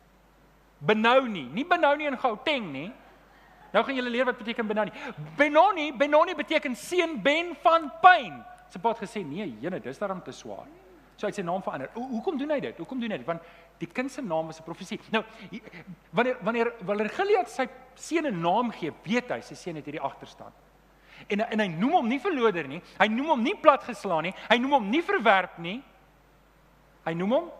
Benoni, 0.80 1.44
nie 1.52 1.64
Benoni 1.68 2.08
in 2.08 2.16
Gauteng 2.18 2.70
nie. 2.72 2.88
Nou 3.70 3.82
gaan 3.84 3.94
julle 3.94 4.10
leer 4.10 4.26
wat 4.26 4.38
beteken 4.40 4.66
Benoni. 4.66 4.92
Benoni, 5.36 5.90
Benoni 5.92 6.34
beteken 6.34 6.76
seun 6.76 7.18
Ben 7.22 7.52
van 7.62 7.90
pyn. 8.02 8.40
Sy 8.70 8.80
pa 8.82 8.94
het 8.94 9.02
gesê 9.04 9.22
nee, 9.26 9.46
jene, 9.60 9.80
dis 9.82 9.98
daarom 10.00 10.22
te 10.24 10.32
swaar. 10.34 10.66
So 11.16 11.26
hy 11.26 11.34
het 11.34 11.40
sy 11.40 11.44
naam 11.44 11.62
verander. 11.62 11.90
Ho 11.94 12.06
hoekom 12.16 12.38
doen 12.40 12.54
hy 12.54 12.60
dit? 12.64 12.78
Hoekom 12.80 13.00
doen 13.02 13.12
hy 13.12 13.20
dit? 13.20 13.28
Want 13.28 13.44
die 13.80 13.88
kind 13.88 14.12
se 14.12 14.22
naam 14.22 14.50
is 14.50 14.60
'n 14.60 14.64
profesie. 14.64 15.00
Nou, 15.10 15.24
wanneer 16.10 16.36
wanneer 16.42 16.72
wanneer 16.84 17.08
Gilead 17.08 17.48
sy 17.48 17.68
seun 17.94 18.26
'n 18.26 18.40
naam 18.40 18.70
gee, 18.70 18.92
weet 19.04 19.30
hy 19.30 19.40
sy 19.40 19.54
seun 19.54 19.76
het 19.76 19.84
hierdie 19.84 20.02
agterstand. 20.02 20.54
En 21.28 21.40
en 21.40 21.60
hy 21.60 21.66
noem 21.68 21.92
hom 21.92 22.08
nie 22.08 22.20
verloder 22.20 22.68
nie. 22.68 22.82
Hy 22.98 23.08
noem 23.08 23.26
hom 23.26 23.42
nie 23.42 23.56
platgeslaan 23.56 24.22
nie. 24.22 24.34
Hy 24.48 24.58
noem 24.58 24.72
hom 24.72 24.90
nie 24.90 25.02
verwerp 25.02 25.58
nie. 25.58 25.82
Hy 27.04 27.14
noem 27.14 27.32
hom 27.32 27.50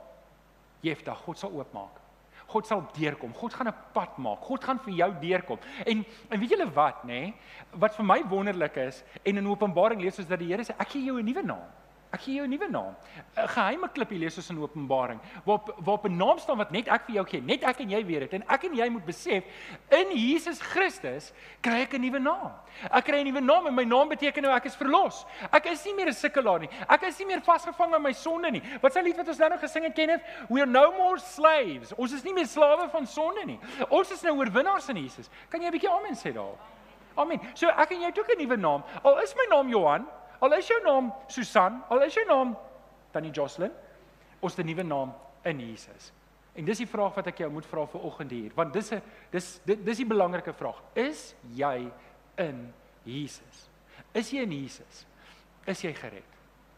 Jefta, 0.83 1.15
God 1.15 1.39
sal 1.39 1.51
oopmaak. 1.51 1.99
God 2.47 2.67
sal 2.67 2.83
deurkom. 2.97 3.35
God 3.35 3.55
gaan 3.55 3.69
'n 3.69 3.75
pad 3.93 4.19
maak. 4.19 4.41
God 4.41 4.65
gaan 4.65 4.79
vir 4.79 4.95
jou 4.95 5.15
deurkom. 5.21 5.59
En 5.87 6.05
en 6.31 6.41
weet 6.41 6.51
julle 6.51 6.71
wat, 6.73 7.05
nê? 7.05 7.35
Wat 7.73 7.95
vir 7.95 8.05
my 8.05 8.23
wonderlik 8.23 8.77
is 8.77 9.05
en 9.25 9.37
in 9.37 9.47
Openbaring 9.47 10.01
lees 10.01 10.19
ons 10.19 10.29
dat 10.29 10.39
die 10.39 10.49
Here 10.49 10.65
sê 10.65 10.75
ek 10.79 10.89
gee 10.89 11.05
jou 11.05 11.19
'n 11.19 11.25
nuwe 11.25 11.43
naam. 11.43 11.80
Ek 12.11 12.25
gee 12.25 12.35
jou 12.35 12.45
'n 12.45 12.51
nuwe 12.51 12.69
naam. 12.69 12.97
'n 13.37 13.49
Geheime 13.49 13.89
klip 13.89 14.11
lees 14.11 14.37
ons 14.37 14.51
in 14.51 14.59
Openbaring 14.59 15.21
waarop 15.45 15.75
waarop 15.79 16.05
'n 16.07 16.17
naam 16.17 16.39
staan 16.39 16.59
wat 16.59 16.73
net 16.73 16.89
ek 16.89 17.07
vir 17.07 17.15
jou 17.15 17.25
gee, 17.25 17.41
net 17.41 17.63
ek 17.63 17.81
en 17.81 17.91
jy 17.91 18.05
weet 18.05 18.21
dit. 18.21 18.33
En 18.33 18.45
ek 18.49 18.65
en 18.65 18.75
jy 18.75 18.89
moet 18.89 19.07
besef 19.07 19.45
in 19.91 20.11
Jesus 20.11 20.61
Christus 20.61 21.33
kry 21.63 21.83
ek 21.83 21.95
'n 21.95 22.01
nuwe 22.01 22.19
naam. 22.19 22.53
Ek 22.91 23.05
kry 23.05 23.21
'n 23.21 23.27
nuwe 23.27 23.41
naam 23.41 23.67
en 23.67 23.75
my 23.75 23.85
naam 23.85 24.09
beteken 24.09 24.43
nou 24.43 24.53
ek 24.53 24.67
is 24.67 24.77
verlos. 24.77 25.25
Ek 25.53 25.67
is 25.67 25.85
nie 25.85 25.95
meer 25.95 26.09
'n 26.09 26.13
sukkelaar 26.13 26.61
nie. 26.61 26.69
Ek 26.89 27.03
is 27.03 27.19
nie 27.19 27.27
meer 27.27 27.41
vasgevang 27.41 27.95
aan 27.95 28.03
my 28.03 28.13
sonde 28.13 28.51
nie. 28.51 28.63
Wat 28.81 28.93
s'n 28.93 29.05
lied 29.05 29.17
wat 29.17 29.29
ons 29.29 29.39
nou 29.39 29.51
nog 29.51 29.61
gesing 29.61 29.85
het 29.85 29.95
Kenneth? 29.95 30.23
We 30.49 30.61
are 30.61 30.71
no 30.71 30.91
more 30.93 31.19
slaves. 31.19 31.93
Ons 31.97 32.13
is 32.13 32.25
nie 32.25 32.35
meer 32.35 32.47
slawe 32.47 32.89
van 32.89 33.07
sonde 33.07 33.45
nie. 33.47 33.59
Ons 33.89 34.11
is 34.11 34.23
nou 34.23 34.37
oorwinnaars 34.37 34.89
in 34.89 34.97
Jesus. 34.97 35.31
Kan 35.49 35.61
jy 35.61 35.67
'n 35.69 35.73
bietjie 35.73 35.91
amen 35.91 36.15
sê 36.17 36.33
daar? 36.33 36.59
Amen. 37.17 37.41
So 37.55 37.69
ek 37.69 37.91
en 37.93 38.01
jy 38.01 38.07
het 38.07 38.19
ook 38.19 38.31
'n 38.31 38.39
nuwe 38.39 38.57
naam. 38.57 38.83
Al 39.05 39.19
is 39.23 39.35
my 39.37 39.47
naam 39.49 39.69
Johan, 39.69 40.07
Al 40.41 40.53
is 40.57 40.69
jou 40.69 40.81
naam 40.85 41.13
Susan, 41.29 41.83
al 41.89 42.03
is 42.03 42.15
jou 42.15 42.25
naam 42.29 42.57
Tannie 43.13 43.33
Jocelyn, 43.33 43.73
ons 44.41 44.57
het 44.57 44.65
'n 44.65 44.69
nuwe 44.69 44.83
naam 44.83 45.15
in 45.45 45.61
Jesus. 45.61 46.13
En 46.55 46.65
dis 46.65 46.79
die 46.79 46.87
vraag 46.87 47.15
wat 47.15 47.27
ek 47.27 47.39
jou 47.39 47.51
moet 47.51 47.67
vra 47.67 47.87
vir 47.87 48.01
oggend 48.01 48.31
hier, 48.31 48.51
want 48.55 48.73
dis 48.73 48.93
'n 48.93 49.03
dis 49.31 49.61
dis 49.65 49.97
die 49.97 50.07
belangrike 50.07 50.53
vraag. 50.53 50.83
Is 50.95 51.35
jy 51.55 51.91
in 52.37 52.73
Jesus? 53.05 53.69
Is 54.13 54.31
jy 54.31 54.43
in 54.43 54.53
Jesus? 54.53 55.07
Is 55.67 55.83
jy 55.83 55.93
gered? 55.95 56.25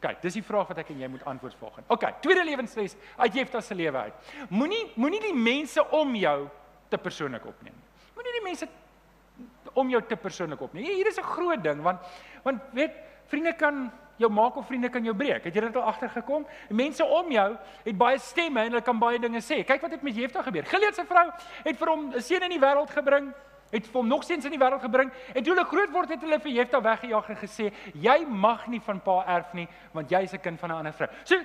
Kyk, 0.02 0.22
dis 0.22 0.34
die 0.34 0.42
vraag 0.42 0.68
wat 0.68 0.78
ek 0.78 0.90
en 0.90 0.98
jy 0.98 1.08
moet 1.08 1.24
antwoord 1.24 1.54
volgens. 1.54 1.86
OK, 1.88 2.04
tweede 2.20 2.44
lewensles 2.44 2.96
uit 3.16 3.34
Jefta 3.34 3.60
se 3.60 3.74
lewe 3.74 3.98
uit. 3.98 4.14
Moenie 4.50 4.92
moenie 4.96 5.20
die 5.20 5.34
mense 5.34 5.90
om 5.90 6.14
jou 6.14 6.48
te 6.88 6.98
persoonlik 6.98 7.46
opneem. 7.46 7.76
Moenie 8.16 8.32
die 8.32 8.44
mense 8.44 8.68
om 9.78 9.88
jou 9.88 10.02
te 10.02 10.16
persoonlik 10.16 10.60
opneem. 10.60 10.84
Hier 10.84 11.06
is 11.06 11.18
'n 11.18 11.22
groot 11.22 11.62
ding 11.62 11.82
want 11.82 12.00
want 12.42 12.62
weet 12.72 12.90
Vriende 13.32 13.54
kan 13.56 13.86
jou 14.20 14.28
maak 14.30 14.56
of 14.60 14.66
vriende 14.68 14.90
kan 14.92 15.04
jou 15.04 15.14
breek. 15.16 15.46
Het 15.48 15.54
jy 15.56 15.60
dit 15.64 15.76
al 15.80 15.88
agtergekom? 15.88 16.44
Mense 16.68 17.04
om 17.04 17.30
jou 17.32 17.46
het 17.84 17.96
baie 17.96 18.18
stemme 18.20 18.60
en 18.60 18.68
hulle 18.68 18.84
kan 18.84 18.98
baie 19.00 19.20
dinge 19.22 19.40
sê. 19.40 19.62
Kyk 19.64 19.80
wat 19.86 19.96
het 19.96 20.04
met 20.04 20.18
Jefta 20.20 20.42
gebeur. 20.44 20.68
Gilead 20.68 20.98
se 20.98 21.06
vrou 21.08 21.24
het 21.64 21.78
vir 21.80 21.88
hom 21.88 22.12
'n 22.12 22.20
seun 22.20 22.42
in 22.42 22.50
die 22.50 22.60
wêreld 22.60 22.92
gebring, 22.92 23.32
het 23.72 23.88
hom 23.92 24.06
nog 24.08 24.24
seuns 24.24 24.44
in 24.44 24.52
die 24.52 24.60
wêreld 24.60 24.82
gebring 24.84 25.10
en 25.34 25.42
toe 25.42 25.54
hulle 25.54 25.64
groot 25.64 25.90
word 25.90 26.08
het 26.12 26.20
hulle 26.20 26.38
vir 26.40 26.52
Jefta 26.52 26.80
weggejaag 26.80 27.28
en 27.28 27.36
gesê: 27.36 27.72
"Jy 27.94 28.26
mag 28.28 28.66
nie 28.66 28.80
van 28.80 29.00
pa 29.00 29.24
erf 29.26 29.54
nie, 29.54 29.68
want 29.92 30.10
jy's 30.10 30.34
'n 30.34 30.40
kind 30.40 30.60
van 30.60 30.70
'n 30.70 30.74
ander 30.74 30.92
vrou." 30.92 31.08
So 31.24 31.36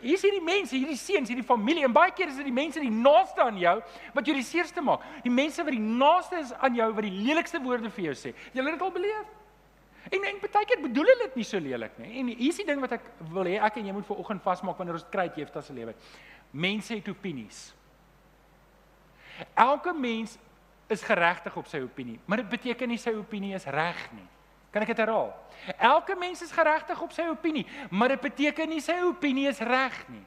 hier's 0.00 0.22
hierdie 0.22 0.44
mense, 0.44 0.76
hierdie 0.76 0.96
seuns, 0.96 1.28
hierdie 1.28 1.44
familie 1.44 1.84
en 1.84 1.92
baie 1.92 2.10
keer 2.10 2.28
is 2.28 2.36
dit 2.36 2.44
die 2.44 2.52
mense 2.52 2.80
die 2.80 2.90
naaste 2.90 3.42
aan 3.42 3.58
jou 3.58 3.82
wat 4.14 4.26
jou 4.26 4.34
die 4.34 4.44
seerste 4.44 4.80
maak. 4.80 5.00
Die 5.22 5.30
mense 5.30 5.64
wat 5.64 5.72
die 5.72 5.80
naaste 5.80 6.38
is 6.38 6.52
aan 6.52 6.74
jou 6.74 6.92
wat 6.92 7.02
die 7.02 7.10
lelikste 7.26 7.60
woorde 7.62 7.90
vir 7.90 8.04
jou 8.04 8.14
sê. 8.14 8.34
Jy 8.52 8.62
het 8.62 8.72
dit 8.72 8.82
al 8.82 8.90
beleef. 8.90 9.26
En 10.10 10.24
en 10.24 10.38
baie 10.40 10.66
keer 10.68 10.82
bedoel 10.82 11.10
hulle 11.10 11.26
dit 11.26 11.40
nie 11.40 11.46
so 11.46 11.58
lelik 11.58 11.98
nie. 11.98 12.12
En 12.20 12.28
hier's 12.28 12.60
die 12.60 12.66
ding 12.66 12.80
wat 12.80 12.92
ek 12.98 13.08
wil 13.32 13.48
hê 13.48 13.56
ek 13.58 13.80
en 13.80 13.88
jy 13.88 13.94
moet 13.96 14.06
vir 14.06 14.22
oggend 14.22 14.44
vasmaak 14.44 14.78
wanneer 14.78 15.00
ons 15.00 15.08
kry 15.10 15.26
het 15.34 15.56
as 15.56 15.70
'n 15.70 15.74
lewe. 15.74 15.94
Mense 16.52 16.94
het 16.94 17.08
opinies. 17.08 17.74
Elke 19.54 19.92
mens 19.92 20.38
is 20.88 21.02
geregtig 21.02 21.56
op 21.56 21.66
sy 21.66 21.80
opinie, 21.82 22.20
maar 22.24 22.38
dit 22.38 22.48
beteken 22.48 22.88
nie 22.88 22.98
sy 22.98 23.10
opinie 23.10 23.54
is 23.54 23.64
reg 23.64 24.12
nie. 24.12 24.26
Kan 24.70 24.82
ek 24.82 24.88
dit 24.92 24.98
herhaal? 25.00 25.32
Elke 25.78 26.14
mens 26.14 26.42
is 26.42 26.52
geregtig 26.52 27.02
op 27.02 27.12
sy 27.12 27.24
opinie, 27.30 27.66
maar 27.90 28.08
dit 28.08 28.20
beteken 28.20 28.68
nie 28.68 28.80
sy 28.80 29.00
opinie 29.02 29.48
is 29.48 29.58
reg 29.58 30.08
nie. 30.08 30.24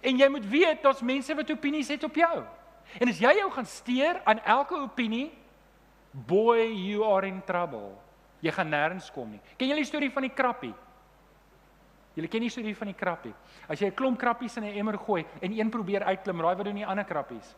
En 0.00 0.18
jy 0.20 0.28
moet 0.28 0.46
weet 0.46 0.82
daar's 0.82 1.02
mense 1.02 1.34
wat 1.34 1.50
opinies 1.50 1.88
het 1.88 2.04
op 2.04 2.14
jou. 2.14 2.44
En 3.00 3.08
as 3.08 3.18
jy 3.18 3.32
jou 3.40 3.50
gaan 3.52 3.66
steur 3.66 4.20
aan 4.24 4.40
elke 4.44 4.74
opinie, 4.74 5.32
boy, 6.12 6.62
you 6.72 7.04
are 7.04 7.26
in 7.26 7.42
trouble. 7.44 7.98
Jy 8.40 8.52
gaan 8.54 8.70
nêrens 8.70 9.10
kom 9.10 9.30
nie. 9.30 9.40
Ken 9.56 9.68
jy 9.68 9.76
die 9.80 9.88
storie 9.88 10.10
van 10.14 10.22
die 10.22 10.34
krappie? 10.34 10.74
Jy 12.18 12.26
ken 12.26 12.42
die 12.42 12.50
storie 12.50 12.74
van 12.74 12.90
die 12.90 12.98
krappie. 12.98 13.34
As 13.68 13.80
jy 13.80 13.86
'n 13.86 13.94
klomp 13.94 14.18
krappies 14.18 14.56
in 14.56 14.64
'n 14.64 14.78
emmer 14.78 14.98
gooi 14.98 15.24
en 15.40 15.52
een 15.52 15.70
probeer 15.70 16.02
uitklim, 16.02 16.40
raai 16.40 16.56
wat 16.56 16.64
doen 16.64 16.74
die 16.74 16.86
ander 16.86 17.04
krappies? 17.04 17.54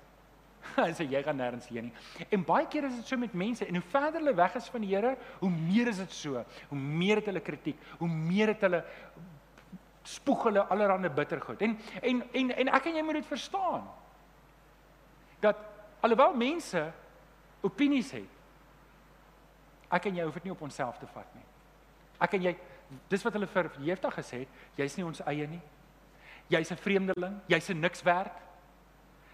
Hy 0.76 0.92
sê 0.92 1.06
jy 1.08 1.22
gaan 1.22 1.38
nêrens 1.40 1.68
heen 1.68 1.88
nie. 1.88 2.26
En 2.30 2.44
baie 2.44 2.66
keer 2.66 2.84
is 2.84 2.96
dit 2.96 3.06
so 3.06 3.16
met 3.16 3.32
mense 3.32 3.64
en 3.64 3.74
hoe 3.74 3.84
verder 3.92 4.20
hulle 4.20 4.34
weg 4.34 4.54
is 4.54 4.68
van 4.68 4.80
die 4.80 4.94
Here, 4.94 5.16
hoe 5.40 5.50
meer 5.50 5.88
is 5.88 6.00
dit 6.02 6.12
so. 6.12 6.44
Hoe 6.68 6.78
meer 6.78 7.16
het 7.16 7.26
hulle 7.26 7.40
kritiek, 7.40 7.78
hoe 7.98 8.08
meer 8.08 8.54
het 8.54 8.60
hulle 8.60 8.84
spoeg 10.02 10.44
hulle 10.48 10.64
allerlei 10.72 11.08
bittergoed. 11.08 11.62
En 11.62 11.78
en 12.02 12.22
en 12.32 12.52
en 12.56 12.68
ek 12.68 12.90
en 12.90 12.94
jy 12.94 13.02
moet 13.02 13.20
dit 13.20 13.26
verstaan. 13.26 13.88
Dat 15.40 15.56
alhoewel 16.00 16.34
mense 16.34 16.92
opinies 17.60 18.12
het, 18.12 18.39
ek 19.90 20.06
en 20.06 20.16
jy 20.16 20.24
hoef 20.24 20.34
dit 20.34 20.44
nie 20.44 20.52
op 20.52 20.62
onsself 20.62 20.98
te 20.98 21.08
vat 21.14 21.34
nie. 21.34 21.46
Ek 22.20 22.36
en 22.36 22.42
jy 22.42 22.54
dis 23.10 23.24
wat 23.24 23.36
hulle 23.36 23.48
vir 23.50 23.70
Jefta 23.86 24.10
gesê 24.14 24.44
het, 24.44 24.62
jy's 24.78 24.96
nie 24.98 25.06
ons 25.06 25.22
eie 25.30 25.46
nie. 25.46 25.62
Jy's 26.50 26.72
'n 26.72 26.76
vreemdeling, 26.76 27.40
jy's 27.48 27.70
'n 27.70 27.80
niks 27.80 28.02
werd. 28.02 28.32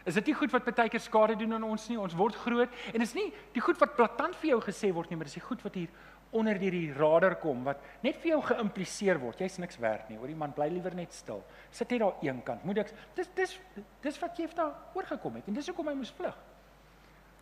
Is 0.05 0.15
dit 0.15 0.27
nie 0.27 0.35
goed 0.35 0.53
wat 0.53 0.65
baie 0.65 0.89
keer 0.89 1.01
skade 1.01 1.37
doen 1.37 1.55
aan 1.55 1.65
ons 1.65 1.89
nie? 1.89 1.99
Ons 1.99 2.15
word 2.15 2.35
groot 2.35 2.69
en 2.95 3.03
is 3.03 3.15
nie 3.15 3.33
die 3.53 3.61
goed 3.61 3.79
wat 3.79 3.97
platant 3.97 4.37
vir 4.37 4.51
jou 4.51 4.61
gesê 4.61 4.93
word 4.93 5.11
nie, 5.11 5.17
maar 5.17 5.25
dis 5.25 5.35
die 5.35 5.49
goed 5.49 5.63
wat 5.63 5.75
hier 5.75 5.89
onder 6.31 6.59
deur 6.59 6.71
die 6.71 6.93
radar 6.93 7.37
kom 7.41 7.65
wat 7.65 7.83
net 8.03 8.17
vir 8.23 8.31
jou 8.31 8.43
geïmpliseer 8.43 9.19
word. 9.19 9.41
Jy's 9.41 9.59
niks 9.59 9.79
werd 9.83 10.09
nie. 10.09 10.19
Hoor 10.19 10.29
die 10.29 10.39
man 10.39 10.53
bly 10.53 10.69
liewer 10.69 10.95
net 10.95 11.13
stil. 11.13 11.43
Sit 11.71 11.91
net 11.91 12.01
daar 12.01 12.23
eenkant. 12.23 12.65
Moet 12.65 12.79
ek 12.79 12.93
dis 13.17 13.29
dis 13.35 13.59
dis 14.03 14.21
wat 14.21 14.37
daar 14.55 14.75
oorgekom 14.95 15.35
het 15.35 15.49
en 15.49 15.55
dis 15.55 15.67
hoekom 15.67 15.89
hy 15.89 15.95
moes 15.95 16.13
vlug. 16.13 16.37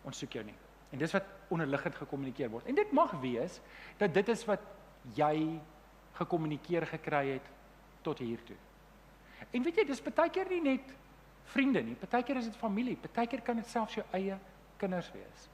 Ons 0.05 0.17
soek 0.17 0.31
jou 0.31 0.43
nie. 0.43 0.55
En 0.93 1.01
dis 1.01 1.15
wat 1.15 1.25
onderliggend 1.53 1.95
gekommunikeer 1.95 2.49
word. 2.49 2.65
En 2.65 2.75
dit 2.75 2.91
mag 2.91 3.11
wees 3.21 3.59
dat 3.97 4.13
dit 4.13 4.29
is 4.29 4.45
wat 4.45 4.61
jy 5.17 5.59
gekommunikeer 6.17 6.85
gekry 6.87 7.25
het 7.35 7.49
tot 8.05 8.19
hier 8.19 8.43
toe. 8.43 8.57
En 9.51 9.63
weet 9.63 9.81
jy, 9.81 9.85
dis 9.89 10.01
baie 10.05 10.31
keer 10.33 10.49
nie 10.49 10.61
net 10.63 10.93
vriende 11.53 11.81
nie. 11.85 11.95
Partykeer 11.99 12.39
is 12.41 12.49
dit 12.49 12.59
familie, 12.59 12.95
partykeer 12.99 13.43
kan 13.45 13.59
dit 13.59 13.67
selfs 13.69 13.99
jou 13.99 14.05
eie 14.15 14.37
kinders 14.81 15.11
wees. 15.13 15.49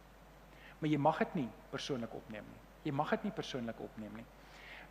Maar 0.79 0.89
jy 0.89 0.99
mag 1.01 1.17
dit 1.25 1.41
nie 1.41 1.49
persoonlik 1.71 2.13
opneem 2.17 2.45
nie. 2.47 2.61
Jy 2.87 2.93
mag 2.97 3.11
dit 3.15 3.27
nie 3.27 3.33
persoonlik 3.37 3.81
opneem 3.83 4.21
nie. 4.21 4.27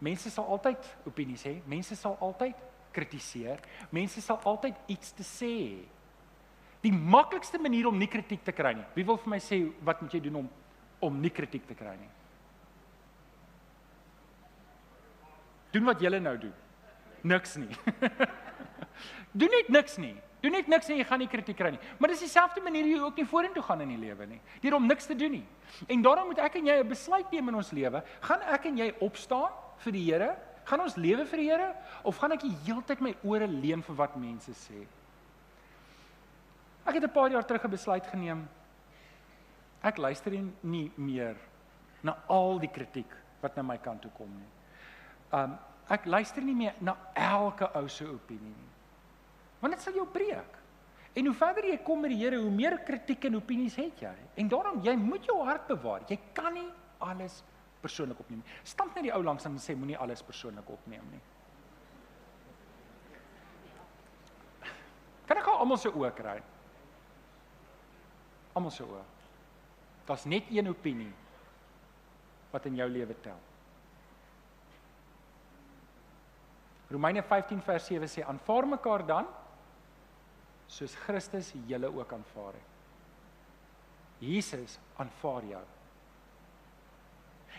Mense 0.00 0.30
sal 0.32 0.46
altyd 0.54 0.86
opinies 1.08 1.42
hê, 1.44 1.56
mense 1.68 1.96
sal 1.98 2.16
altyd 2.24 2.60
kritiseer, 2.94 3.60
mense 3.94 4.22
sal 4.24 4.40
altyd 4.48 4.78
iets 4.90 5.12
te 5.16 5.26
sê 5.26 5.50
hê. 5.50 5.80
Die 6.80 6.92
maklikste 6.92 7.58
manier 7.60 7.88
om 7.90 7.98
nie 7.98 8.08
kritiek 8.08 8.42
te 8.44 8.52
kry 8.56 8.72
nie. 8.78 8.86
Wie 8.94 9.04
wil 9.04 9.18
vir 9.20 9.34
my 9.34 9.38
sê 9.44 9.60
wat 9.84 10.00
moet 10.00 10.16
jy 10.16 10.22
doen 10.28 10.42
om 10.44 10.48
om 11.00 11.20
nie 11.20 11.32
kritiek 11.32 11.64
te 11.64 11.74
kry 11.74 11.94
nie? 11.96 12.08
Doen 15.72 15.86
wat 15.88 16.02
julle 16.02 16.20
nou 16.20 16.34
doen. 16.40 16.56
Niks 17.22 17.56
nie. 17.60 17.70
doen 19.40 19.52
net 19.52 19.70
niks 19.72 19.96
nie. 20.00 20.16
Doen 20.40 20.56
net 20.56 20.68
niks 20.72 20.88
en 20.88 20.96
jy 20.96 21.04
gaan 21.04 21.20
nie 21.20 21.28
kritiek 21.30 21.56
kry 21.56 21.70
nie. 21.74 21.80
Maar 22.00 22.14
dis 22.14 22.24
dieselfde 22.24 22.62
manier 22.64 22.88
jy 22.88 23.00
ook 23.00 23.18
nie 23.20 23.28
vorentoe 23.28 23.62
gaan 23.64 23.84
in 23.84 23.92
die 23.94 24.00
lewe 24.00 24.28
nie. 24.28 24.40
Deur 24.62 24.78
om 24.78 24.88
niks 24.88 25.08
te 25.08 25.16
doen 25.16 25.36
nie. 25.36 25.44
En 25.92 26.04
daarom 26.04 26.32
moet 26.32 26.40
ek 26.40 26.56
en 26.60 26.70
jy 26.72 26.78
'n 26.80 26.88
besluit 26.88 27.32
neem 27.32 27.48
in 27.48 27.60
ons 27.60 27.72
lewe. 27.72 28.02
Gaan 28.20 28.40
ek 28.40 28.64
en 28.66 28.78
jy 28.78 28.94
opstaan 29.00 29.52
vir 29.84 29.92
die 29.92 30.04
Here? 30.04 30.36
Gaan 30.64 30.80
ons 30.80 30.96
lewe 30.96 31.26
vir 31.26 31.38
die 31.38 31.50
Here 31.50 31.74
of 32.04 32.16
gaan 32.16 32.32
ek 32.32 32.40
die 32.40 32.56
hele 32.64 32.82
tyd 32.82 33.00
my 33.00 33.14
ore 33.22 33.46
leen 33.46 33.82
vir 33.82 33.96
wat 33.96 34.16
mense 34.16 34.52
sê? 34.52 34.86
Ek 36.90 36.96
het 36.98 37.04
'n 37.04 37.12
paar 37.14 37.30
jaar 37.30 37.46
terug 37.46 37.64
'n 37.64 37.70
besluit 37.70 38.06
geneem. 38.06 38.48
Ek 39.82 39.96
luister 39.96 40.32
nie 40.60 40.92
meer 40.96 41.36
na 42.02 42.16
al 42.26 42.58
die 42.58 42.70
kritiek 42.70 43.12
wat 43.40 43.56
na 43.56 43.62
my 43.62 43.78
kant 43.78 44.02
toe 44.02 44.10
kom 44.10 44.28
nie. 44.28 44.50
Um 45.32 45.58
ek 45.88 46.04
luister 46.04 46.42
nie 46.42 46.54
meer 46.54 46.74
na 46.80 46.96
elke 47.14 47.70
ou 47.74 47.88
se 47.88 48.04
opinie 48.04 48.54
nie. 48.56 48.70
Want 49.60 49.74
dit 49.74 49.82
sal 49.82 49.94
jou 49.94 50.06
breek. 50.06 50.58
En 51.14 51.26
hoe 51.26 51.34
verder 51.34 51.64
jy 51.64 51.78
kom 51.82 52.00
met 52.00 52.10
die 52.10 52.18
Here, 52.18 52.38
hoe 52.38 52.50
meer 52.50 52.78
kritiek 52.78 53.24
en 53.24 53.36
opinies 53.36 53.76
het 53.76 54.00
jy. 54.00 54.14
En 54.36 54.48
daarom 54.48 54.80
jy 54.82 54.96
moet 54.96 55.24
jou 55.24 55.44
hart 55.44 55.66
bewaar. 55.66 56.00
Jy 56.08 56.18
kan 56.32 56.54
nie 56.54 56.72
alles 56.98 57.42
persoonlik 57.80 58.18
opneem 58.20 58.42
nie. 58.44 58.52
Stamp 58.62 58.94
net 58.94 59.04
die 59.04 59.14
ou 59.14 59.22
langs 59.22 59.44
en 59.44 59.58
sê 59.58 59.76
moenie 59.76 59.98
alles 59.98 60.22
persoonlik 60.22 60.70
opneem 60.70 61.10
nie. 61.10 61.20
Kan 65.26 65.36
ek 65.38 65.44
gou 65.44 65.54
almal 65.54 65.78
se 65.78 65.88
oë 65.88 66.14
kry? 66.14 66.42
Almal 68.54 68.72
se 68.74 68.84
oë. 68.84 69.02
Daar's 70.08 70.26
net 70.26 70.48
een 70.50 70.68
opinie 70.68 71.12
wat 72.50 72.66
in 72.66 72.80
jou 72.80 72.88
lewe 72.90 73.14
tel. 73.22 73.38
Romeine 76.90 77.22
15 77.22 77.60
vers 77.62 77.86
7 77.86 78.08
sê 78.10 78.24
aanvaar 78.26 78.66
mekaar 78.66 79.04
dan 79.06 79.28
soos 80.70 80.96
Christus 81.04 81.52
julle 81.66 81.90
ook 81.94 82.12
aanvaar 82.12 82.56
het. 82.58 82.66
Jesus 84.20 84.78
aanvaar 85.00 85.46
jou. 85.48 85.62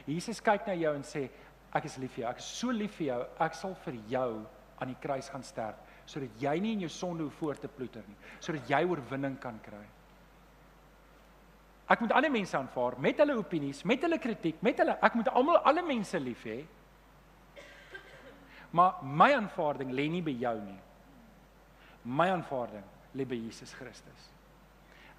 Jesus 0.06 0.41
kyk 0.43 0.67
na 0.67 0.75
jou 0.77 0.91
en 0.95 1.06
sê 1.08 1.30
ek 1.71 1.88
is 1.88 1.95
lief 2.01 2.17
vir 2.17 2.25
jou. 2.25 2.34
Ek 2.34 2.43
is 2.43 2.51
so 2.60 2.75
lief 2.75 2.97
vir 2.99 3.08
jou. 3.08 3.21
Ek 3.47 3.56
sal 3.56 3.77
vir 3.86 3.97
jou 4.12 4.30
aan 4.82 4.91
die 4.91 4.99
kruis 4.99 5.30
gaan 5.32 5.45
sterf 5.45 5.80
sodat 6.12 6.41
jy 6.41 6.54
nie 6.60 6.73
in 6.75 6.82
jou 6.84 6.91
sonde 6.91 7.23
hoef 7.23 7.38
voort 7.39 7.62
te 7.63 7.69
ploeter 7.71 8.04
nie, 8.04 8.17
sodat 8.43 8.67
jy 8.67 8.82
oorwinning 8.84 9.38
kan 9.39 9.60
kry. 9.63 9.84
Ek 11.91 11.99
moet 11.99 12.13
ander 12.15 12.32
mense 12.32 12.56
aanvaar 12.58 12.95
met 13.04 13.19
hulle 13.19 13.36
opinies, 13.39 13.84
met 13.84 14.04
hulle 14.06 14.19
kritiek, 14.21 14.62
met 14.63 14.80
hulle 14.80 14.95
ek 15.04 15.17
moet 15.19 15.32
almal 15.36 15.60
alle 15.67 15.84
mense 15.84 16.19
lief 16.19 16.45
hê. 16.47 16.60
Maar 18.71 19.01
my 19.04 19.34
aanvaarding 19.36 19.91
lê 19.91 20.08
nie 20.10 20.23
by 20.23 20.34
jou 20.39 20.56
nie. 20.62 20.77
My 22.08 22.30
aanvaarding 22.32 22.86
lê 23.19 23.25
by 23.27 23.36
Jesus 23.36 23.73
Christus. 23.75 24.30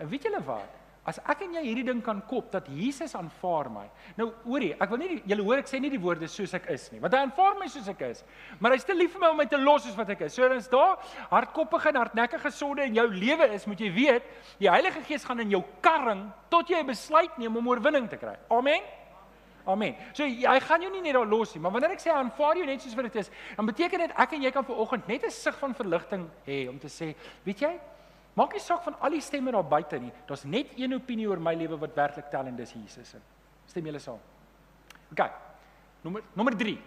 En 0.01 0.09
weet 0.09 0.25
julle 0.25 0.41
wat? 0.47 0.82
As 1.03 1.19
ek 1.27 1.41
en 1.43 1.57
jy 1.57 1.63
hierdie 1.65 1.87
ding 1.89 1.99
kan 2.05 2.21
kop 2.31 2.53
dat 2.53 2.69
Jesus 2.71 3.17
aanvaar 3.19 3.67
my. 3.75 3.89
Nou 4.15 4.29
hoorie, 4.45 4.71
ek 4.79 4.93
wil 4.93 5.01
nie 5.03 5.17
julle 5.27 5.43
hoor 5.49 5.59
ek 5.59 5.67
sê 5.67 5.81
nie 5.83 5.91
die 5.91 5.99
woorde 5.99 6.29
soos 6.31 6.55
ek 6.55 6.69
is 6.71 6.85
nie, 6.93 7.01
want 7.03 7.17
hy 7.17 7.25
aanvaar 7.25 7.57
my 7.59 7.67
soos 7.73 7.89
ek 7.91 8.05
is. 8.07 8.23
Maar 8.63 8.77
hy's 8.77 8.87
te 8.87 8.95
lief 8.95 9.17
vir 9.17 9.25
my 9.25 9.33
om 9.35 9.41
my 9.43 9.49
te 9.51 9.59
los 9.59 9.83
soos 9.83 9.99
wat 9.99 10.13
ek 10.15 10.23
is. 10.29 10.37
So 10.39 10.47
dan 10.47 10.63
is 10.63 10.71
daar 10.71 11.03
hardkoppige 11.33 11.91
en 11.91 11.99
hardnekkige 12.05 12.55
sonde 12.55 12.87
in 12.87 13.01
jou 13.01 13.09
lewe 13.11 13.51
is, 13.57 13.67
moet 13.67 13.83
jy 13.83 13.91
weet, 13.97 14.31
die 14.63 14.71
Heilige 14.71 15.03
Gees 15.09 15.27
gaan 15.27 15.43
in 15.43 15.51
jou 15.51 15.65
karring 15.83 16.29
tot 16.55 16.71
jy 16.71 16.79
'n 16.79 16.87
besluit 16.87 17.39
neem 17.39 17.57
om 17.57 17.69
oorwinning 17.69 18.09
te 18.09 18.17
kry. 18.17 18.37
Amen. 18.49 18.83
Amen. 19.67 19.95
So 20.13 20.23
hy 20.23 20.61
gaan 20.61 20.83
jou 20.83 20.91
nie 20.91 21.03
net 21.03 21.15
daar 21.15 21.27
los 21.27 21.55
nie, 21.55 21.61
maar 21.63 21.73
wanneer 21.73 21.95
ek 21.95 22.03
sê 22.03 22.11
aanvaar 22.11 22.57
jou 22.57 22.67
net 22.67 22.83
soos 22.83 22.95
wat 22.95 23.11
dit 23.11 23.17
is, 23.17 23.31
dan 23.57 23.67
beteken 23.67 23.99
dit 23.99 24.15
ek 24.17 24.33
en 24.33 24.43
jy 24.43 24.51
kan 24.51 24.65
vanoggend 24.65 25.09
net 25.09 25.25
'n 25.25 25.31
sig 25.31 25.59
van 25.59 25.75
verligting 25.75 26.31
hê 26.47 26.69
om 26.69 26.79
te 26.79 26.89
sê, 26.89 27.15
weet 27.45 27.61
jy, 27.61 27.81
maak 28.39 28.55
nie 28.57 28.63
saak 28.63 28.85
van 28.85 28.97
al 29.01 29.17
die 29.17 29.21
stemme 29.25 29.53
daar 29.53 29.67
buite 29.67 29.99
nie. 30.01 30.13
Daar's 30.27 30.45
net 30.45 30.73
een 30.77 30.95
opinie 30.95 31.29
oor 31.29 31.41
my 31.41 31.55
lewe 31.59 31.79
wat 31.81 31.97
werklik 31.97 32.31
tel 32.31 32.47
en 32.47 32.57
dis 32.57 32.73
Jesus 32.73 33.15
se. 33.15 33.21
Stem 33.67 33.87
julle 33.87 34.01
saam? 34.01 34.21
OK. 35.13 35.27
Nommer 36.03 36.25
nommer 36.35 36.57
3. 36.57 36.79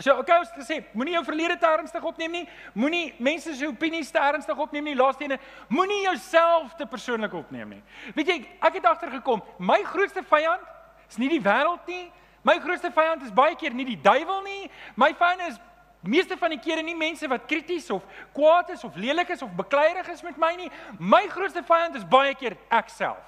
So, 0.00 0.14
okay, 0.16 0.38
ons 0.40 0.48
het 0.48 0.62
gesê, 0.62 0.76
moenie 0.96 1.12
jou 1.12 1.24
verlede 1.26 1.58
te 1.60 1.68
ernstig 1.68 2.04
opneem 2.08 2.32
nie. 2.32 2.46
Moenie 2.72 3.12
mense 3.20 3.52
se 3.54 3.66
opinies 3.68 4.08
te 4.10 4.20
ernstig 4.22 4.56
opneem 4.56 4.86
nie. 4.88 4.94
Laaste 4.96 5.26
ene, 5.26 5.36
moenie 5.68 6.06
jouself 6.06 6.72
te 6.78 6.86
persoonlik 6.88 7.34
opneem 7.36 7.76
nie. 7.76 7.82
Weet 8.16 8.32
jy, 8.32 8.36
ek 8.64 8.78
het 8.78 8.88
agtergekom, 8.88 9.42
my 9.58 9.82
grootste 9.84 10.24
vyand 10.24 10.64
Dis 11.10 11.18
nie 11.18 11.32
die 11.32 11.42
wêreld 11.42 11.88
nie. 11.90 12.06
My 12.46 12.54
grootste 12.62 12.92
vyand 12.94 13.24
is 13.26 13.34
baie 13.34 13.56
keer 13.58 13.74
nie 13.74 13.88
die 13.88 13.98
duiwel 13.98 14.44
nie. 14.46 14.70
My 14.96 15.10
vyand 15.18 15.42
is 15.48 15.58
meeste 16.02 16.36
van 16.36 16.54
die 16.54 16.60
kere 16.60 16.82
nie 16.82 16.96
mense 16.96 17.28
wat 17.28 17.46
krities 17.46 17.90
of 17.90 18.04
kwaad 18.36 18.70
is 18.70 18.84
of 18.84 18.96
lelik 18.96 19.28
is 19.34 19.42
of 19.42 19.50
bekleierig 19.56 20.08
is 20.08 20.22
met 20.22 20.38
my 20.40 20.54
nie. 20.56 20.70
My 20.98 21.26
grootste 21.28 21.62
vyand 21.66 21.98
is 21.98 22.06
baie 22.08 22.34
keer 22.34 22.56
ek 22.68 22.88
self. 22.88 23.26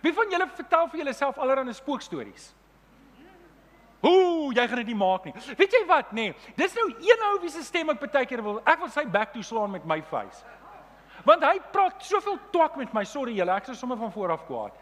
Wie 0.00 0.12
van 0.16 0.30
julle 0.30 0.48
vertel 0.54 0.88
vir 0.88 1.02
julleself 1.02 1.38
allerlei 1.38 1.74
spookstories? 1.76 2.52
Ooh, 4.02 4.50
jy 4.50 4.64
gaan 4.66 4.80
dit 4.82 4.90
nie 4.90 4.98
maak 4.98 5.28
nie. 5.28 5.34
Weet 5.56 5.76
jy 5.76 5.82
wat? 5.86 6.10
Nee, 6.12 6.32
dis 6.58 6.74
nou 6.74 6.88
een 6.90 7.20
ou 7.28 7.36
wie 7.42 7.52
se 7.54 7.62
stem 7.62 7.92
ek 7.92 8.00
baie 8.02 8.26
keer 8.26 8.42
wil. 8.42 8.58
Ek 8.66 8.80
wil 8.82 8.90
sy 8.90 9.04
back 9.06 9.30
toe 9.34 9.44
slaan 9.46 9.70
met 9.70 9.86
my 9.86 10.00
face. 10.10 10.42
Want 11.26 11.44
hy 11.46 11.60
praat 11.72 12.02
soveel 12.02 12.40
twak 12.50 12.76
met 12.80 12.90
my. 12.96 13.04
Sorry 13.06 13.36
julle, 13.36 13.54
ek 13.54 13.70
is 13.70 13.78
sommer 13.78 14.00
van 14.00 14.10
voor 14.12 14.34
af 14.34 14.42
kwaad. 14.48 14.74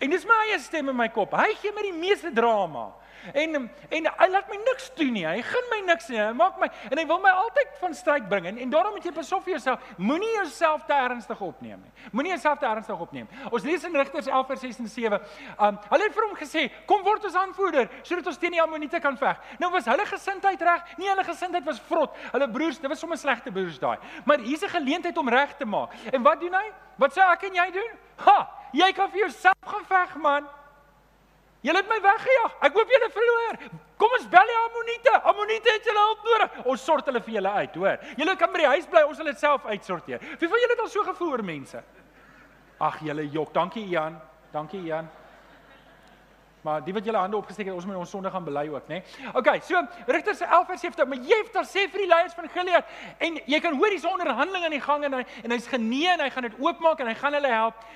En 0.00 0.12
dis 0.12 0.24
my 0.24 0.36
eie 0.46 0.58
stem 0.62 0.88
in 0.92 0.96
my 0.96 1.08
kop. 1.12 1.34
Hy 1.36 1.50
gee 1.60 1.74
my 1.74 1.82
die 1.84 1.96
meeste 1.96 2.30
drama. 2.32 2.92
En 3.34 3.70
en 3.90 4.06
hy 4.18 4.28
laat 4.30 4.48
my 4.48 4.58
niks 4.64 4.90
doen 4.96 5.12
nie. 5.12 5.26
Hy 5.26 5.42
gun 5.42 5.68
my 5.70 5.80
niks 5.86 6.08
nie. 6.08 6.18
Hy 6.20 6.32
maak 6.36 6.58
my 6.60 6.68
en 6.90 6.98
hy 6.98 7.04
wil 7.06 7.20
my 7.22 7.32
altyd 7.42 7.76
van 7.80 7.94
stryd 7.94 8.28
bring. 8.28 8.46
En, 8.50 8.58
en 8.58 8.70
daarom 8.72 8.94
moet 8.96 9.04
jy 9.04 9.12
pas 9.16 9.32
op 9.36 9.44
vir 9.44 9.54
jouself. 9.56 9.84
Moenie 9.96 10.32
jouself 10.36 10.84
te 10.88 10.96
ernstig 10.96 11.40
opneem 11.40 11.80
nie. 11.82 12.08
Moenie 12.12 12.32
jouself 12.34 12.58
te 12.58 12.66
ernstig 12.66 13.00
opneem. 13.00 13.28
Ons 13.50 13.66
lees 13.68 13.84
in 13.84 13.96
Rigters 13.96 14.30
11 14.30 14.46
vers 14.52 14.60
6 14.60 14.80
en 14.84 14.90
7. 14.94 15.20
Um 15.58 15.80
hulle 15.90 16.08
het 16.08 16.16
vir 16.16 16.26
hom 16.28 16.36
gesê, 16.36 16.70
"Kom 16.86 17.02
word 17.02 17.24
ons 17.24 17.34
aanvoerder 17.34 17.88
sodat 18.02 18.26
ons 18.26 18.38
teen 18.38 18.52
die 18.52 18.62
Ammoniete 18.62 19.00
kan 19.00 19.16
veg." 19.16 19.36
Nou 19.58 19.70
was 19.70 19.84
hulle 19.84 20.06
gesindheid 20.06 20.60
reg? 20.60 20.98
Nee, 20.98 21.08
hulle 21.08 21.24
gesindheid 21.24 21.64
was 21.64 21.80
vrot. 21.80 22.16
Hulle 22.32 22.48
broers, 22.50 22.78
dit 22.78 22.88
was 22.88 22.98
sommer 22.98 23.18
slegte 23.18 23.52
broers 23.52 23.78
daai. 23.78 23.98
Maar 24.24 24.38
hier's 24.38 24.62
'n 24.62 24.68
geleentheid 24.68 25.16
om 25.16 25.28
reg 25.28 25.56
te 25.56 25.64
maak. 25.64 25.92
En 26.12 26.22
wat 26.22 26.40
doen 26.40 26.54
hy? 26.54 26.72
Wat 26.96 27.12
sê 27.12 27.20
ek 27.32 27.42
en 27.42 27.54
jy 27.54 27.70
doen? 27.70 27.92
Ha, 28.16 28.50
jy 28.72 28.92
kan 28.92 29.10
vir 29.10 29.18
jouself 29.18 29.54
gaan 29.64 29.84
veg, 29.88 30.16
man. 30.16 30.48
Julle 31.60 31.82
het 31.82 31.88
my 31.90 31.98
weggejaag. 32.00 32.56
Ek 32.64 32.76
hoop 32.78 32.92
julle 32.94 33.08
verloor. 33.12 33.58
Kom 34.00 34.14
ons 34.16 34.26
bel 34.32 34.48
die 34.48 34.58
Ammoniete. 34.62 35.12
Ammoniete 35.28 35.74
het 35.74 35.88
julle 35.90 36.04
hulp 36.06 36.22
nodig. 36.24 36.58
Ons 36.72 36.84
sort 36.88 37.10
hulle 37.10 37.20
vir 37.26 37.36
julle 37.36 37.52
uit, 37.60 37.78
hoor. 37.82 38.06
Julle 38.16 38.36
kan 38.40 38.52
by 38.54 38.62
die 38.62 38.70
huis 38.72 38.88
bly, 38.88 39.02
ons 39.08 39.20
sal 39.20 39.28
dit 39.28 39.42
self 39.42 39.66
uitsorteer. 39.68 40.24
Wie 40.40 40.48
van 40.48 40.62
julle 40.64 40.76
het 40.76 40.84
al 40.86 40.92
so 40.92 41.04
gevoel 41.04 41.34
oor 41.36 41.44
mense? 41.44 41.82
Ag, 42.80 43.02
julle 43.04 43.26
jok. 43.28 43.52
Dankie 43.52 43.84
Ian. 43.92 44.16
Dankie 44.54 44.80
Ian. 44.88 45.10
Maar 46.62 46.84
die 46.84 46.92
wat 46.92 47.04
julle 47.04 47.18
hande 47.18 47.36
opgesteek 47.36 47.70
het, 47.70 47.74
ons 47.74 47.86
moet 47.88 47.96
ons 47.96 48.10
sonde 48.10 48.30
gaan 48.30 48.44
bely 48.44 48.66
ook, 48.68 48.88
né? 48.88 49.00
Nee? 49.00 49.30
OK, 49.34 49.48
so 49.64 49.80
Rigters 50.06 50.40
11 50.40 50.66
vers 50.66 50.80
7, 50.80 51.08
maar 51.08 51.22
Jefter 51.30 51.64
sê 51.64 51.86
vir 51.88 52.04
die 52.04 52.08
leiers 52.10 52.34
van 52.36 52.48
Gilead 52.52 52.90
en 53.18 53.38
jy 53.48 53.60
kan 53.64 53.76
hoor 53.80 53.94
hier's 53.94 54.04
onderhandeling 54.04 54.66
aan 54.68 54.74
die 54.76 54.82
gang 54.84 55.06
en 55.08 55.16
hy 55.20 55.22
en 55.44 55.54
hy's 55.54 55.68
genee 55.70 56.10
en 56.12 56.20
hy 56.24 56.28
gaan 56.34 56.48
dit 56.48 56.58
oopmaak 56.60 57.00
en 57.00 57.08
hy 57.08 57.14
gaan 57.16 57.36
hulle 57.38 57.52
help. 57.54 57.86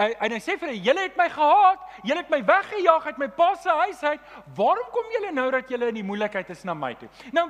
En 0.00 0.36
hy 0.36 0.40
sê 0.40 0.56
vir 0.56 0.70
hulle, 0.70 0.80
julle 0.86 1.04
het 1.04 1.18
my 1.20 1.28
gehaat, 1.34 1.84
julle 2.08 2.22
het 2.24 2.32
my 2.32 2.40
weggejaag 2.48 3.10
uit 3.10 3.20
my 3.24 3.28
pa 3.36 3.50
se 3.60 3.76
huis 3.82 4.02
uit. 4.04 4.32
Waarom 4.56 4.88
kom 4.94 5.12
julle 5.18 5.34
nou 5.36 5.46
dat 5.52 5.70
julle 5.74 5.90
in 5.92 6.00
die 6.00 6.06
moeilikheid 6.06 6.50
is 6.54 6.64
na 6.64 6.76
my 6.78 6.94
toe? 7.00 7.10
Nou, 7.36 7.46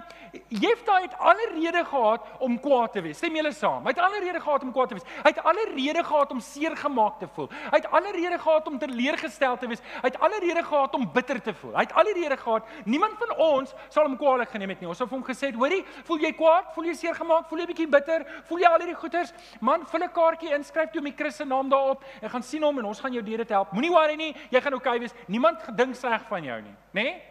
Jefter 0.48 1.06
het 1.06 1.14
alle 1.18 1.46
rede 1.54 1.84
gehad 1.86 2.26
om 2.42 2.58
kwaad 2.60 2.96
te 2.96 3.04
wees. 3.04 3.20
Stem 3.22 3.38
julle 3.38 3.54
saam? 3.54 3.86
Hy 3.86 3.94
het 3.94 4.02
alle 4.02 4.20
rede 4.24 4.42
gehad 4.42 4.66
om 4.66 4.74
kwaad 4.74 4.90
te 4.90 4.98
wees. 4.98 5.06
Hy 5.22 5.30
het 5.30 5.42
alle 5.52 5.68
rede 5.74 6.02
gehad 6.04 6.34
om 6.34 6.42
seer 6.42 6.76
gemaak 6.76 7.20
te 7.22 7.30
voel. 7.36 7.50
Hy 7.70 7.78
het 7.78 7.90
alle 7.94 8.12
rede 8.16 8.38
gehad 8.42 8.68
om 8.70 8.78
teleurgestel 8.82 9.58
te 9.62 9.70
wees. 9.70 9.82
Hy 10.00 10.10
het 10.10 10.18
alle 10.18 10.40
rede 10.42 10.63
gehad 10.64 10.94
om 10.94 11.06
bitter 11.12 11.40
te 11.42 11.54
voel. 11.54 11.74
Hy 11.76 11.84
het 11.86 11.92
al 11.92 12.08
die 12.08 12.14
rede 12.20 12.36
gehad. 12.36 12.68
Niemand 12.84 13.18
van 13.18 13.36
ons 13.38 13.74
sal 13.88 14.08
hom 14.08 14.16
kwaadlik 14.16 14.50
geneem 14.54 14.74
het 14.74 14.80
nie. 14.80 14.88
Ons 14.88 14.98
het 14.98 15.10
hom 15.10 15.24
gesê, 15.24 15.52
"Hoorie, 15.54 15.84
voel 16.04 16.18
jy 16.18 16.32
kwaad? 16.32 16.72
Voel 16.74 16.84
jy 16.84 16.94
seer 16.94 17.14
gemaak? 17.14 17.48
Voel 17.48 17.58
jy 17.58 17.66
bietjie 17.66 17.88
bitter? 17.88 18.26
Voel 18.44 18.58
jy 18.58 18.68
al 18.68 18.78
hierdie 18.78 19.00
goeters? 19.00 19.32
Man, 19.60 19.86
vul 19.86 20.00
'n 20.04 20.12
kaartjie 20.12 20.54
in, 20.54 20.64
skryf 20.64 20.90
toe 20.90 21.02
met 21.02 21.16
Chris 21.16 21.36
se 21.36 21.44
naam 21.44 21.68
daarop 21.68 22.04
en 22.20 22.30
gaan 22.30 22.42
sien 22.42 22.62
hom 22.62 22.78
en 22.78 22.84
ons 22.84 23.00
gaan 23.00 23.12
jou 23.12 23.22
deur 23.22 23.36
dit 23.36 23.48
help. 23.48 23.72
Moenie 23.72 23.90
worry 23.90 24.14
nie, 24.14 24.34
jy 24.50 24.60
gaan 24.60 24.72
oukei 24.72 24.96
okay 24.96 25.00
wees. 25.00 25.14
Niemand 25.26 25.62
gedink 25.62 25.94
sleg 25.94 26.22
van 26.28 26.44
jou 26.44 26.60
nie, 26.60 26.74
nê? 26.92 27.02
Nee? 27.02 27.22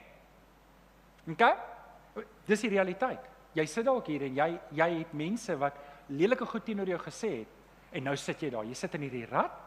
OK? 1.29 1.43
Dis 2.45 2.61
die 2.61 2.69
realiteit. 2.69 3.19
Jy 3.53 3.65
sit 3.69 3.85
dalk 3.85 4.07
hier 4.09 4.25
en 4.27 4.35
jy 4.35 4.47
jy 4.71 4.89
het 4.99 5.13
mense 5.13 5.55
wat 5.61 5.77
lelike 6.09 6.45
goed 6.45 6.65
teenoor 6.65 6.89
jou 6.89 6.99
gesê 6.99 7.29
het 7.43 7.93
en 7.93 8.03
nou 8.09 8.15
sit 8.17 8.41
jy 8.41 8.49
daar. 8.49 8.65
Jy 8.65 8.77
sit 8.77 8.95
in 8.97 9.05
hierdie 9.05 9.27
rat 9.29 9.59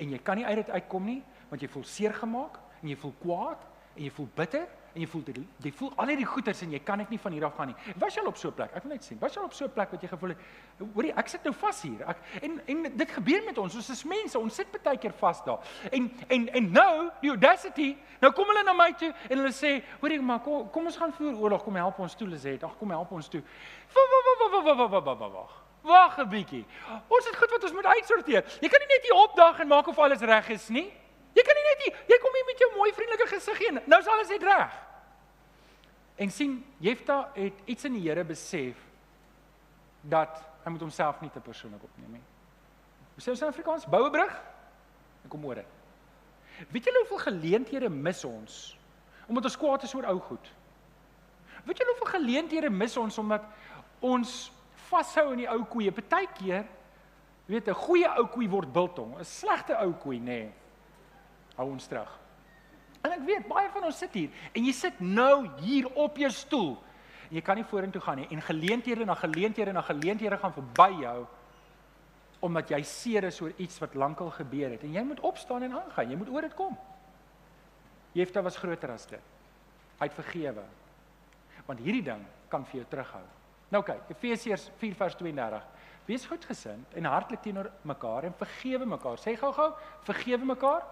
en 0.00 0.14
jy 0.14 0.20
kan 0.24 0.38
nie 0.38 0.46
uit 0.46 0.62
dit 0.62 0.70
uitkom 0.78 1.04
nie 1.04 1.20
want 1.50 1.62
jy 1.62 1.68
voel 1.72 1.84
seer 1.88 2.16
gemaak 2.16 2.58
en 2.82 2.88
jy 2.88 2.96
voel 2.96 3.14
kwaad 3.22 3.64
en 3.96 4.02
jy 4.04 4.10
voel 4.10 4.28
bitter 4.34 4.66
en 4.94 5.02
jy 5.02 5.08
voel 5.10 5.24
jy 5.62 5.72
voel 5.78 5.92
al 6.00 6.10
hierdie 6.10 6.26
goeters 6.26 6.60
en 6.64 6.72
jy 6.74 6.80
kan 6.84 6.98
dit 7.02 7.12
nie 7.14 7.18
van 7.22 7.34
hier 7.34 7.44
af 7.46 7.56
gaan 7.58 7.70
nie. 7.70 7.92
Was 8.00 8.16
jy 8.16 8.22
al 8.22 8.30
op 8.30 8.38
so 8.40 8.48
'n 8.48 8.54
plek? 8.54 8.70
Ek 8.74 8.82
wil 8.82 8.92
net 8.92 9.04
sien. 9.04 9.18
Was 9.20 9.34
jy 9.34 9.40
al 9.40 9.46
op 9.46 9.54
so 9.54 9.64
'n 9.64 9.72
plek 9.72 9.90
wat 9.90 10.02
jy 10.02 10.08
gevoel 10.08 10.28
het, 10.30 10.38
hoorie, 10.94 11.12
ek 11.16 11.28
sit 11.28 11.44
nou 11.44 11.54
vas 11.54 11.82
hier. 11.82 12.08
Ek 12.08 12.16
en 12.42 12.60
en 12.66 12.96
dit 12.96 13.10
gebeur 13.10 13.44
met 13.44 13.58
ons. 13.58 13.74
Ons 13.74 13.90
is 13.90 14.04
mense. 14.04 14.38
Ons 14.38 14.54
sit 14.54 14.82
baie 14.82 14.98
keer 14.98 15.12
vas 15.12 15.44
daar. 15.44 15.60
En 15.92 16.10
en 16.28 16.48
en 16.48 16.72
nou, 16.72 17.10
die 17.20 17.30
audacity, 17.30 17.96
nou 18.20 18.32
kom 18.32 18.46
hulle 18.46 18.64
na 18.64 18.72
my 18.72 18.92
toe 18.92 19.14
en 19.30 19.38
hulle 19.38 19.52
sê, 19.52 19.84
hoorie, 20.00 20.20
maar 20.20 20.40
kom, 20.40 20.70
kom 20.70 20.84
ons 20.86 20.96
gaan 20.96 21.12
voer 21.12 21.34
oorlog. 21.34 21.62
Kom 21.64 21.74
help 21.76 21.98
ons 21.98 22.14
toe, 22.14 22.28
Lizet. 22.28 22.64
Ag, 22.64 22.76
kom 22.78 22.90
help 22.90 23.10
ons 23.12 23.28
toe. 23.28 23.42
Wag. 25.32 25.64
Wag 25.82 26.18
'n 26.18 26.28
bietjie. 26.28 26.64
Ons 27.08 27.26
het 27.26 27.36
goed 27.36 27.50
wat 27.50 27.62
ons 27.62 27.72
moet 27.72 27.86
uitsorteer. 27.86 28.44
Jy 28.60 28.68
kan 28.68 28.80
nie 28.80 28.88
net 28.88 29.02
hier 29.02 29.14
opdag 29.14 29.60
en 29.60 29.68
maak 29.68 29.86
of 29.86 29.98
alles 29.98 30.20
reg 30.20 30.48
is 30.48 30.68
nie. 30.68 30.92
Jy 31.36 31.44
kan 31.44 31.58
nie 31.58 31.66
net 31.66 31.84
jy, 31.84 31.90
jy 32.12 32.18
kom 32.22 32.36
hier 32.36 32.46
met 32.48 32.62
jou 32.62 32.68
mooi 32.74 32.92
vriendelike 32.96 33.26
gesig 33.34 33.58
heen. 33.62 33.80
Nou 33.86 34.00
is 34.00 34.10
alles 34.10 34.30
net 34.32 34.46
reg. 34.46 34.76
En 36.18 36.30
sien, 36.34 36.58
Jefta 36.82 37.28
het 37.34 37.60
iets 37.70 37.86
in 37.86 37.94
die 37.94 38.02
Here 38.08 38.24
besef 38.26 38.78
dat 40.08 40.40
hy 40.64 40.72
moet 40.74 40.82
homself 40.82 41.20
nie 41.22 41.30
te 41.30 41.42
persoonlik 41.42 41.84
opneem 41.86 42.18
nie. 42.18 42.24
Hoe 43.14 43.22
sê 43.22 43.30
ons 43.34 43.42
in 43.42 43.50
Afrikaans? 43.50 43.86
Bou 43.86 44.04
'n 44.06 44.12
brug. 44.12 44.34
Ek 45.24 45.30
kom 45.30 45.44
oor 45.44 45.54
dit. 45.54 45.76
Weet 46.70 46.84
julle 46.84 46.98
hoeveel 46.98 47.18
geleenthede 47.18 47.88
mis 47.88 48.24
ons 48.24 48.76
omdat 49.28 49.44
ons 49.44 49.56
kwaad 49.56 49.82
is 49.82 49.94
oor 49.94 50.06
ou 50.08 50.18
goed? 50.18 50.52
Weet 51.64 51.78
julle 51.78 51.90
hoeveel 51.90 52.20
geleenthede 52.20 52.70
mis 52.70 52.96
ons 52.96 53.18
omdat 53.18 53.42
ons 54.00 54.52
vashou 54.88 55.32
in 55.32 55.36
die 55.36 55.50
ou 55.50 55.64
koeie? 55.64 55.92
Partykeer 55.92 56.66
weet 57.46 57.68
'n 57.68 57.74
goeie 57.74 58.08
ou 58.18 58.26
koei 58.26 58.48
word 58.48 58.72
biltong, 58.72 59.18
'n 59.18 59.24
slegte 59.24 59.76
ou 59.76 59.92
koei 59.92 60.18
nê. 60.18 60.24
Nee 60.24 60.52
hou 61.58 61.68
ons 61.70 61.86
terug. 61.90 62.10
En 63.02 63.14
ek 63.14 63.24
weet 63.26 63.48
baie 63.50 63.70
van 63.74 63.86
ons 63.88 63.98
sit 63.98 64.14
hier 64.16 64.46
en 64.52 64.64
jy 64.64 64.74
sit 64.74 65.00
nou 65.02 65.46
hier 65.62 65.88
op 65.98 66.18
jou 66.18 66.30
stoel. 66.34 66.72
Jy 67.30 67.42
kan 67.44 67.58
nie 67.60 67.66
vorentoe 67.68 68.02
gaan 68.02 68.22
nie 68.22 68.28
en 68.34 68.42
geleenthede 68.42 69.06
na 69.06 69.14
geleenthede 69.18 69.74
na 69.76 69.84
geleenthede 69.86 70.38
gaan 70.40 70.54
verby 70.56 70.90
jou 71.02 71.18
omdat 72.46 72.70
jy 72.70 72.78
seer 72.86 73.26
is 73.26 73.40
oor 73.42 73.54
iets 73.58 73.80
wat 73.82 73.96
lankal 73.98 74.30
gebeur 74.36 74.70
het 74.70 74.84
en 74.86 74.94
jy 74.94 75.02
moet 75.06 75.22
opstaan 75.26 75.66
en 75.66 75.74
aangaan. 75.80 76.10
Jy 76.10 76.18
moet 76.20 76.30
oor 76.30 76.46
dit 76.46 76.54
kom. 76.58 76.76
Jefta 78.14 78.42
was 78.42 78.58
groter 78.58 78.92
as 78.94 79.06
dit. 79.10 79.34
Hy 79.98 80.06
het 80.06 80.14
vergewe. 80.14 80.62
Want 81.66 81.82
hierdie 81.82 82.04
ding 82.06 82.22
kan 82.48 82.64
vir 82.66 82.80
jou 82.80 82.86
terughou. 82.92 83.24
Nou 83.74 83.82
kyk, 83.84 84.06
Efesiërs 84.14 84.70
4:32. 84.80 85.66
Wees 86.08 86.24
goedgesind 86.24 86.94
en 86.96 87.04
hartlik 87.04 87.42
teenoor 87.44 87.68
mekaar 87.84 88.24
en 88.24 88.38
vergewe 88.38 88.86
mekaar. 88.86 89.18
Sê 89.20 89.34
gou-gou, 89.36 89.74
vergewe 90.06 90.46
mekaar 90.54 90.86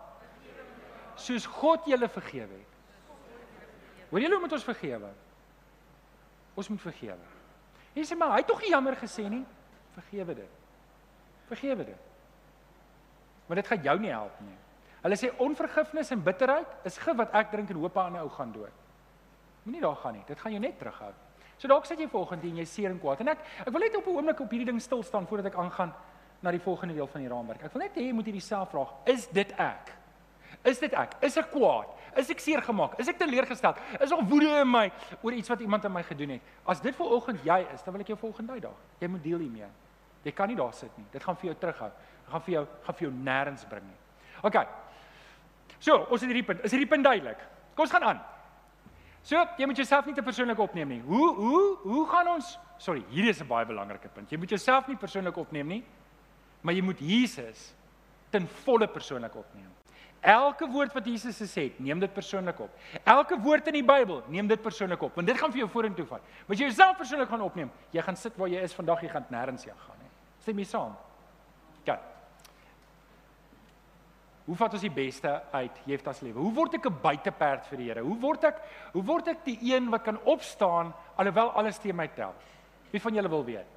soos 1.16 1.46
God 1.46 1.86
julle 1.86 2.08
vergewe 2.08 2.58
het. 2.60 2.74
Hoor 4.10 4.22
julle 4.22 4.40
moet 4.40 4.52
ons 4.52 4.64
vergewe? 4.64 5.10
Ons 6.56 6.68
moet 6.68 6.80
vergewe. 6.80 7.32
Jy 7.96 8.04
sê 8.04 8.16
maar 8.18 8.34
hy 8.34 8.42
het 8.42 8.50
tog 8.50 8.60
nie 8.62 8.70
jammer 8.70 8.96
gesê 9.00 9.26
nie. 9.28 9.42
Vergewe 9.96 10.34
dit. 10.34 10.62
Vergewe 11.48 11.84
dit. 11.84 12.02
Maar 13.46 13.60
dit 13.62 13.68
gaan 13.70 13.82
jou 13.82 13.98
nie 14.02 14.12
help 14.12 14.40
nie. 14.44 14.56
Hulle 15.04 15.18
sê 15.20 15.30
onvergifnis 15.42 16.10
en 16.10 16.24
bitterheid 16.24 16.88
is 16.88 16.98
gif 16.98 17.16
wat 17.18 17.34
ek 17.38 17.52
drink 17.52 17.70
en 17.70 17.80
hoop 17.82 17.96
'n 17.96 18.06
ander 18.10 18.22
ou 18.22 18.28
gaan 18.28 18.52
dood. 18.52 18.72
Moenie 19.62 19.80
daar 19.80 19.96
gaan 19.96 20.14
nie. 20.14 20.24
Dit 20.26 20.38
gaan 20.38 20.52
jou 20.52 20.60
net 20.60 20.78
terughou. 20.78 21.12
So 21.58 21.68
dalk 21.68 21.86
sit 21.86 21.98
jy 21.98 22.08
volgende 22.08 22.48
en 22.48 22.56
jy 22.56 22.64
seer 22.64 22.90
en 22.90 23.00
kwaad 23.00 23.20
en 23.20 23.28
ek 23.28 23.38
ek 23.66 23.72
wil 23.72 23.80
net 23.80 23.96
op 23.96 24.06
'n 24.06 24.16
oomblik 24.16 24.40
op 24.40 24.50
hierdie 24.50 24.66
ding 24.66 24.80
stil 24.80 25.02
staan 25.02 25.26
voordat 25.26 25.52
ek 25.52 25.58
aangaan 25.58 25.94
na 26.42 26.50
die 26.50 26.60
volgende 26.60 26.94
deel 26.94 27.06
van 27.06 27.20
die 27.20 27.28
raamwerk. 27.28 27.62
Ek 27.62 27.72
wil 27.72 27.82
net 27.82 27.94
hê 27.94 28.00
jy 28.00 28.12
moet 28.12 28.24
hierdie 28.24 28.40
self 28.40 28.70
vraag. 28.70 28.92
Is 29.06 29.26
dit 29.26 29.52
ek? 29.52 29.92
Is 30.64 30.78
dit 30.78 30.92
ek? 30.92 31.16
Is 31.22 31.36
ek 31.36 31.50
kwaad? 31.50 31.92
Is 32.16 32.30
ek 32.30 32.40
seer 32.40 32.62
gemaak? 32.64 32.96
Is 32.98 33.08
ek 33.08 33.18
teleurgestel? 33.18 33.76
Is 34.00 34.10
daar 34.10 34.22
woede 34.24 34.60
in 34.62 34.70
my 34.70 34.86
oor 35.22 35.32
iets 35.32 35.48
wat 35.52 35.60
iemand 35.60 35.84
aan 35.84 35.92
my 35.92 36.02
gedoen 36.02 36.36
het? 36.36 36.42
As 36.64 36.80
dit 36.80 36.96
vanoggend 36.96 37.44
jy 37.44 37.58
is, 37.74 37.82
dan 37.82 37.92
wil 37.94 38.00
ek 38.00 38.12
jou 38.14 38.18
volgende 38.18 38.56
uitdaag. 38.56 38.78
Jy 39.00 39.08
moet 39.08 39.22
deel 39.22 39.38
hiermee. 39.38 39.68
Jy 40.24 40.32
kan 40.32 40.48
nie 40.48 40.56
daar 40.56 40.72
sit 40.74 40.96
nie. 40.98 41.06
Dit 41.12 41.22
gaan 41.22 41.36
vir 41.36 41.52
jou 41.52 41.56
terughou. 41.60 41.90
Dit 41.90 42.32
gaan 42.32 42.44
vir 42.46 42.54
jou 42.54 42.64
gaan 42.86 42.94
vir 42.94 43.08
jou 43.08 43.12
nêrens 43.14 43.66
bring 43.68 43.84
nie. 43.84 43.98
OK. 44.42 44.56
So, 45.78 45.98
ons 46.10 46.20
het 46.20 46.30
hierdie 46.30 46.46
punt. 46.46 46.64
Is 46.64 46.72
hierdie 46.72 46.88
punt 46.88 47.04
duidelik? 47.04 47.44
Kom 47.76 47.84
ons 47.84 47.92
gaan 47.92 48.08
aan. 48.14 48.22
So, 49.26 49.42
jy 49.58 49.66
moet 49.66 49.76
jouself 49.76 50.06
nie 50.06 50.14
te 50.14 50.22
persoonlik 50.22 50.58
opneem 50.58 50.88
nie. 50.88 51.00
Hoe 51.04 51.34
hoe 51.36 51.66
hoe 51.84 52.06
gaan 52.08 52.36
ons 52.36 52.56
Sorry, 52.78 53.02
hierdie 53.08 53.30
is 53.30 53.40
'n 53.40 53.48
baie 53.48 53.64
belangrike 53.64 54.08
punt. 54.08 54.30
Jy 54.30 54.38
moet 54.38 54.50
jouself 54.50 54.86
nie 54.88 54.96
persoonlik 54.96 55.36
opneem 55.36 55.66
nie, 55.66 55.84
maar 56.60 56.74
jy 56.74 56.82
moet 56.82 56.98
Jesus 56.98 57.74
ten 58.30 58.46
volle 58.46 58.86
persoonlik 58.86 59.34
opneem. 59.34 59.70
Elke 60.26 60.66
woord 60.66 60.94
wat 60.96 61.06
Jesus 61.06 61.36
gesê 61.38 61.68
het, 61.68 61.76
neem 61.78 62.00
dit 62.02 62.10
persoonlik 62.10 62.58
op. 62.64 62.70
Elke 63.06 63.36
woord 63.38 63.68
in 63.70 63.76
die 63.78 63.86
Bybel, 63.86 64.24
neem 64.26 64.48
dit 64.50 64.62
persoonlik 64.62 65.04
op, 65.06 65.14
want 65.14 65.28
dit 65.30 65.38
gaan 65.38 65.52
vir 65.54 65.60
jou 65.62 65.68
vorentoe 65.70 66.06
vat. 66.08 66.24
As 66.48 66.58
jy 66.58 66.66
jouself 66.66 66.96
persoonlik 66.98 67.30
gaan 67.30 67.44
opneem, 67.46 67.70
jy 67.94 68.02
gaan 68.02 68.18
sit 68.18 68.34
waar 68.40 68.50
jy 68.50 68.64
is 68.66 68.74
vandag, 68.74 69.04
jy 69.06 69.12
gaan 69.12 69.28
nêrens 69.30 69.68
heen 69.68 69.78
gaan 69.84 70.00
nie. 70.02 70.10
Stem 70.42 70.58
jy 70.58 70.66
saam? 70.66 70.96
Ja. 71.86 72.00
Hoe 74.48 74.58
vat 74.58 74.74
ons 74.74 74.82
die 74.82 74.90
beste 74.94 75.30
uit 75.52 75.78
Jefta 75.86 76.14
se 76.14 76.26
lewe? 76.26 76.42
Hoe 76.42 76.54
word 76.58 76.74
ek 76.74 76.90
'n 76.90 76.98
buiteperd 77.02 77.66
vir 77.70 77.78
die 77.78 77.86
Here? 77.86 78.02
Hoe 78.02 78.18
word 78.18 78.44
ek 78.44 78.60
hoe 78.92 79.02
word 79.02 79.28
ek 79.28 79.44
die 79.44 79.58
een 79.62 79.90
wat 79.90 80.02
kan 80.02 80.18
opstaan 80.24 80.94
alhoewel 81.16 81.50
alles 81.54 81.78
teen 81.78 81.96
my 81.96 82.08
tel? 82.08 82.34
Wie 82.90 83.00
van 83.00 83.14
julle 83.14 83.28
wil 83.28 83.44
weet? 83.44 83.75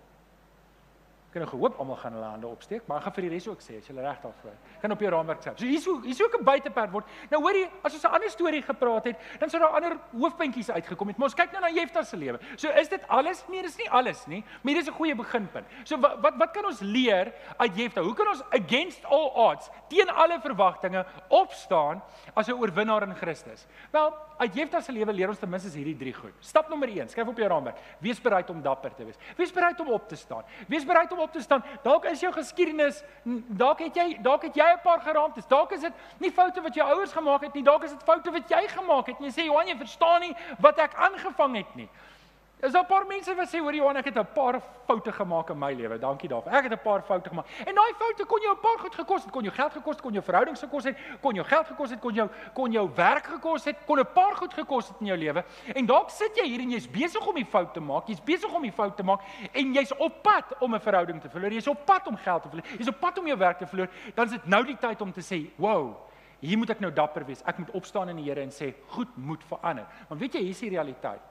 Ek 1.29 1.35
het 1.37 1.43
nou 1.43 1.51
gehoop 1.51 1.75
almal 1.77 1.97
gaan 2.01 2.15
hulle 2.17 2.25
hande 2.25 2.47
opsteek, 2.49 2.87
maar 2.89 2.97
ek 2.97 3.03
gaan 3.05 3.13
vir 3.13 3.25
die 3.27 3.29
res 3.35 3.47
ook 3.51 3.59
sê 3.61 3.75
as 3.77 3.85
jy 3.85 3.93
reg 3.93 4.21
daarvoor. 4.23 4.53
Kan 4.81 4.93
op 4.95 5.01
jou 5.03 5.11
raamwerk 5.13 5.43
sê. 5.45 5.51
So 5.53 5.67
hier's 5.69 5.85
hoe 5.85 5.99
hier's 6.01 6.21
ook 6.25 6.37
'n 6.39 6.43
buiteperd 6.43 6.91
word. 6.91 7.05
Nou 7.29 7.41
hoor 7.43 7.53
jy, 7.53 7.69
as 7.83 7.93
ons 7.93 8.03
'n 8.03 8.13
ander 8.17 8.29
storie 8.29 8.61
gepraat 8.63 9.05
het, 9.05 9.17
dan 9.39 9.49
sou 9.49 9.61
daar 9.61 9.75
ander 9.77 9.99
hoofpuntjies 10.17 10.71
uitgekom 10.71 11.07
het. 11.07 11.17
Maar 11.17 11.27
ons 11.27 11.35
kyk 11.35 11.51
nou 11.51 11.61
na 11.61 11.69
Jefta 11.69 12.03
se 12.03 12.17
lewe. 12.17 12.39
So 12.55 12.69
is 12.69 12.89
dit 12.89 13.07
alles? 13.07 13.43
Nee, 13.47 13.61
dis 13.61 13.77
nie 13.77 13.89
alles 13.89 14.25
nie, 14.25 14.43
maar 14.63 14.73
dit 14.73 14.81
is 14.81 14.89
'n 14.89 14.97
goeie 14.97 15.15
beginpunt. 15.15 15.67
So 15.83 15.99
wat 15.99 16.19
wat 16.19 16.33
wat 16.37 16.51
kan 16.51 16.65
ons 16.65 16.79
leer 16.79 17.33
uit 17.57 17.75
Jefta? 17.75 18.01
Hoe 18.01 18.15
kan 18.15 18.27
ons 18.27 18.43
against 18.49 19.05
all 19.05 19.29
odds, 19.35 19.69
teen 19.87 20.09
alle 20.09 20.39
verwagtinge 20.41 21.05
opstaan 21.27 22.01
as 22.33 22.47
'n 22.47 22.53
oorwinnaar 22.53 23.03
in 23.03 23.15
Christus? 23.15 23.67
Wel, 23.91 24.13
uit 24.39 24.55
Jefta 24.55 24.79
se 24.81 24.93
lewe 24.95 25.13
leer 25.13 25.31
ons 25.31 25.39
ten 25.39 25.49
minste 25.51 25.71
hierdie 25.75 25.97
drie 25.99 26.13
goed. 26.15 26.35
Stap 26.39 26.69
nommer 26.71 26.87
1, 26.87 27.09
skryf 27.11 27.27
op 27.27 27.39
jou 27.41 27.47
raamwerk. 27.51 27.79
Wees 27.99 28.21
bereid 28.23 28.49
om 28.49 28.61
dapper 28.63 28.93
te 28.95 29.07
wees. 29.07 29.19
Wees 29.37 29.51
bereid 29.51 29.79
om 29.83 29.91
op 29.91 30.07
te 30.07 30.15
staan. 30.15 30.47
Wees 30.71 30.85
bereid 30.87 31.11
om 31.11 31.19
op 31.19 31.33
te 31.35 31.41
staan. 31.43 31.63
Dalk 31.83 32.07
is 32.11 32.23
jou 32.23 32.31
geskiedenis, 32.33 33.01
dalk 33.59 33.83
het 33.83 33.99
jy 33.99 34.07
dalk 34.23 34.47
het 34.47 34.55
jy 34.55 34.69
'n 34.73 34.83
paar 34.83 35.01
geraamtes. 35.01 35.47
Dalk 35.47 35.71
is 35.75 35.81
dit 35.81 35.93
nie 36.19 36.31
foute 36.31 36.61
wat 36.61 36.75
jou 36.75 36.87
ouers 36.87 37.11
gemaak 37.11 37.43
het 37.43 37.53
nie, 37.53 37.63
dalk 37.63 37.83
is 37.83 37.91
dit 37.91 38.03
foute 38.03 38.31
wat 38.31 38.49
jy 38.49 38.67
gemaak 38.67 39.07
het. 39.07 39.19
En 39.19 39.25
jy 39.25 39.31
sê 39.31 39.45
Johan, 39.45 39.67
jy 39.67 39.77
verstaan 39.77 40.21
nie 40.21 40.35
wat 40.59 40.79
ek 40.79 40.93
aangevang 40.95 41.55
het 41.55 41.75
nie. 41.75 41.89
Is 42.61 42.71
daar 42.71 42.83
'n 42.83 42.87
paar 42.87 43.05
mense 43.07 43.35
wat 43.35 43.47
sê 43.47 43.59
hoor 43.59 43.73
Johan, 43.73 43.95
ek 43.95 44.05
het 44.05 44.17
'n 44.17 44.27
paar 44.33 44.61
foute 44.85 45.11
gemaak 45.11 45.49
in 45.49 45.57
my 45.57 45.73
lewe. 45.73 45.97
Dankie 45.97 46.29
daarvoor. 46.29 46.51
Ek 46.51 46.63
het 46.63 46.73
'n 46.73 46.81
paar 46.83 47.01
foute 47.01 47.29
gemaak. 47.29 47.45
En 47.65 47.75
daai 47.75 47.93
foute 47.97 48.25
kon 48.25 48.41
jou 48.41 48.53
'n 48.53 48.59
paar 48.59 48.79
goed 48.79 48.95
gekos 48.95 49.23
het. 49.23 49.31
Kon 49.31 49.43
jou 49.43 49.55
geld 49.55 49.71
gekos 49.71 49.93
het, 49.93 50.01
kon 50.01 50.11
jou 50.11 50.23
verhoudings 50.23 50.59
gekos 50.59 50.83
het, 50.83 50.97
kon 51.21 51.33
jou 51.35 51.47
geld 51.47 51.67
gekos 51.67 51.89
het, 51.89 51.99
kon 51.99 52.13
jou 52.13 52.29
kon 52.53 52.71
jou 52.71 52.89
werk 52.95 53.25
gekos 53.25 53.63
het, 53.63 53.77
kon 53.85 53.99
'n 53.99 54.07
paar 54.13 54.35
goed 54.35 54.53
gekos 54.53 54.87
het 54.87 54.97
in 54.99 55.05
jou 55.05 55.17
lewe. 55.17 55.43
En 55.73 55.85
dalk 55.85 56.09
sit 56.09 56.35
jy 56.35 56.47
hier 56.47 56.59
en 56.59 56.69
jy's 56.69 56.89
besig 56.89 57.27
om 57.27 57.35
die 57.35 57.45
fout 57.45 57.73
te 57.73 57.79
maak. 57.79 58.07
Jy's 58.07 58.23
besig 58.23 58.53
om 58.53 58.61
die 58.61 58.71
fout 58.71 58.97
te 58.97 59.03
maak 59.03 59.21
en 59.51 59.73
jy's 59.73 59.97
op 59.97 60.21
pad 60.21 60.57
om 60.59 60.75
'n 60.75 60.79
verhouding 60.79 61.21
te 61.21 61.29
verloor. 61.29 61.51
Jy's 61.51 61.67
op 61.67 61.85
pad 61.85 62.07
om 62.07 62.17
geld 62.17 62.41
te 62.41 62.49
verloor. 62.49 62.67
Jy's 62.77 62.87
op 62.87 62.99
pad 62.99 63.17
om 63.19 63.25
jou 63.25 63.37
werk 63.37 63.57
te 63.57 63.67
verloor. 63.67 63.89
Dan 64.13 64.25
is 64.25 64.31
dit 64.31 64.45
nou 64.45 64.65
die 64.65 64.77
tyd 64.77 65.01
om 65.01 65.11
te 65.11 65.21
sê, 65.21 65.49
"Wow, 65.55 65.95
hier 66.39 66.57
moet 66.57 66.69
ek 66.69 66.79
nou 66.79 66.93
dapper 66.93 67.25
wees. 67.25 67.41
Ek 67.45 67.57
moet 67.57 67.71
opstaan 67.71 68.09
in 68.09 68.15
die 68.15 68.25
Here 68.25 68.41
en 68.41 68.49
sê, 68.49 68.73
"Goed, 68.87 69.17
moet 69.17 69.43
verander." 69.43 69.85
Want 70.07 70.19
weet 70.19 70.33
jy, 70.33 70.39
hier 70.39 70.49
is 70.49 70.59
die 70.59 70.69
realiteit. 70.69 71.21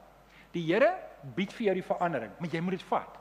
Die 0.52 0.72
Here 0.72 1.07
bied 1.36 1.52
vir 1.52 1.66
jou 1.66 1.74
die 1.74 1.86
verandering, 1.86 2.32
maar 2.38 2.48
jy 2.52 2.60
moet 2.60 2.78
dit 2.78 2.82
vat. 2.82 3.18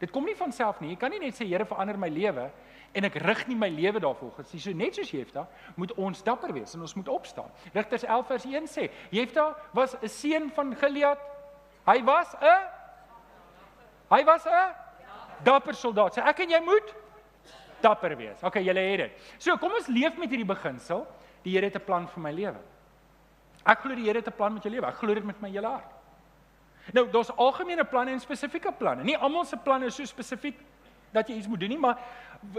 Dit 0.00 0.10
kom 0.10 0.24
nie 0.24 0.36
van 0.36 0.52
self 0.52 0.80
nie. 0.80 0.94
Jy 0.94 0.96
kan 0.96 1.12
nie 1.12 1.20
net 1.20 1.36
sê 1.36 1.46
Here 1.46 1.66
verander 1.68 1.98
my 2.00 2.08
lewe 2.08 2.50
en 2.96 3.06
ek 3.06 3.18
rig 3.22 3.42
nie 3.50 3.56
my 3.58 3.68
lewe 3.68 4.00
daarvolgens 4.00 4.52
nie. 4.52 4.60
So 4.60 4.72
net 4.72 4.96
soos 4.96 5.10
Jefta, 5.12 5.44
moet 5.76 5.92
ons 6.00 6.22
dapper 6.26 6.54
wees 6.56 6.72
en 6.74 6.80
ons 6.80 6.94
moet 6.96 7.10
opstaan. 7.12 7.50
Rigters 7.74 8.06
11 8.08 8.26
vers 8.26 8.46
1 8.48 8.70
sê, 8.70 8.88
Jefta 9.12 9.54
was 9.76 9.94
'n 10.00 10.08
seun 10.08 10.50
van 10.50 10.74
Gilead. 10.74 11.18
Hy 11.86 12.02
was 12.04 12.34
'n 12.40 12.80
Hy 14.10 14.24
was 14.24 14.44
'n 14.46 14.74
dapper 15.44 15.74
soldaat. 15.74 16.14
So 16.14 16.20
ek 16.20 16.40
en 16.40 16.50
jy 16.50 16.60
moet 16.60 16.94
dapper 17.80 18.16
wees. 18.16 18.42
Okay, 18.42 18.62
julle 18.62 18.80
het 18.80 18.98
dit. 18.98 19.12
So 19.38 19.56
kom 19.56 19.72
ons 19.72 19.86
leef 19.86 20.16
met 20.18 20.30
hierdie 20.30 20.46
beginsel. 20.46 21.06
Die 21.44 21.52
Here 21.52 21.66
het 21.66 21.76
'n 21.76 21.84
plan 21.84 22.08
vir 22.08 22.22
my 22.22 22.32
lewe. 22.32 22.60
Ek 23.64 23.78
glo 23.80 23.94
die 23.94 24.04
Here 24.04 24.18
het 24.18 24.26
'n 24.26 24.36
plan 24.36 24.52
met 24.52 24.62
jou 24.62 24.72
lewe. 24.72 24.86
Ek 24.86 24.94
glo 24.94 25.14
dit 25.14 25.24
met 25.24 25.40
my 25.40 25.50
hele 25.50 25.66
hart. 25.66 25.99
Nou, 26.92 27.10
daar's 27.10 27.30
algemene 27.36 27.84
planne 27.84 28.10
en 28.10 28.20
spesifieke 28.20 28.72
planne. 28.72 29.04
Nie 29.04 29.16
almal 29.18 29.44
se 29.44 29.56
planne 29.56 29.86
is 29.86 29.94
so 29.94 30.04
spesifiek 30.04 30.58
dat 31.12 31.28
jy 31.28 31.36
iets 31.36 31.48
moet 31.48 31.60
doen 31.60 31.68
nie, 31.68 31.78
maar 31.78 31.98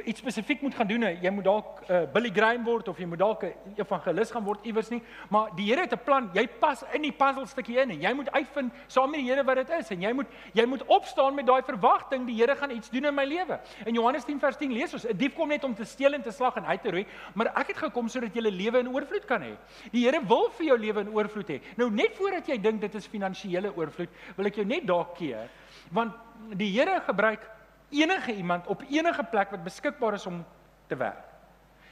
iets 0.06 0.20
spesifiek 0.20 0.62
moet 0.62 0.76
gaan 0.76 0.88
doen. 0.88 1.04
Jy 1.22 1.30
moet 1.34 1.44
dalk 1.44 1.82
'n 1.82 1.94
uh, 1.94 2.02
Billy 2.14 2.30
Graham 2.30 2.64
word 2.64 2.88
of 2.88 2.98
jy 2.98 3.06
moet 3.06 3.20
dalk 3.20 3.44
'n 3.44 3.54
evangelis 3.76 4.32
gaan 4.32 4.44
word 4.44 4.66
iewers 4.66 4.90
nie, 4.90 5.02
maar 5.30 5.50
die 5.56 5.66
Here 5.66 5.82
het 5.82 5.94
'n 5.94 6.04
plan. 6.04 6.30
Jy 6.34 6.48
pas 6.48 6.84
in 6.94 7.02
die 7.02 7.12
puzzle 7.12 7.46
stukkie 7.46 7.78
in 7.78 7.90
en 7.90 8.02
jy 8.02 8.14
moet 8.14 8.32
uitvind 8.32 8.74
saam 8.88 9.10
met 9.10 9.20
die 9.20 9.30
Here 9.30 9.44
wat 9.44 9.56
dit 9.56 9.70
is 9.70 9.90
en 9.90 10.02
jy 10.02 10.14
moet 10.14 10.28
jy 10.54 10.66
moet 10.66 10.86
opstaan 10.86 11.36
met 11.36 11.46
daai 11.46 11.62
verwagting 11.64 12.26
die 12.26 12.36
Here 12.36 12.56
gaan 12.56 12.72
iets 12.72 12.90
doen 12.90 13.06
in 13.06 13.16
my 13.16 13.26
lewe. 13.26 13.60
In 13.86 13.94
Johannes 13.94 14.26
10 14.26 14.40
vers 14.40 14.58
10 14.58 14.72
lees 14.72 14.94
ons: 14.94 15.06
'n 15.06 15.18
Dief 15.18 15.34
kom 15.34 15.48
net 15.48 15.64
om 15.64 15.76
te 15.76 15.84
steel 15.84 16.14
en 16.14 16.22
te 16.22 16.32
slag 16.32 16.56
en 16.56 16.66
uit 16.66 16.82
te 16.82 16.92
roei, 16.92 17.06
maar 17.34 17.48
ek 17.56 17.68
het 17.68 17.78
gekom 17.78 18.08
sodat 18.08 18.36
jy 18.36 18.42
'n 18.42 18.56
lewe 18.56 18.80
in 18.80 18.90
oorvloed 18.90 19.26
kan 19.26 19.42
hê. 19.42 19.56
Die 19.92 20.06
Here 20.06 20.22
wil 20.26 20.50
vir 20.50 20.66
jou 20.66 20.78
lewe 20.78 21.02
in 21.02 21.10
oorvloed 21.10 21.50
hê. 21.50 21.62
Nou 21.78 21.90
net 21.90 22.16
voordat 22.16 22.48
jy 22.48 22.58
dink 22.58 22.82
dit 22.82 22.96
is 22.96 23.08
finansiële 23.08 23.76
oorvloed, 23.76 24.10
wil 24.36 24.46
ek 24.46 24.56
jou 24.56 24.66
net 24.66 24.86
daar 24.86 25.08
keer, 25.16 25.50
want 25.92 26.14
die 26.56 26.72
Here 26.72 27.02
gebruik 27.02 27.61
enige 27.92 28.34
iemand 28.36 28.68
op 28.68 28.84
enige 28.90 29.24
plek 29.24 29.52
wat 29.52 29.64
beskikbaar 29.64 30.14
is 30.14 30.26
om 30.26 30.46
te 30.88 30.96
werk. 30.96 31.28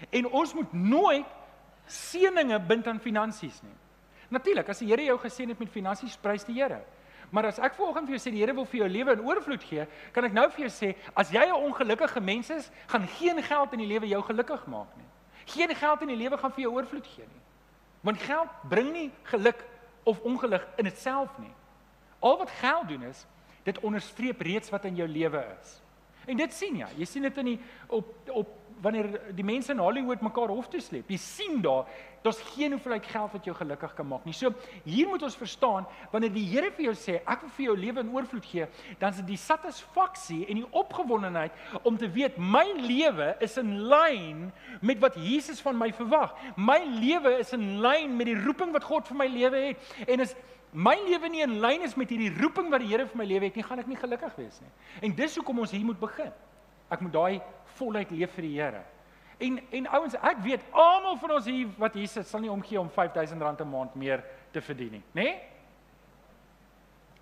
En 0.10 0.28
ons 0.28 0.54
moet 0.54 0.74
nooit 0.74 1.26
seëninge 1.86 2.60
bind 2.60 2.88
aan 2.88 3.00
finansies 3.00 3.62
nie. 3.62 3.76
Natuurlik, 4.30 4.70
as 4.70 4.80
die 4.80 4.88
Here 4.92 5.04
jou 5.04 5.18
geseën 5.20 5.50
het 5.50 5.60
met 5.60 5.72
finansies, 5.74 6.18
prys 6.22 6.46
die 6.46 6.60
Here. 6.60 6.82
Maar 7.30 7.50
as 7.52 7.60
ek 7.62 7.76
vanoggend 7.78 8.10
vir 8.10 8.18
jou 8.18 8.22
sê 8.22 8.34
die 8.34 8.42
Here 8.42 8.54
wil 8.58 8.68
vir 8.70 8.84
jou 8.84 8.90
lewe 8.90 9.16
in 9.18 9.26
oorvloed 9.26 9.66
gee, 9.66 9.86
kan 10.14 10.26
ek 10.26 10.36
nou 10.38 10.46
vir 10.54 10.66
jou 10.68 10.72
sê, 10.74 10.96
as 11.14 11.32
jy 11.34 11.46
'n 11.46 11.66
ongelukkige 11.66 12.22
mens 12.22 12.50
is, 12.50 12.70
gaan 12.88 13.08
geen 13.08 13.42
geld 13.44 13.74
in 13.74 13.80
die 13.80 13.88
lewe 13.88 14.08
jou 14.08 14.22
gelukkig 14.22 14.66
maak 14.68 14.96
nie. 14.98 15.06
Geen 15.46 15.76
geld 15.76 16.02
in 16.02 16.08
die 16.08 16.16
lewe 16.16 16.38
gaan 16.38 16.52
vir 16.52 16.62
jou 16.62 16.74
oorvloed 16.74 17.06
gee 17.06 17.26
nie. 17.26 17.42
Want 18.02 18.22
geld 18.22 18.50
bring 18.70 18.92
nie 18.94 19.12
geluk 19.24 19.66
of 20.04 20.20
ongeluk 20.20 20.68
in 20.78 20.84
dit 20.84 20.98
self 20.98 21.30
nie. 21.38 21.54
Al 22.20 22.38
wat 22.38 22.50
geld 22.50 22.88
doen 22.88 23.04
is, 23.04 23.26
dit 23.64 23.80
onderstreep 23.80 24.42
reeds 24.42 24.70
wat 24.70 24.86
in 24.86 24.96
jou 24.96 25.08
lewe 25.08 25.44
is. 25.62 25.82
En 26.30 26.38
dit 26.38 26.54
sien 26.54 26.78
jy. 26.78 26.90
Jy 27.02 27.08
sien 27.10 27.26
dit 27.26 27.38
in 27.42 27.54
die 27.54 27.60
op 27.96 28.30
op 28.38 28.56
wanneer 28.82 29.10
die 29.36 29.46
mense 29.46 29.72
in 29.74 29.82
Hollywood 29.82 30.22
mekaar 30.22 30.52
hof 30.54 30.70
toe 30.72 30.82
sleep. 30.82 31.10
Jy 31.12 31.18
sien 31.20 31.62
daar, 31.64 31.88
daar's 32.24 32.40
geen 32.54 32.74
hoeveelheid 32.76 33.06
geld 33.12 33.34
wat 33.36 33.48
jou 33.48 33.56
gelukkig 33.56 33.94
kan 33.96 34.08
maak 34.08 34.26
nie. 34.28 34.36
So 34.36 34.52
hier 34.86 35.08
moet 35.08 35.24
ons 35.24 35.38
verstaan 35.40 35.88
wanneer 36.12 36.34
die 36.34 36.46
Here 36.50 36.72
vir 36.76 36.90
jou 36.90 36.96
sê 36.98 37.20
ek 37.20 37.44
wil 37.46 37.54
vir 37.58 37.66
jou 37.66 37.76
lewe 37.78 38.04
in 38.04 38.12
oorvloed 38.16 38.48
gee, 38.50 38.68
dan 39.00 39.14
is 39.14 39.22
dit 39.22 39.34
die 39.34 39.40
satisfaksie 39.40 40.42
en 40.50 40.62
die 40.62 40.70
opgewondenheid 40.82 41.84
om 41.84 41.98
te 42.00 42.10
weet 42.12 42.40
my 42.40 42.66
lewe 42.80 43.34
is 43.46 43.58
in 43.62 43.76
lyn 43.92 44.48
met 44.82 45.02
wat 45.04 45.18
Jesus 45.20 45.62
van 45.64 45.78
my 45.78 45.92
verwag. 45.96 46.36
My 46.58 46.80
lewe 46.84 47.38
is 47.40 47.54
in 47.56 47.80
lyn 47.84 48.16
met 48.18 48.32
die 48.32 48.40
roeping 48.40 48.74
wat 48.76 48.88
God 48.88 49.08
vir 49.12 49.20
my 49.24 49.28
lewe 49.32 49.66
het. 49.70 49.92
En 50.08 50.24
is 50.24 50.36
my 50.72 50.96
lewe 51.08 51.30
nie 51.32 51.42
in 51.42 51.58
lyn 51.64 51.82
is 51.86 51.96
met 51.98 52.12
hierdie 52.14 52.34
roeping 52.38 52.70
wat 52.70 52.84
die 52.84 52.92
Here 52.92 53.08
vir 53.10 53.18
my 53.18 53.26
lewe 53.26 53.50
het 53.50 53.58
nie, 53.58 53.66
gaan 53.66 53.82
ek 53.82 53.90
nie 53.90 53.98
gelukkig 54.00 54.36
wees 54.38 54.60
nie. 54.62 54.72
En 55.08 55.16
dis 55.18 55.36
hoekom 55.40 55.66
ons 55.66 55.74
hier 55.74 55.86
moet 55.86 56.00
begin. 56.00 56.32
Ek 56.90 57.02
moet 57.02 57.14
daai 57.14 57.42
voluit 57.78 58.12
leef 58.12 58.34
vir 58.36 58.48
die 58.48 58.56
Here. 58.62 58.84
En 59.40 59.60
en 59.72 59.88
ouens, 59.88 60.16
ek 60.16 60.42
weet 60.44 60.66
almal 60.72 61.18
van 61.18 61.32
ons 61.32 61.46
hier 61.46 61.68
wat 61.78 61.94
hier 61.94 62.08
sit, 62.08 62.28
sal 62.28 62.42
nie 62.44 62.52
omgee 62.52 62.80
om 62.80 62.90
R5000 62.90 63.62
'n 63.62 63.70
maand 63.70 63.96
meer 63.96 64.24
te 64.52 64.62
verdien 64.62 64.92
nie, 64.92 65.04
né? 65.14 65.24
Nee? 65.24 65.40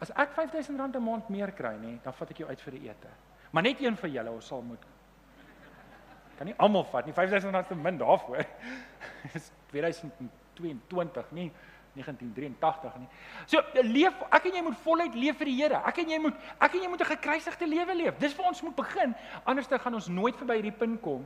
As 0.02 0.12
ek 0.12 0.36
R5000 0.36 0.96
'n 0.96 1.04
maand 1.04 1.30
meer 1.30 1.52
kry, 1.52 1.76
nê, 1.76 2.02
dan 2.04 2.14
vat 2.14 2.30
ek 2.30 2.38
jou 2.38 2.50
uit 2.50 2.62
vir 2.62 2.74
'n 2.74 2.84
ete. 2.84 3.10
Maar 3.52 3.64
net 3.64 3.82
een 3.82 3.98
van 3.98 4.12
julle, 4.12 4.32
ons 4.32 4.48
sal 4.48 4.62
moet 4.62 4.86
kan 6.38 6.46
nie 6.46 6.56
almal 6.62 6.86
vat 6.92 7.06
nie. 7.06 7.14
R5000 7.14 7.68
te 7.68 7.76
min 7.76 7.98
daarvoor. 7.98 8.46
Dis 9.34 9.52
2022, 9.72 11.32
nie 11.32 11.52
1983 11.98 13.00
nie. 13.02 13.10
So 13.46 13.62
leef 13.84 14.22
ek 14.30 14.48
en 14.50 14.58
jy 14.60 14.64
moet 14.66 14.78
voluit 14.86 15.16
leef 15.16 15.38
vir 15.42 15.52
die 15.52 15.58
Here. 15.58 15.82
Ek 15.90 15.98
en 16.04 16.14
jy 16.14 16.20
moet 16.22 16.48
ek 16.60 16.78
en 16.78 16.86
jy 16.86 16.90
moet 16.92 17.02
'n 17.02 17.12
gekruisigde 17.16 17.68
lewe 17.68 17.96
leef. 17.96 18.18
Dis 18.22 18.36
waar 18.38 18.48
ons 18.54 18.62
moet 18.62 18.76
begin. 18.76 19.16
Anders 19.44 19.68
dan 19.68 19.80
gaan 19.80 19.94
ons 19.94 20.08
nooit 20.08 20.36
verby 20.36 20.62
hierdie 20.62 20.78
punt 20.78 21.02
kom 21.02 21.26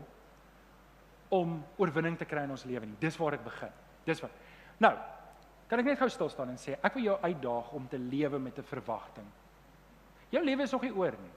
om 1.30 1.64
oorwinning 1.78 2.18
te 2.18 2.26
kry 2.26 2.44
in 2.44 2.52
ons 2.52 2.66
lewe 2.68 2.86
nie. 2.86 2.96
Dis 3.00 3.18
waar 3.18 3.32
dit 3.32 3.44
begin. 3.44 3.72
Dis 4.06 4.22
wat. 4.22 4.32
Nou, 4.80 4.94
kan 5.68 5.80
ek 5.80 5.86
net 5.86 6.00
gou 6.00 6.10
stil 6.10 6.30
staan 6.30 6.50
en 6.50 6.58
sê 6.60 6.76
ek 6.82 6.94
wil 6.94 7.04
jou 7.04 7.18
uitdaag 7.22 7.72
om 7.72 7.88
te 7.88 7.98
lewe 7.98 8.40
met 8.40 8.58
'n 8.58 8.64
verwagting. 8.64 9.28
Jou 10.30 10.44
lewe 10.44 10.64
is 10.64 10.72
nog 10.72 10.82
nie 10.82 10.96
oor 10.96 11.12
nie. 11.12 11.32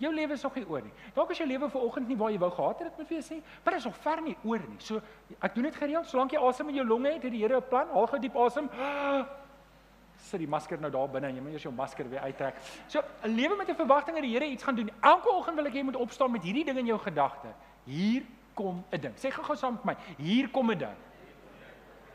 Jou 0.00 0.12
lewe 0.14 0.32
is 0.32 0.42
nog 0.42 0.54
nie 0.56 0.64
oor 0.64 0.84
nie. 0.86 0.92
Dalk 1.14 1.32
is 1.34 1.40
jou 1.42 1.46
lewe 1.48 1.68
vanoggend 1.68 2.08
nie 2.08 2.16
waar 2.16 2.32
jy 2.32 2.38
wou 2.40 2.48
gehad 2.56 2.78
het 2.80 2.88
dit 2.88 3.02
moet 3.02 3.10
wees 3.12 3.28
nie, 3.34 3.42
maar 3.64 3.74
dit 3.76 3.82
is 3.82 3.88
nog 3.90 3.98
ver 4.00 4.22
nie 4.24 4.36
oor 4.48 4.62
nie. 4.64 4.78
So 4.80 5.02
ek 5.44 5.54
doen 5.54 5.68
dit 5.68 5.76
gereeld, 5.76 6.08
solank 6.08 6.32
jy 6.32 6.40
asem 6.48 6.70
in 6.72 6.80
jou 6.80 6.86
longe 6.88 7.12
het, 7.12 7.26
het 7.26 7.34
die 7.34 7.42
Here 7.42 7.60
'n 7.60 7.68
plan. 7.68 7.92
Haal 7.92 8.06
gou 8.06 8.20
diep 8.20 8.36
asem. 8.36 8.70
Sit 10.30 10.40
die 10.40 10.48
masker 10.48 10.80
nou 10.80 10.90
daar 10.90 11.08
binne 11.08 11.28
en 11.28 11.34
jy 11.36 11.42
moet 11.42 11.52
eers 11.52 11.62
jou 11.62 11.72
masker 11.72 12.08
weer 12.08 12.20
uittrek. 12.20 12.56
So 12.88 13.02
'n 13.24 13.34
lewe 13.34 13.56
met 13.56 13.68
'n 13.68 13.74
verwagting 13.74 14.16
dat 14.16 14.24
die 14.24 14.32
Here 14.32 14.46
iets 14.46 14.62
gaan 14.62 14.74
doen. 14.74 14.90
Elke 15.00 15.28
oggend 15.28 15.56
wil 15.56 15.66
ek 15.66 15.74
jy 15.74 15.82
moet 15.82 15.96
opstaan 15.96 16.30
met 16.32 16.42
hierdie 16.42 16.64
ding 16.64 16.78
in 16.78 16.86
jou 16.86 16.98
gedagte. 16.98 17.48
Hier 17.84 18.22
kom 18.54 18.84
'n 18.90 19.00
ding. 19.00 19.14
Sê 19.16 19.30
gou-gou 19.30 19.56
saam 19.56 19.72
met 19.74 19.84
my. 19.84 19.96
Hier 20.16 20.48
kom 20.48 20.70
'n 20.70 20.78
ding. 20.78 20.96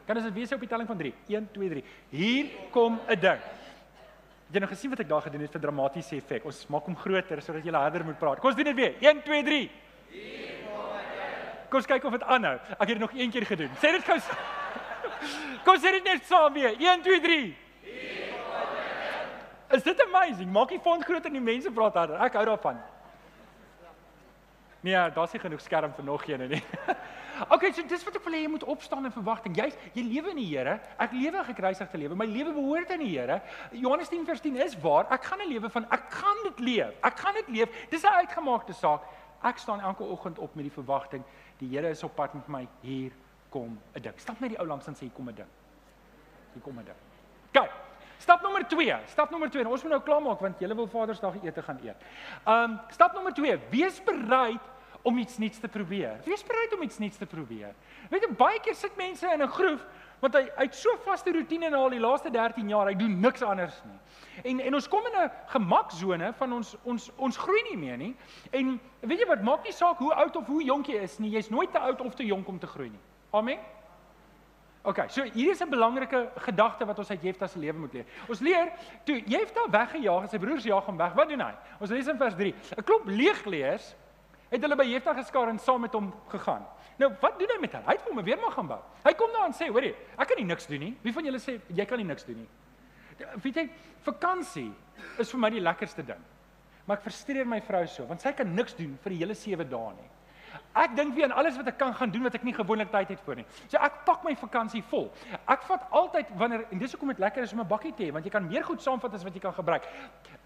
Kan 0.06 0.15
dit 0.15 0.34
wees 0.34 0.52
op 0.54 0.60
die 0.60 0.69
telling 0.69 0.88
van 0.88 0.98
3? 0.98 1.13
1 1.28 1.50
2 1.52 1.69
3. 1.69 1.84
Hier 2.10 2.45
kom 2.71 3.00
'n 3.08 3.19
ding. 3.19 3.39
Het 4.45 4.60
jy 4.60 4.62
nou 4.62 4.69
gesien 4.69 4.91
wat 4.93 5.01
ek 5.01 5.10
daar 5.10 5.23
gedoen 5.25 5.41
het 5.41 5.55
vir 5.55 5.62
dramatiese 5.63 6.15
effek? 6.19 6.45
Ons 6.45 6.62
maak 6.69 6.86
hom 6.86 6.95
groter 6.95 7.41
sodat 7.41 7.65
jy 7.65 7.73
harder 7.73 8.05
moet 8.05 8.19
praat. 8.19 8.39
Kom 8.39 8.51
ons 8.51 8.58
doen 8.60 8.69
dit 8.69 8.77
weer. 8.77 8.93
1 9.01 9.23
2 9.25 9.43
3. 9.43 9.62
Kom 11.69 11.81
ons 11.81 11.89
kyk 11.89 12.05
of 12.05 12.13
dit 12.13 12.25
aanhou. 12.36 12.55
Ek 12.77 12.86
het 12.86 12.93
dit 12.93 13.01
nog 13.01 13.15
een 13.17 13.31
keer 13.34 13.45
gedoen. 13.49 13.71
Sê 13.81 13.91
dit 13.97 14.05
gou. 14.05 14.19
Kom 15.65 15.79
sê 15.81 15.95
dit 15.97 16.05
net 16.05 16.27
saam 16.29 16.53
weer. 16.53 16.77
1 16.77 17.01
2 17.08 17.21
3. 17.25 17.55
Is 19.75 19.84
dit 19.84 20.01
amazing? 20.05 20.51
Maak 20.53 20.69
die 20.69 20.79
font 20.79 21.03
groter 21.03 21.31
en 21.31 21.39
die 21.39 21.43
mense 21.43 21.71
praat 21.73 21.97
harder. 21.97 22.21
Ek 22.21 22.38
hou 22.38 22.45
daarvan. 22.45 22.77
Nee, 24.86 25.12
daar's 25.12 25.32
nie 25.34 25.41
genoeg 25.41 25.62
skerm 25.65 25.93
vir 25.98 26.06
nog 26.06 26.28
een 26.28 26.43
nie. 26.50 26.63
okay, 27.54 27.71
so 27.74 27.82
dis 27.89 28.04
wat 28.06 28.17
ek 28.19 28.26
wil 28.28 28.36
hê 28.38 28.43
jy 28.43 28.50
moet 28.54 28.65
opstaan 28.69 29.08
in 29.08 29.13
verwagting. 29.15 29.56
Jy 29.58 29.71
jy 29.95 30.04
lewe 30.06 30.34
in 30.36 30.38
die 30.38 30.45
Here. 30.52 30.76
Ek 31.02 31.15
lewe 31.15 31.39
'n 31.39 31.48
gekruisigde 31.48 31.98
lewe. 31.98 32.15
My 32.15 32.28
lewe 32.30 32.54
behoort 32.54 32.91
aan 32.93 33.02
die 33.02 33.10
Here. 33.15 33.39
Johannes 33.71 34.12
10:10 34.13 34.60
is 34.62 34.76
waar. 34.84 35.10
Ek 35.10 35.26
gaan 35.26 35.41
'n 35.41 35.50
lewe 35.50 35.69
van 35.74 35.89
ek 35.89 36.06
gaan 36.13 36.38
dit 36.43 36.60
leef. 36.60 36.93
Ek 37.02 37.17
gaan 37.17 37.34
dit 37.34 37.50
leef. 37.50 37.69
Dis 37.89 38.04
'n 38.04 38.13
uitgemaakte 38.21 38.74
saak. 38.74 39.02
Ek 39.41 39.58
staan 39.58 39.82
elke 39.82 40.04
oggend 40.04 40.38
op 40.39 40.56
met 40.56 40.63
die 40.63 40.78
verwagting 40.78 41.24
die 41.58 41.69
Here 41.69 41.89
is 41.89 42.04
op 42.04 42.15
pad 42.15 42.34
met 42.34 42.48
my 42.48 42.67
hier 42.82 43.12
kom 43.50 43.82
'n 43.95 44.02
ding. 44.02 44.13
Stap 44.17 44.39
net 44.39 44.50
die 44.50 44.60
ou 44.60 44.67
langs 44.67 44.88
en 44.88 44.93
sê 44.93 45.10
hier 45.10 45.15
kom 45.15 45.30
'n 45.30 45.36
ding. 45.36 45.50
Hier 46.54 46.62
kom 46.62 46.78
'n 46.78 46.86
ding. 46.86 47.02
Kyk. 47.52 47.71
Stap 48.17 48.41
nommer 48.41 48.67
2. 48.67 48.95
Stap 49.08 49.32
nommer 49.32 49.50
2. 49.50 49.67
Ons 49.67 49.82
moet 49.82 49.91
nou 49.91 50.02
klaarmaak 50.02 50.39
want 50.39 50.60
julle 50.60 50.76
wil 50.76 50.88
Vadersdag 50.88 51.43
ete 51.43 51.62
gaan 51.62 51.80
eet. 51.84 51.98
Um 52.45 52.80
stap 52.89 53.13
nommer 53.13 53.34
2. 53.34 53.60
Wees 53.69 54.04
bereid 54.04 54.62
om 55.06 55.18
iets 55.22 55.38
nuuts 55.38 55.60
te 55.62 55.70
probeer. 55.70 56.18
Wees 56.26 56.44
bereid 56.44 56.74
om 56.74 56.82
iets 56.82 56.98
nuuts 56.98 57.18
te 57.22 57.28
probeer. 57.30 57.76
Weet 58.10 58.26
jy 58.26 58.32
baie 58.38 58.60
keer 58.65 58.76
sit 58.76 58.96
mense 58.98 59.30
in 59.34 59.41
'n 59.41 59.54
groef 59.54 59.86
want 60.20 60.34
hy 60.34 60.44
hy't 60.58 60.76
so 60.76 60.96
vaste 61.06 61.32
rotine 61.36 61.70
na 61.70 61.78
al 61.78 61.94
die 61.94 62.00
laaste 62.00 62.32
13 62.32 62.70
jaar, 62.70 62.88
hy 62.88 62.96
doen 62.96 63.20
niks 63.22 63.44
anders 63.44 63.82
nie. 63.86 64.00
En 64.50 64.60
en 64.60 64.76
ons 64.76 64.88
kom 64.88 65.06
in 65.06 65.22
'n 65.22 65.32
gemaksone 65.48 66.34
van 66.34 66.54
ons 66.54 66.76
ons 66.84 67.12
ons 67.18 67.38
groei 67.38 67.62
nie 67.70 67.78
meer 67.78 67.98
nie. 67.98 68.15
En 68.52 68.80
weet 69.02 69.20
jy 69.20 69.28
wat, 69.28 69.44
maak 69.44 69.63
nie 69.63 69.72
saak 69.74 69.98
hoe 69.98 70.13
oud 70.13 70.36
of 70.36 70.48
hoe 70.48 70.63
jonk 70.63 70.88
jy 70.88 71.02
is 71.04 71.20
nie, 71.20 71.30
jy's 71.30 71.50
nooit 71.50 71.72
te 71.72 71.80
oud 71.80 72.02
of 72.02 72.15
te 72.15 72.26
jonk 72.26 72.48
om 72.48 72.60
te 72.60 72.68
groei 72.68 72.89
nie. 72.89 73.04
Amen. 73.32 73.60
OK, 74.86 75.00
so 75.10 75.24
hier 75.24 75.52
is 75.52 75.62
'n 75.62 75.70
belangrike 75.70 76.32
gedagte 76.36 76.86
wat 76.86 76.98
ons 77.00 77.10
uit 77.10 77.22
Jefta 77.22 77.48
se 77.48 77.60
lewe 77.60 77.78
moet 77.78 77.94
leer. 77.94 78.06
Ons 78.30 78.39
leer 78.39 78.72
toe 79.04 79.22
Jefta 79.26 79.70
weggejaag 79.70 80.22
en 80.22 80.30
sy 80.30 80.38
broers 80.38 80.63
jaag 80.63 80.86
hom 80.86 80.98
weg. 80.98 81.13
Wat 81.13 81.30
doen 81.30 81.41
hy? 81.41 81.54
Ons 81.80 81.89
lees 81.89 82.08
in 82.08 82.18
vers 82.18 82.36
3. 82.36 82.54
'n 82.78 82.84
Klomp 82.84 83.06
leegleers 83.06 83.96
het 84.49 84.62
hulle 84.62 84.77
by 84.79 84.86
Jefta 84.88 85.13
geskaar 85.13 85.49
en 85.49 85.60
saam 85.60 85.81
met 85.81 85.93
hom 85.93 86.13
gegaan. 86.31 86.65
Nou, 86.97 87.12
wat 87.21 87.39
doen 87.39 87.51
hy 87.55 87.60
met 87.62 87.73
hulle? 87.75 87.86
Hy 87.89 87.95
het 87.97 88.08
hom 88.08 88.21
weer 88.23 88.39
maar 88.39 88.53
gaan 88.55 88.67
bou. 88.67 88.79
Hy 89.03 89.13
kom 89.19 89.34
daar 89.36 89.49
en 89.49 89.55
sê, 89.58 89.67
hoorie, 89.67 89.93
ek 90.15 90.31
kan 90.31 90.39
nie 90.39 90.47
niks 90.47 90.67
doen 90.67 90.79
nie. 90.79 90.93
Wie 91.03 91.13
van 91.13 91.27
julle 91.27 91.41
sê 91.43 91.58
jy 91.67 91.86
kan 91.86 91.99
nie 91.99 92.08
niks 92.08 92.27
doen 92.27 92.43
nie? 92.43 92.49
Weet 93.43 93.62
jy, 93.62 93.65
vakansie 94.05 94.69
is 95.19 95.31
vir 95.31 95.39
my 95.39 95.49
die 95.49 95.63
lekkerste 95.63 96.03
ding. 96.08 96.21
Maar 96.86 96.99
ek 96.99 97.08
frustreer 97.08 97.47
my 97.49 97.60
vrou 97.65 97.84
so, 97.89 98.05
want 98.08 98.21
sy 98.21 98.31
kan 98.38 98.51
niks 98.55 98.77
doen 98.77 98.93
vir 99.03 99.15
die 99.15 99.23
hele 99.23 99.36
7 99.36 99.67
dae 99.69 99.95
nie. 99.97 100.10
Ek 100.75 100.91
dink 100.95 101.15
weer 101.15 101.29
aan 101.29 101.38
alles 101.39 101.55
wat 101.55 101.69
ek 101.71 101.77
kan 101.79 101.93
gaan 101.95 102.12
doen 102.12 102.25
wat 102.27 102.36
ek 102.36 102.43
nie 102.43 102.53
gewoonlik 102.55 102.91
tyd 102.91 103.13
het 103.13 103.21
vir 103.23 103.39
nie. 103.39 103.45
So 103.71 103.79
ek 103.79 104.01
pak 104.08 104.23
my 104.27 104.34
vakansie 104.39 104.84
vol. 104.91 105.08
Ek 105.51 105.63
vat 105.67 105.86
altyd 105.95 106.31
wanneer 106.39 106.65
en 106.67 106.81
dis 106.81 106.95
hoekom 106.95 107.13
dit 107.13 107.21
lekker 107.23 107.47
is 107.47 107.53
om 107.55 107.62
'n 107.63 107.67
bakkie 107.67 107.93
te 107.95 108.03
hê 108.03 108.12
want 108.12 108.25
jy 108.25 108.31
kan 108.31 108.47
meer 108.47 108.63
goed 108.63 108.81
saamvat 108.84 109.13
as 109.13 109.23
wat 109.23 109.34
jy 109.34 109.39
kan 109.39 109.53
gebruik. 109.53 109.88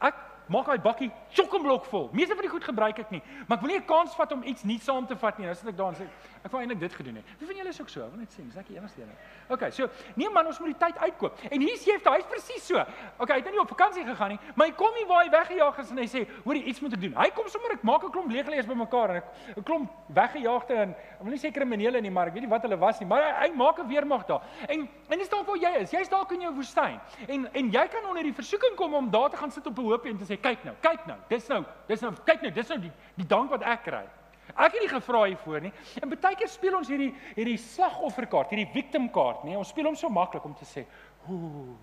Ek 0.01 0.15
maak 0.49 0.65
daai 0.65 0.81
bakkie 0.81 1.12
chokkenblok 1.35 1.85
vol. 1.85 2.09
Meeste 2.13 2.35
van 2.35 2.45
die 2.45 2.51
goed 2.51 2.63
gebruik 2.63 2.99
ek 2.99 3.12
nie, 3.13 3.21
maar 3.47 3.57
ek 3.57 3.63
wil 3.63 3.71
nie 3.71 3.79
'n 3.79 3.85
kans 3.85 4.15
vat 4.15 4.31
om 4.31 4.43
iets 4.43 4.63
nuuts 4.63 4.83
saam 4.85 5.05
te 5.07 5.15
vat 5.15 5.38
nie. 5.38 5.45
Nou 5.45 5.55
sit 5.55 5.69
ek 5.69 5.77
daar 5.77 5.93
en 5.93 5.95
sê 5.95 6.07
ek 6.43 6.52
wou 6.52 6.62
eintlik 6.62 6.80
dit 6.80 6.93
gedoen 6.93 7.15
het. 7.19 7.25
Wie 7.39 7.47
van 7.47 7.56
julle 7.56 7.69
is 7.69 7.82
ook 7.82 7.89
so? 7.89 7.99
Wil 7.99 8.21
net 8.21 8.34
sê, 8.34 8.43
dis 8.45 8.58
ek 8.60 8.67
die 8.67 8.78
enigste 8.78 9.02
een. 9.02 9.12
Okay, 9.49 9.71
so 9.71 9.89
nee 10.15 10.30
man, 10.30 10.47
ons 10.47 10.60
moet 10.60 10.71
die 10.71 10.80
tyd 10.86 10.97
uitkoop. 10.97 11.39
En 11.49 11.62
hier 11.62 11.78
sê 11.78 11.95
hy, 11.95 11.99
hy's 12.15 12.28
presies 12.30 12.67
so. 12.69 12.84
Okay, 13.17 13.36
hy 13.36 13.41
het 13.41 13.49
nou 13.49 13.56
nie 13.58 13.62
op 13.63 13.73
vakansie 13.73 14.06
gegaan 14.08 14.36
nie, 14.36 14.39
maar 14.56 14.69
hy 14.69 14.75
kom 14.80 14.93
nie 14.95 15.06
waar 15.10 15.23
hy 15.25 15.32
weggejaag 15.34 15.80
is 15.84 15.91
en 15.91 15.97
hy 15.97 16.08
sê, 16.08 16.25
"Hoorie, 16.45 16.63
iets 16.63 16.80
moet 16.82 16.93
ek 16.93 17.02
doen." 17.02 17.15
Hy 17.15 17.30
kom 17.30 17.47
sommer 17.49 17.71
ek 17.73 17.84
maak 17.84 18.04
'n 18.04 18.12
klomp 18.12 18.32
leegleers 18.32 18.67
bymekaar 18.67 19.10
en 19.10 19.15
ek 19.15 19.25
'n 19.58 19.63
klomp 19.63 19.89
weggejaagde 20.08 20.75
en 20.75 20.89
ek 20.89 21.23
wil 21.23 21.32
nie 21.32 21.39
sê 21.39 21.52
kriminele 21.52 22.02
nie, 22.02 22.12
maar 22.12 22.28
ek 22.28 22.34
weet 22.34 22.43
nie 22.43 22.49
wat 22.49 22.62
hulle 22.62 22.78
was 22.78 22.99
nie, 22.99 23.08
maar 23.08 23.21
hy, 23.21 23.47
hy 23.47 23.56
maak 23.56 23.80
'n 23.80 23.88
weermag 23.88 24.25
daar. 24.25 24.41
En 24.67 24.88
en 25.10 25.17
dis 25.17 25.30
dalk 25.30 25.47
waar 25.47 25.58
jy 25.58 25.82
is. 25.82 25.91
Jy's 25.91 26.10
dalk 26.10 26.32
in 26.32 26.41
jou 26.41 26.54
woestyn. 26.54 26.99
En 27.28 27.49
en 27.54 27.71
jy 27.71 27.88
kan 27.88 28.06
onder 28.06 28.23
die 28.23 28.34
versoeking 28.34 28.75
kom 28.75 28.93
om 28.93 29.10
daar 29.10 29.30
te 29.30 29.38
gaan 29.38 29.52
sit 29.52 29.65
op 29.65 29.78
'n 29.78 29.82
hoopie 29.82 30.12
en 30.12 30.17
te 30.17 30.25
sê, 30.25 30.39
"Kyk 30.39 30.63
nou, 30.63 30.75
kyk 30.82 31.06
nou. 31.06 31.17
Dis 31.28 31.47
nou, 31.47 31.65
dis 31.88 32.02
nou, 32.02 32.13
kyk 32.25 32.41
nou, 32.41 32.52
dis 32.52 32.67
nou 32.67 32.80
die 32.80 32.91
die 33.15 33.28
dank 33.28 33.49
wat 33.49 33.62
ek 33.62 33.84
kry." 33.84 34.18
Ek 34.60 34.74
het 34.76 34.82
nie 34.84 34.91
gevra 34.91 35.24
hiervoor 35.24 35.62
nie. 35.63 35.72
En 36.02 36.12
baie 36.12 36.36
keer 36.36 36.50
speel 36.52 36.76
ons 36.76 36.89
hierdie 36.91 37.13
hierdie 37.38 37.60
slagofferkaart, 37.63 38.52
hierdie 38.52 38.67
victim 38.74 39.08
kaart, 39.15 39.45
nê? 39.48 39.56
Ons 39.56 39.72
speel 39.72 39.88
hom 39.88 39.95
so 39.95 40.12
maklik 40.12 40.45
om 40.45 40.54
te 40.54 40.67
sê, 40.67 40.86
"Ooh, 41.30 41.78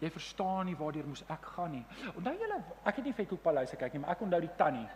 jy 0.00 0.10
verstaan 0.10 0.66
nie 0.66 0.76
waardeur 0.76 1.06
moes 1.06 1.24
ek 1.30 1.44
gaan 1.56 1.72
nie." 1.72 1.84
Onthou 2.16 2.34
julle, 2.34 2.62
ek 2.84 2.96
het 2.96 3.04
nie 3.04 3.12
Vetkoek 3.12 3.42
Paleis 3.42 3.70
gekyk 3.70 3.92
nie, 3.94 4.00
maar 4.00 4.10
ek 4.10 4.20
onthou 4.20 4.40
die 4.40 4.56
tannie. 4.56 4.88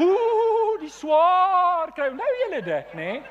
Ooh, 0.00 0.78
die 0.80 0.90
swaar 0.90 1.92
kry. 1.92 2.10
Nou 2.10 2.28
julle 2.44 2.62
dit, 2.62 2.94
nê? 2.94 3.22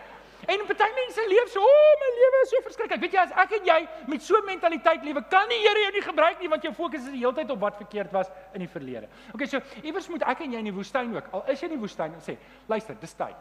En 0.46 0.62
baie 0.70 0.94
mense 0.94 1.24
leef 1.28 1.50
so, 1.50 1.62
o, 1.62 1.66
oh, 1.66 1.94
my 2.02 2.10
lewe 2.14 2.42
is 2.44 2.52
so 2.54 2.62
verskriklik. 2.62 3.02
Weet 3.02 3.16
jy, 3.18 3.24
as 3.26 3.34
ek 3.44 3.56
en 3.58 3.66
jy 3.66 3.78
met 4.08 4.22
so 4.22 4.38
'n 4.38 4.46
mentaliteit 4.46 5.04
lewe, 5.04 5.24
kan 5.30 5.50
die 5.50 5.58
Here 5.58 5.82
jou 5.82 5.92
nie 5.92 6.02
gebruik 6.02 6.40
nie 6.40 6.50
want 6.50 6.64
jou 6.64 6.74
fokus 6.74 7.02
is 7.02 7.12
die 7.12 7.24
hele 7.26 7.34
tyd 7.34 7.50
op 7.50 7.60
wat 7.60 7.78
verkeerd 7.78 8.12
was 8.12 8.30
in 8.54 8.60
die 8.60 8.70
verlede. 8.70 9.10
Okay, 9.34 9.48
so 9.48 9.60
iewers 9.84 10.08
moet 10.08 10.22
ek 10.22 10.42
en 10.42 10.52
jy 10.54 10.60
in 10.60 10.70
die 10.70 10.74
woestyn 10.74 11.16
ook. 11.16 11.28
Al 11.32 11.44
is 11.48 11.60
jy 11.60 11.66
in 11.66 11.76
die 11.76 11.82
woestyn 11.82 12.14
en 12.14 12.22
sê, 12.22 12.38
luister, 12.68 12.96
dis 13.00 13.14
tyd. 13.14 13.36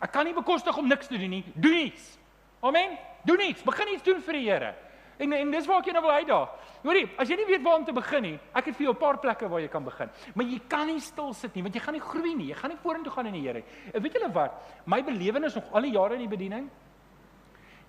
Ek 0.00 0.12
kan 0.12 0.24
nie 0.24 0.34
bekostig 0.34 0.76
om 0.76 0.86
niks 0.88 1.06
te 1.06 1.18
doen 1.18 1.30
nie. 1.30 1.44
Doen 1.54 1.76
iets. 1.76 2.18
Amen. 2.62 2.98
Doen 3.24 3.40
iets. 3.40 3.62
Begin 3.62 3.88
iets 3.88 4.02
doen 4.02 4.22
vir 4.22 4.32
die 4.32 4.46
Here. 4.48 4.74
En 5.20 5.32
en 5.36 5.50
dis 5.52 5.66
waar 5.68 5.82
ek 5.82 5.90
jou 5.90 5.94
nou 5.96 6.04
wil 6.06 6.14
uitdaag. 6.16 6.52
Hoorie, 6.80 7.04
as 7.20 7.28
jy 7.28 7.36
nie 7.36 7.48
weet 7.50 7.64
waar 7.64 7.76
om 7.76 7.84
te 7.84 7.92
begin 7.92 8.22
nie, 8.24 8.36
ek 8.56 8.70
het 8.70 8.76
vir 8.76 8.86
jou 8.86 8.94
'n 8.94 8.98
paar 8.98 9.18
plekke 9.20 9.48
waar 9.48 9.60
jy 9.60 9.68
kan 9.68 9.84
begin. 9.84 10.08
Maar 10.34 10.46
jy 10.46 10.60
kan 10.68 10.86
nie 10.86 11.00
stil 11.00 11.34
sit 11.34 11.54
nie, 11.54 11.62
want 11.62 11.74
jy 11.74 11.80
gaan 11.80 11.94
nie 11.94 12.00
groei 12.00 12.34
nie. 12.34 12.46
Jy 12.46 12.54
gaan 12.54 12.70
nie 12.70 12.78
vorentoe 12.82 13.12
gaan 13.12 13.26
in 13.26 13.32
die 13.32 13.46
Here. 13.46 13.62
En 13.92 14.02
weet 14.02 14.12
julle 14.12 14.32
wat? 14.32 14.52
My 14.86 15.02
belewenis 15.04 15.54
nog 15.54 15.72
al 15.72 15.82
die 15.82 15.92
jare 15.92 16.14
in 16.14 16.20
die 16.20 16.36
bediening, 16.36 16.70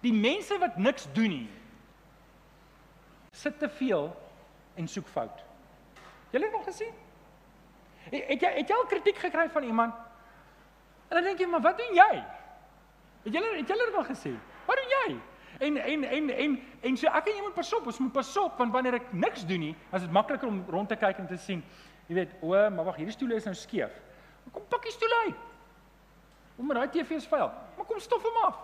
die 0.02 0.14
mense 0.14 0.58
wat 0.60 0.78
niks 0.78 1.08
doen 1.14 1.30
nie, 1.30 1.50
sit 3.32 3.60
te 3.60 3.70
veel 3.70 4.12
en 4.76 4.88
soek 4.88 5.08
fout. 5.08 5.44
Julle 6.32 6.46
het 6.46 6.54
nog 6.54 6.66
gesien? 6.66 6.94
Het 8.10 8.42
jy 8.42 8.50
het 8.58 8.68
jy 8.68 8.76
al 8.76 8.86
kritiek 8.86 9.18
gekry 9.18 9.50
van 9.50 9.64
iemand? 9.64 9.94
En 11.08 11.16
dan 11.16 11.24
dink 11.24 11.40
jy, 11.40 11.46
maar 11.46 11.62
wat 11.62 11.78
doen 11.78 11.96
jy? 11.96 12.24
Het 13.24 13.34
julle 13.34 13.56
het 13.58 13.68
julle 13.68 13.86
dit 13.86 13.96
al 13.96 14.04
gesien? 14.04 14.40
Wat 14.66 14.76
doen 14.76 14.90
jy? 14.90 15.31
En 15.62 15.78
en 15.78 16.04
en 16.04 16.30
en 16.34 16.60
en 16.82 16.98
so 16.98 17.08
ek 17.08 17.28
en 17.30 17.36
jy 17.38 17.42
moet 17.46 17.54
pas 17.54 17.74
op, 17.78 17.86
ons 17.92 18.00
moet 18.02 18.14
pas 18.14 18.30
op 18.42 18.58
want 18.58 18.74
wanneer 18.74 18.98
ek 18.98 19.12
niks 19.14 19.46
doen 19.46 19.62
nie, 19.68 19.76
as 19.94 20.02
dit 20.02 20.12
makliker 20.12 20.50
om 20.50 20.64
rond 20.74 20.90
te 20.90 20.98
kyk 20.98 21.22
en 21.22 21.28
te 21.30 21.38
sien, 21.38 21.62
jy 22.10 22.18
weet, 22.18 22.34
o, 22.42 22.56
maar 22.74 22.88
wag, 22.88 22.98
hierdie 22.98 23.14
stoel 23.14 23.36
is 23.38 23.46
nou 23.46 23.54
skeef. 23.56 23.94
Kom 24.52 24.66
pak 24.70 24.88
die 24.90 24.94
stoel 24.96 25.14
uit. 25.28 25.44
Kom 26.58 26.66
maar 26.68 26.82
daai 26.82 26.90
TV 26.96 27.20
is 27.22 27.28
vuil. 27.30 27.52
Maar 27.78 27.86
kom 27.86 28.02
stof 28.02 28.26
hom 28.26 28.42
af. 28.48 28.58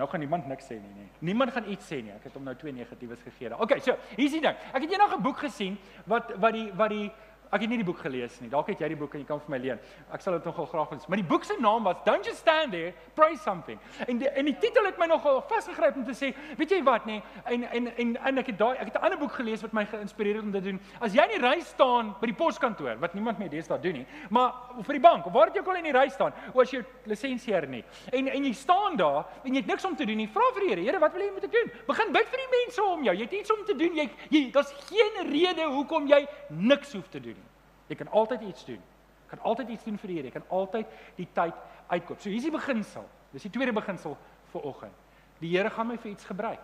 Nou 0.00 0.08
gaan 0.08 0.22
niemand 0.22 0.46
niks 0.48 0.64
sê 0.64 0.78
nie, 0.80 0.92
nee. 0.96 1.08
Niemand 1.28 1.52
gaan 1.52 1.66
iets 1.68 1.86
sê 1.86 2.00
nie. 2.02 2.12
Ek 2.14 2.26
het 2.26 2.36
hom 2.38 2.46
nou 2.48 2.54
twee 2.56 2.72
negatiefs 2.72 3.22
gegee. 3.26 3.50
Okay, 3.60 3.78
so, 3.84 3.94
hier 4.16 4.26
is 4.26 4.36
die 4.36 4.40
ding. 4.40 4.56
Ek 4.72 4.80
het 4.80 4.90
eendag 4.94 5.16
'n 5.18 5.22
boek 5.22 5.42
gesien 5.44 5.78
wat 6.06 6.32
wat 6.40 6.52
die 6.56 6.72
wat 6.72 6.90
die 6.90 7.10
Ek 7.50 7.64
het 7.64 7.70
nie 7.72 7.80
die 7.80 7.86
boek 7.86 7.98
gelees 7.98 8.36
nie. 8.40 8.48
Dalk 8.50 8.68
het 8.70 8.78
jy 8.78 8.92
die 8.92 8.96
boek 8.98 9.14
en 9.14 9.24
jy 9.24 9.26
kan 9.26 9.40
vir 9.42 9.50
my 9.50 9.58
leen. 9.58 9.78
Ek 10.14 10.22
sal 10.22 10.36
dit 10.36 10.44
nogal 10.46 10.68
graag 10.70 10.92
wil. 10.92 11.00
Maar 11.10 11.18
die 11.18 11.26
boek 11.26 11.44
se 11.44 11.56
naam 11.58 11.82
was 11.88 11.96
Don't 12.06 12.26
Just 12.26 12.44
Stand 12.44 12.70
There, 12.70 12.92
Pray 13.14 13.34
Something. 13.42 13.78
En 14.06 14.20
die, 14.22 14.28
en 14.28 14.46
die 14.46 14.54
titel 14.62 14.86
het 14.86 14.98
my 15.00 15.08
nogal 15.10 15.40
vasgegryp 15.50 15.98
om 15.98 16.04
te 16.06 16.14
sê, 16.14 16.30
weet 16.60 16.76
jy 16.76 16.78
wat 16.86 17.08
nê? 17.10 17.18
En 17.50 17.64
en 17.66 17.88
en 17.90 18.12
en 18.30 18.42
ek 18.42 18.52
het 18.52 18.58
daai 18.60 18.76
ek 18.76 18.92
het 18.92 19.00
'n 19.00 19.04
ander 19.04 19.18
boek 19.18 19.32
gelees 19.32 19.62
wat 19.66 19.72
my 19.72 19.84
geïnspireer 19.84 20.38
het 20.38 20.44
om 20.44 20.52
dit 20.52 20.62
te 20.62 20.70
doen. 20.70 20.80
As 21.00 21.12
jy 21.12 21.22
in 21.26 21.40
die 21.40 21.48
ry 21.48 21.60
staan 21.60 22.14
by 22.20 22.26
die 22.26 22.38
poskantoor, 22.38 22.98
wat 23.00 23.14
niemand 23.14 23.38
meer 23.38 23.50
deesdae 23.50 23.80
doen 23.80 23.92
nie, 23.92 24.06
maar 24.30 24.54
vir 24.82 24.92
die 24.92 25.02
bank, 25.02 25.26
of 25.26 25.32
waar 25.32 25.50
jy 25.50 25.60
ook 25.60 25.68
al 25.68 25.80
in 25.82 25.90
die 25.90 25.98
ry 25.98 26.08
staan, 26.08 26.32
of 26.54 26.62
as 26.62 26.70
jy 26.70 26.84
lisensie 27.04 27.54
her 27.54 27.66
nie. 27.66 27.84
En 28.12 28.28
en 28.28 28.44
jy 28.44 28.52
staan 28.52 28.96
daar 28.96 29.26
en 29.44 29.54
jy 29.54 29.60
het 29.60 29.66
niks 29.66 29.84
om 29.84 29.96
te 29.96 30.06
doen 30.06 30.16
nie. 30.16 30.28
Vra 30.28 30.52
vir 30.54 30.60
die 30.60 30.68
Here, 30.70 30.82
Here, 30.82 30.98
wat 30.98 31.12
wil 31.12 31.22
jy 31.22 31.32
moet 31.32 31.44
ek 31.44 31.52
doen? 31.52 31.70
Begin 31.86 32.12
bid 32.12 32.28
vir 32.28 32.38
die 32.38 32.50
mense 32.58 32.82
om 32.82 33.04
jou. 33.04 33.14
Jy 33.14 33.24
het 33.24 33.32
iets 33.32 33.50
om 33.50 33.64
te 33.64 33.74
doen. 33.74 33.96
Jy, 33.96 34.08
jy 34.30 34.50
daar's 34.52 34.72
geen 34.86 35.32
rede 35.32 35.66
hoekom 35.66 36.06
jy 36.06 36.26
niks 36.48 36.92
hoef 36.92 37.08
te 37.08 37.20
doen. 37.20 37.39
Jy 37.90 37.98
kan 37.98 38.10
altyd 38.14 38.46
iets 38.46 38.64
doen. 38.68 38.80
Jy 38.80 39.30
kan 39.34 39.42
altyd 39.50 39.72
iets 39.74 39.84
doen 39.84 39.98
vir 39.98 40.12
die 40.12 40.16
Here. 40.16 40.30
Jy 40.30 40.34
kan 40.38 40.48
altyd 40.48 40.98
die 41.16 41.28
tyd 41.34 41.54
uitkoop. 41.90 42.20
So 42.22 42.30
hier's 42.30 42.46
die 42.46 42.54
beginsel. 42.54 43.06
Dis 43.34 43.46
die 43.46 43.52
tweede 43.54 43.74
beginsel 43.74 44.16
vir 44.52 44.66
oggend. 44.70 45.06
Die 45.42 45.50
Here 45.50 45.70
gaan 45.74 45.90
my 45.90 45.96
vir 45.98 46.12
iets 46.12 46.28
gebruik. 46.28 46.62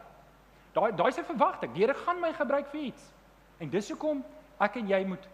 Daai 0.77 0.93
daai 0.93 1.09
is 1.09 1.19
'n 1.19 1.25
verwagting. 1.25 1.73
Die 1.75 1.83
Here 1.83 1.95
gaan 1.95 2.21
my 2.21 2.33
gebruik 2.33 2.69
vir 2.71 2.81
iets. 2.81 3.13
En 3.59 3.71
dis 3.71 3.91
hoekom 3.91 4.25
ek 4.61 4.77
en 4.77 4.89
jy 4.89 5.05
moet 5.05 5.29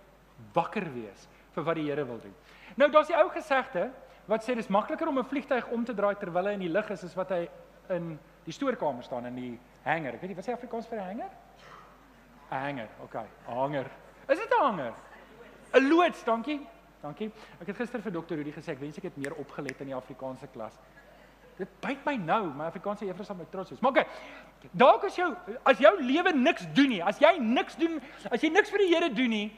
wakker 0.55 0.87
wees 0.95 1.29
vir 1.55 1.65
wat 1.65 1.75
die 1.77 1.89
Here 1.91 2.05
wil 2.05 2.19
doen. 2.19 2.35
Nou 2.77 2.91
daar's 2.91 3.09
die 3.09 3.17
ou 3.17 3.29
gesegde 3.29 3.91
wat 4.27 4.43
sê 4.43 4.55
dis 4.55 4.69
makliker 4.69 5.09
om 5.09 5.19
'n 5.19 5.25
vliegtyg 5.25 5.69
om 5.71 5.85
te 5.85 5.95
draai 5.95 6.15
terwyl 6.15 6.47
hy 6.47 6.53
in 6.53 6.61
die 6.61 6.69
lug 6.69 6.91
is 6.91 7.05
as 7.05 7.15
wat 7.15 7.31
hy 7.31 7.49
in 7.89 8.19
die 8.45 8.53
stoorkamer 8.53 9.03
staan 9.03 9.27
in 9.27 9.35
die 9.35 9.59
hanger. 9.85 10.15
Ek 10.15 10.21
weet 10.21 10.31
nie 10.31 10.37
wat 10.37 10.45
sê 10.45 10.53
Afrikaans 10.53 10.87
vir 10.87 10.99
'n 10.99 11.05
hanger? 11.05 11.31
'n 12.51 12.63
Hanger. 12.65 12.89
Okay, 13.03 13.27
hanger. 13.47 13.91
Is 14.29 14.39
dit 14.39 14.51
'n 14.51 14.63
hanger? 14.63 14.95
'n 15.75 15.89
loods, 15.89 16.25
dankie. 16.25 16.61
Dankie. 17.03 17.31
Ek 17.61 17.67
het 17.67 17.77
gister 17.77 18.03
vir 18.03 18.13
dokter 18.13 18.37
Rudy 18.37 18.53
gesê 18.55 18.77
ek 18.77 18.81
wens 18.81 18.99
ek 18.99 19.09
het 19.11 19.17
meer 19.17 19.35
opgelet 19.35 19.81
in 19.81 19.91
die 19.91 19.97
Afrikaanse 19.97 20.47
klas. 20.53 20.77
Dit 21.59 21.69
byt 21.81 22.05
my 22.07 22.15
nou, 22.17 22.53
my 22.55 22.69
Afrikaanse 22.71 23.07
juffrou 23.09 23.27
sal 23.27 23.37
my 23.37 23.47
trots 23.51 23.71
wees. 23.71 23.81
Maar 23.83 23.91
okay. 23.91 24.07
Dalk 24.71 25.05
as 25.09 25.17
jou 25.19 25.35
as 25.67 25.83
jou 25.83 25.93
lewe 25.99 26.33
niks 26.33 26.69
doen 26.77 26.89
nie, 26.95 27.03
as 27.03 27.19
jy 27.19 27.35
niks 27.43 27.77
doen, 27.81 27.99
as 28.31 28.45
jy 28.45 28.53
niks 28.55 28.71
vir 28.71 28.85
die 28.85 28.89
Here 28.95 29.11
doen 29.11 29.35
nie, 29.35 29.49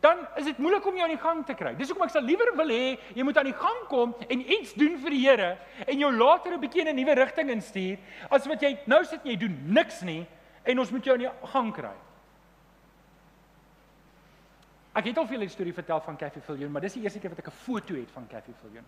dan 0.00 0.24
is 0.38 0.46
dit 0.48 0.58
moeilik 0.62 0.86
om 0.86 0.96
jou 0.96 1.04
aan 1.04 1.12
die 1.12 1.20
gang 1.20 1.44
te 1.44 1.54
kry. 1.58 1.74
Dis 1.76 1.90
hoekom 1.92 2.06
ek 2.06 2.14
sal 2.14 2.24
liewer 2.24 2.54
wil 2.56 2.72
hê 2.72 2.96
jy 3.18 3.26
moet 3.26 3.38
aan 3.40 3.50
die 3.50 3.58
gang 3.58 3.84
kom 3.90 4.14
en 4.24 4.44
iets 4.56 4.72
doen 4.78 4.96
vir 5.02 5.16
die 5.16 5.22
Here 5.26 5.50
en 5.84 5.98
jou 5.98 6.12
later 6.14 6.54
'n 6.54 6.60
bietjie 6.60 6.86
in 6.86 6.88
'n 6.88 6.96
nuwe 6.96 7.14
rigting 7.14 7.50
instuur 7.50 7.98
as 8.30 8.46
wat 8.46 8.62
jy 8.62 8.78
nou 8.86 9.04
sit 9.04 9.20
en 9.24 9.30
jy 9.30 9.36
doen 9.36 9.56
niks 9.66 10.02
nie 10.02 10.26
en 10.64 10.78
ons 10.78 10.90
moet 10.90 11.04
jou 11.04 11.14
aan 11.14 11.26
die 11.26 11.48
gang 11.52 11.72
kry. 11.72 11.96
Ek 14.98 15.06
het 15.06 15.18
al 15.20 15.28
vir 15.28 15.36
julle 15.36 15.46
die 15.46 15.54
storie 15.54 15.74
vertel 15.74 16.00
van 16.02 16.16
Kathy 16.18 16.40
Viljoen, 16.42 16.72
maar 16.74 16.82
dis 16.82 16.96
die 16.98 17.04
eerste 17.04 17.20
keer 17.22 17.30
wat 17.30 17.38
ek 17.38 17.52
'n 17.52 17.60
foto 17.64 17.94
het 17.94 18.10
van 18.10 18.26
Kathy 18.26 18.52
Viljoen. 18.62 18.86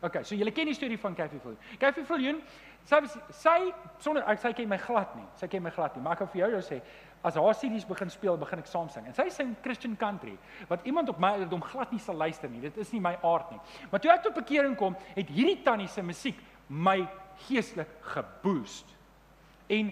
OK, 0.00 0.20
so 0.22 0.36
julle 0.36 0.52
ken 0.54 0.66
die 0.66 0.74
storie 0.74 0.98
van 0.98 1.14
Kathy 1.14 1.38
Viljoen. 1.42 1.58
Kathy 1.78 2.04
Viljoen, 2.06 2.40
sy 2.84 3.00
sy 3.34 3.72
sonder 3.98 4.22
ek 4.30 4.38
sy 4.38 4.52
ken 4.52 4.68
my 4.68 4.78
glad 4.78 5.16
nie. 5.16 5.24
Sy 5.34 5.48
ken 5.48 5.62
my 5.62 5.70
glad 5.70 5.96
nie, 5.96 6.02
maar 6.02 6.12
ek 6.12 6.18
kan 6.18 6.28
vir 6.28 6.40
jou 6.44 6.50
jou 6.50 6.60
sê, 6.62 6.80
as 7.24 7.34
haar 7.34 7.54
CD's 7.54 7.84
begin 7.84 8.10
speel, 8.10 8.36
begin 8.36 8.58
ek 8.58 8.66
saam 8.66 8.88
sing. 8.88 9.06
En 9.06 9.14
sy 9.14 9.28
sing 9.28 9.56
Christian 9.64 9.96
country, 9.96 10.38
wat 10.68 10.86
iemand 10.86 11.08
op 11.08 11.18
my 11.18 11.32
ouderdom 11.34 11.62
glad 11.62 11.90
nie 11.90 11.98
sal 11.98 12.14
luister 12.14 12.48
nie. 12.48 12.60
Dit 12.60 12.76
is 12.78 12.92
nie 12.92 13.00
my 13.00 13.16
aard 13.22 13.50
nie. 13.50 13.60
Maar 13.90 14.00
toe 14.00 14.12
ek 14.12 14.22
tot 14.22 14.34
bekering 14.34 14.76
kom, 14.76 14.96
het 15.16 15.28
hierdie 15.28 15.62
tannie 15.64 15.88
se 15.88 16.02
musiek 16.02 16.38
my 16.68 17.08
geestelik 17.48 17.90
geboost. 18.14 18.94
En 19.68 19.90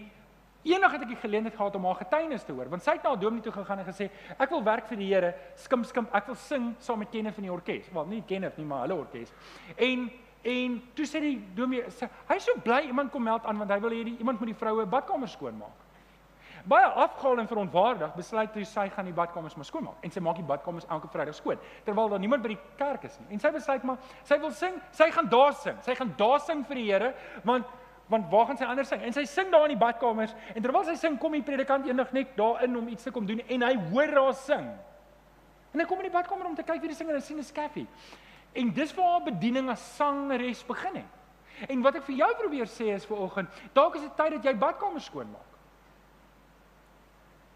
Eendag 0.66 0.96
het 0.96 1.04
ek 1.06 1.12
die 1.14 1.20
geleentheid 1.20 1.54
gehad 1.54 1.76
om 1.78 1.84
haar 1.86 2.00
getuienis 2.00 2.42
te 2.42 2.52
hoor, 2.52 2.68
want 2.72 2.82
sy 2.82 2.96
het 2.96 3.04
na 3.06 3.12
'n 3.14 3.20
dominee 3.20 3.42
toe 3.42 3.52
gegaan 3.52 3.78
en 3.78 3.86
gesê, 3.86 4.10
"Ek 4.38 4.50
wil 4.50 4.62
werk 4.62 4.86
vir 4.88 4.96
die 4.96 5.14
Here, 5.14 5.34
skim 5.54 5.84
skim, 5.84 6.08
ek 6.12 6.26
wil 6.26 6.34
sing 6.34 6.74
saam 6.78 6.98
met 6.98 7.10
Kenneth 7.10 7.34
van 7.34 7.44
die 7.44 7.52
orkes." 7.52 7.88
Wel, 7.92 8.06
nie 8.06 8.22
Kenneth 8.26 8.56
nie, 8.56 8.66
maar 8.66 8.80
hulle 8.80 8.94
orkes. 8.94 9.32
En 9.76 10.10
en 10.42 10.82
toe 10.94 11.04
sê 11.04 11.20
die 11.20 11.44
dominee, 11.54 11.84
"Hy's 12.28 12.44
so 12.44 12.52
bly 12.62 12.86
iemand 12.86 13.10
kom 13.10 13.22
meld 13.22 13.44
aan 13.44 13.58
want 13.58 13.70
hy 13.70 13.80
wil 13.80 13.90
hê 13.90 14.18
iemand 14.18 14.40
moet 14.40 14.48
die 14.48 14.54
vroue 14.54 14.86
badkamer 14.86 15.28
skoonmaak." 15.28 15.86
Baie 16.66 16.86
afgehaal 16.86 17.38
en 17.38 17.46
verontwaardig 17.46 18.14
besluit 18.14 18.54
hy 18.54 18.64
sy 18.64 18.88
gaan 18.88 19.04
die 19.04 19.14
badkamers 19.14 19.54
maar 19.54 19.64
skoonmaak 19.68 20.02
en 20.02 20.10
sy 20.10 20.20
maak 20.20 20.40
die 20.40 20.46
badkamers 20.46 20.86
elke 20.90 21.06
Vrydag 21.12 21.34
skoon 21.38 21.58
terwyl 21.86 22.08
daar 22.10 22.18
niemand 22.18 22.42
by 22.42 22.48
die 22.48 22.58
kerk 22.80 23.04
is 23.04 23.18
nie. 23.20 23.36
En 23.36 23.42
sy 23.42 23.52
besluit 23.54 23.84
maar 23.86 23.98
sy 24.26 24.38
wil 24.42 24.50
sing, 24.50 24.80
sy 24.90 25.06
gaan 25.14 25.28
daar 25.30 25.54
sing. 25.54 25.78
Sy 25.86 25.94
gaan 25.94 26.10
daar 26.18 26.40
sing 26.42 26.64
vir 26.66 26.80
die 26.80 26.86
Here 26.88 27.12
want 27.44 27.66
want 28.06 28.28
waar 28.30 28.46
gaan 28.46 28.58
sy 28.58 28.64
anders 28.64 28.88
sing? 28.88 29.02
En 29.02 29.14
sy 29.14 29.24
sing 29.26 29.50
daar 29.50 29.66
in 29.66 29.74
die 29.74 29.80
badkamers 29.80 30.34
en 30.54 30.62
terwyl 30.62 30.84
sy 30.86 30.94
sing 30.98 31.18
kom 31.18 31.34
die 31.34 31.42
predikant 31.46 31.88
eendag 31.88 32.12
net 32.14 32.36
daarin 32.38 32.76
om 32.78 32.88
iets 32.88 33.08
te 33.08 33.12
kom 33.14 33.26
doen 33.26 33.42
en 33.42 33.66
hy 33.66 33.72
hoor 33.90 34.14
haar 34.14 34.36
sing. 34.38 34.68
En 35.74 35.82
hy 35.82 35.88
kom 35.90 36.00
in 36.00 36.08
die 36.08 36.14
badkamer 36.14 36.46
om 36.48 36.54
te 36.56 36.64
kyk 36.66 36.80
wie 36.84 36.92
die 36.92 36.98
singer 36.98 37.18
is, 37.18 37.26
sien 37.26 37.38
'n 37.38 37.44
skaffie. 37.44 37.86
En 38.54 38.72
dis 38.72 38.94
waar 38.94 39.10
haar 39.10 39.26
bediening 39.26 39.68
as 39.70 39.82
sangeres 39.96 40.62
begin 40.64 41.02
het. 41.02 41.68
En 41.68 41.82
wat 41.82 41.96
ek 41.96 42.04
vir 42.04 42.16
jou 42.16 42.30
probeer 42.36 42.66
sê 42.66 42.94
is 42.94 43.04
vir 43.04 43.18
oggend, 43.18 43.48
dalk 43.74 43.94
is 43.96 44.02
dit 44.02 44.16
tyd 44.16 44.30
dat 44.30 44.44
jy 44.44 44.54
badkamers 44.54 45.04
skoonmaak. 45.04 45.52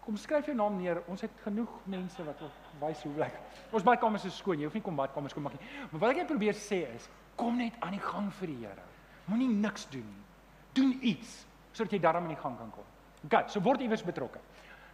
Kom 0.01 0.17
skryf 0.17 0.45
jou 0.45 0.55
naam 0.55 0.77
neer. 0.77 1.03
Ons 1.07 1.21
het 1.21 1.31
genoeg 1.43 1.69
mense 1.85 2.23
wat 2.23 2.39
wys 2.79 3.03
hoe 3.03 3.13
lekker. 3.17 3.39
Ons 3.71 3.83
badkamers 3.83 4.25
is 4.25 4.37
skoon. 4.37 4.59
Jy 4.59 4.65
hoef 4.65 4.73
nie 4.73 4.81
kom 4.81 4.95
badkamers 4.95 5.31
skoonmaak 5.31 5.53
nie. 5.53 5.67
Maar 5.91 5.99
wat 5.99 6.09
ek 6.09 6.17
net 6.17 6.27
probeer 6.27 6.53
sê 6.53 6.95
is, 6.95 7.09
kom 7.35 7.57
net 7.57 7.73
aan 7.79 7.91
die 7.91 7.99
gang 7.99 8.33
vir 8.33 8.47
die 8.47 8.65
Here. 8.65 8.83
Moenie 9.25 9.47
niks 9.47 9.87
doen 9.89 10.05
nie 10.05 10.20
doen 10.73 10.97
iets 11.01 11.41
sodat 11.71 11.93
jy 11.95 11.99
daarmee 12.03 12.31
in 12.31 12.35
die 12.35 12.43
gang 12.43 12.57
kan 12.57 12.71
kom. 12.75 12.87
OK, 13.25 13.49
so 13.49 13.61
word 13.63 13.81
iewers 13.81 14.03
betrokke. 14.03 14.39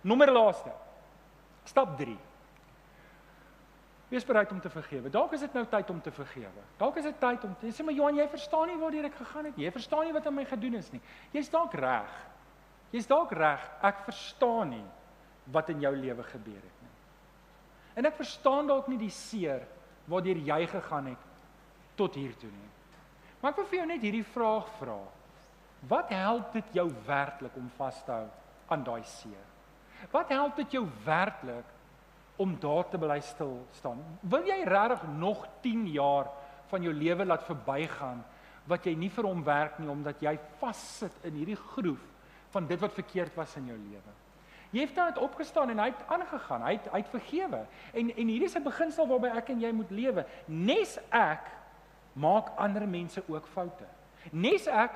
Nommer 0.05 0.31
laaste. 0.31 0.71
Stap 1.67 1.95
3. 1.97 2.13
Wees 4.07 4.25
bereid 4.25 4.51
om 4.51 4.59
te 4.63 4.69
vergewe. 4.71 5.09
Dalk 5.11 5.33
is 5.35 5.41
dit 5.43 5.55
nou 5.57 5.65
tyd 5.67 5.89
om 5.91 5.97
te 6.01 6.11
vergewe. 6.15 6.63
Dalk 6.79 6.99
is 7.01 7.07
dit 7.09 7.17
tyd 7.19 7.43
om 7.43 7.55
te 7.59 7.71
sê 7.75 7.83
maar 7.83 7.95
Johan, 7.97 8.15
jy 8.15 8.27
verstaan 8.31 8.69
nie 8.71 8.77
waartoe 8.79 9.03
ek 9.09 9.17
gegaan 9.19 9.49
het 9.49 9.57
nie. 9.57 9.65
Jy 9.65 9.73
verstaan 9.75 10.05
nie 10.07 10.15
wat 10.15 10.29
aan 10.29 10.37
my 10.37 10.45
gedoen 10.47 10.77
is 10.79 10.91
nie. 10.93 11.01
Jy's 11.35 11.51
dalk 11.51 11.75
reg. 11.75 12.13
Jy's 12.93 13.09
dalk 13.09 13.33
reg. 13.35 13.65
Ek 13.83 14.05
verstaan 14.05 14.71
nie 14.77 14.85
wat 15.51 15.73
in 15.73 15.83
jou 15.83 15.91
lewe 15.95 16.23
gebeur 16.29 16.61
het 16.61 16.85
nie. 16.85 16.93
En 17.99 18.07
ek 18.07 18.15
verstaan 18.19 18.69
dalk 18.69 18.87
nie 18.87 18.99
die 19.01 19.11
seer 19.11 19.65
waardeur 20.07 20.39
jy 20.39 20.61
gegaan 20.71 21.11
het 21.11 21.27
tot 21.99 22.15
hier 22.15 22.35
toe 22.39 22.51
nie. 22.51 22.71
Maar 23.41 23.51
ek 23.51 23.59
wil 23.59 23.67
vir 23.71 23.79
jou 23.81 23.87
net 23.89 24.05
hierdie 24.07 24.27
vraag 24.31 24.69
vra. 24.79 24.97
Wat 25.85 26.09
help 26.09 26.53
dit 26.53 26.73
jou 26.79 26.89
werklik 27.05 27.55
om 27.55 27.69
vas 27.77 28.03
te 28.03 28.11
hou 28.11 28.27
aan 28.73 28.83
daai 28.83 29.03
seer? 29.03 29.45
Wat 30.11 30.29
help 30.29 30.55
dit 30.55 30.77
jou 30.77 30.85
werklik 31.05 31.75
om 32.37 32.55
daar 32.61 32.89
te 32.89 32.97
bly 32.97 33.19
stil 33.21 33.59
staan? 33.77 34.01
Wil 34.21 34.45
jy 34.49 34.63
regtig 34.65 35.05
nog 35.17 35.45
10 35.61 35.87
jaar 35.93 36.29
van 36.67 36.83
jou 36.83 36.93
lewe 36.93 37.25
laat 37.25 37.45
verbygaan 37.47 38.23
wat 38.67 38.85
jy 38.85 38.95
nie 38.99 39.09
vir 39.09 39.23
hom 39.29 39.43
werk 39.47 39.77
nie 39.79 39.89
omdat 39.89 40.21
jy 40.21 40.33
vassit 40.59 41.13
in 41.23 41.37
hierdie 41.39 41.59
groef 41.71 42.03
van 42.51 42.67
dit 42.67 42.79
wat 42.81 42.93
verkeerd 42.93 43.35
was 43.37 43.55
in 43.57 43.69
jou 43.71 43.77
lewe? 43.77 44.15
Jy 44.75 44.83
het 44.83 44.95
dan 44.95 45.21
opgestaan 45.23 45.69
en 45.71 45.79
hy 45.79 45.91
het 45.93 46.03
aangegaan. 46.11 46.65
Hy 46.65 46.73
het 46.75 46.89
hy 46.91 46.99
het 46.99 47.13
vergewe. 47.13 47.61
En 47.93 48.09
en 48.11 48.27
hierdie 48.27 48.49
is 48.49 48.57
'n 48.57 48.63
beginsel 48.63 49.07
waarby 49.07 49.27
ek 49.27 49.49
en 49.49 49.61
jy 49.61 49.71
moet 49.71 49.91
lewe. 49.91 50.25
Nes 50.47 50.97
ek 51.09 51.47
maak 52.13 52.51
ander 52.57 52.87
mense 52.87 53.23
ook 53.27 53.47
foute. 53.47 53.85
Nes 54.31 54.67
ek 54.67 54.91